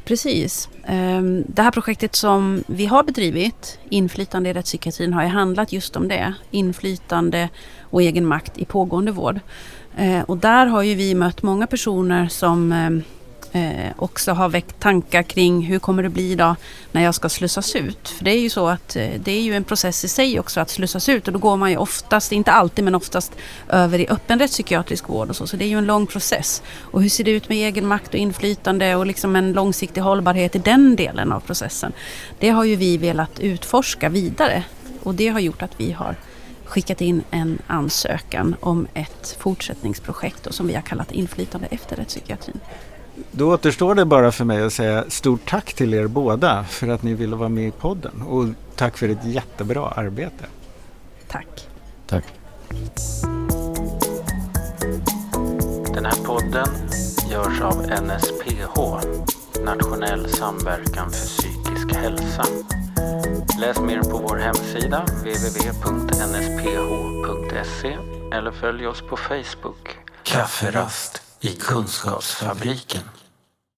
Precis. 0.05 0.69
Ehm, 0.87 1.45
Det 1.47 1.63
här 1.63 1.71
projektet 1.71 2.15
som 2.15 2.65
vi 2.67 2.87
har 2.87 3.03
bedrivit, 3.03 3.79
Inflytande 3.89 4.51
i 4.51 4.53
rättspsykiatrin, 4.53 5.13
har 5.13 5.23
ju 5.23 5.29
handlat 5.29 5.73
just 5.73 5.97
om 5.97 6.09
det. 6.09 6.35
Inflytande 6.51 7.49
och 7.81 8.03
egen 8.03 8.27
makt 8.27 8.59
i 8.59 8.65
pågående 8.65 9.13
vård. 9.13 9.41
Eh, 9.97 10.21
Och 10.23 10.37
där 10.39 10.67
har 10.67 10.83
ju 10.83 10.95
vi 10.95 11.15
mött 11.15 11.43
många 11.43 11.67
personer 11.67 12.29
som 12.29 12.73
ehm, 12.73 13.03
eh, 13.53 13.93
också 13.97 14.33
har 14.33 14.49
väckt 14.49 14.81
tankar 14.81 15.23
kring 15.23 15.63
hur 15.63 15.79
kommer 15.79 16.03
det 16.03 16.09
bli 16.09 16.35
då 16.35 16.57
när 16.93 17.03
jag 17.03 17.15
ska 17.15 17.29
slussas 17.29 17.77
ut. 17.77 18.09
För 18.09 18.25
det 18.25 18.31
är 18.31 18.41
ju 18.41 18.51
så 18.51 18.69
att 18.69 18.97
eh, 18.97 19.11
det 19.25 19.33
är 19.33 19.43
ju 19.43 19.55
en 19.55 19.65
process 19.65 20.05
i 20.05 20.09
sig 20.09 20.41
också 20.41 20.61
att 20.61 20.71
slussas 20.71 21.09
ut 21.09 21.27
och 21.27 21.33
då 21.33 21.39
går 21.39 21.57
man 21.57 21.71
ju 21.71 21.77
oftast, 21.77 22.33
inte 22.33 22.53
alltid 22.53 22.85
men 22.85 22.95
oftast 22.95 23.33
över 23.69 23.99
i 23.99 24.09
öppen 24.09 24.39
rättspsykiatrisk 24.39 25.09
vård 25.09 25.31
och 25.31 25.37
så. 25.37 25.47
Så 25.47 25.57
det 25.57 25.65
är 25.65 25.69
ju 25.69 25.79
en 25.79 25.87
lång 25.87 26.07
process. 26.07 26.63
Och 26.81 27.03
hur 27.03 27.09
ser 27.09 27.25
det 27.25 27.31
ut 27.31 27.49
med 27.49 27.59
egen 27.59 27.87
makt 27.87 28.09
och 28.09 28.21
inflytande 28.21 28.95
och 28.95 29.07
liksom 29.07 29.37
en 29.37 29.53
långsiktig 29.53 30.01
hållbarhet 30.01 30.57
i 30.57 30.59
den 30.59 30.97
delen 30.97 31.33
av 31.33 31.41
processen. 31.41 31.93
Det 32.39 32.51
har 32.51 32.65
ju 32.65 32.77
vi 32.77 32.97
velat 32.97 33.41
utforska 33.41 34.09
vidare 34.09 34.65
och 35.03 35.15
det 35.15 35.29
har 35.29 35.41
gjort 35.41 35.63
att 35.63 35.81
vi 35.81 35.93
har 35.93 36.17
skickat 36.69 37.01
in 37.01 37.23
en 37.31 37.59
ansökan 37.67 38.57
om 38.61 38.87
ett 38.95 39.37
fortsättningsprojekt 39.39 40.43
då, 40.43 40.53
som 40.53 40.67
vi 40.67 40.75
har 40.75 40.83
kallat 40.83 41.13
Inflytande 41.13 41.67
efter 41.71 41.97
rättspsykiatrin. 41.97 42.61
Då 43.31 43.53
återstår 43.53 43.95
det 43.95 44.05
bara 44.05 44.33
för 44.33 44.45
mig 44.45 44.63
att 44.63 44.73
säga 44.73 45.05
stort 45.09 45.41
tack 45.51 45.75
till 45.75 45.95
er 45.95 46.07
båda 46.07 46.65
för 46.65 46.89
att 46.89 47.03
ni 47.03 47.15
ville 47.15 47.37
vara 47.37 47.49
med 47.49 47.69
i 47.69 47.71
podden 47.71 48.23
och 48.23 48.47
tack 48.77 48.99
för 48.99 49.09
ett 49.09 49.25
jättebra 49.25 49.89
arbete. 49.89 50.45
Tack! 51.29 51.69
Tack. 52.07 52.25
Den 55.95 56.05
här 56.05 56.25
podden 56.25 56.69
görs 57.31 57.61
av 57.61 57.83
NSPH, 57.83 58.77
Nationell 59.65 60.29
samverkan 60.29 61.11
för 61.11 61.27
psykisk 61.27 61.95
hälsa. 61.95 62.45
Läs 63.61 63.81
mer 63.81 64.03
på 64.03 64.19
vår 64.19 64.37
hemsida 64.37 65.05
www.nsph.se 65.05 66.29
eller 68.33 68.51
följ 68.51 68.87
oss 68.87 69.03
på 69.03 69.17
Facebook. 69.17 69.99
Kafferast 70.23 71.28
i 71.41 71.57
Kunskapsfabriken. 71.57 73.03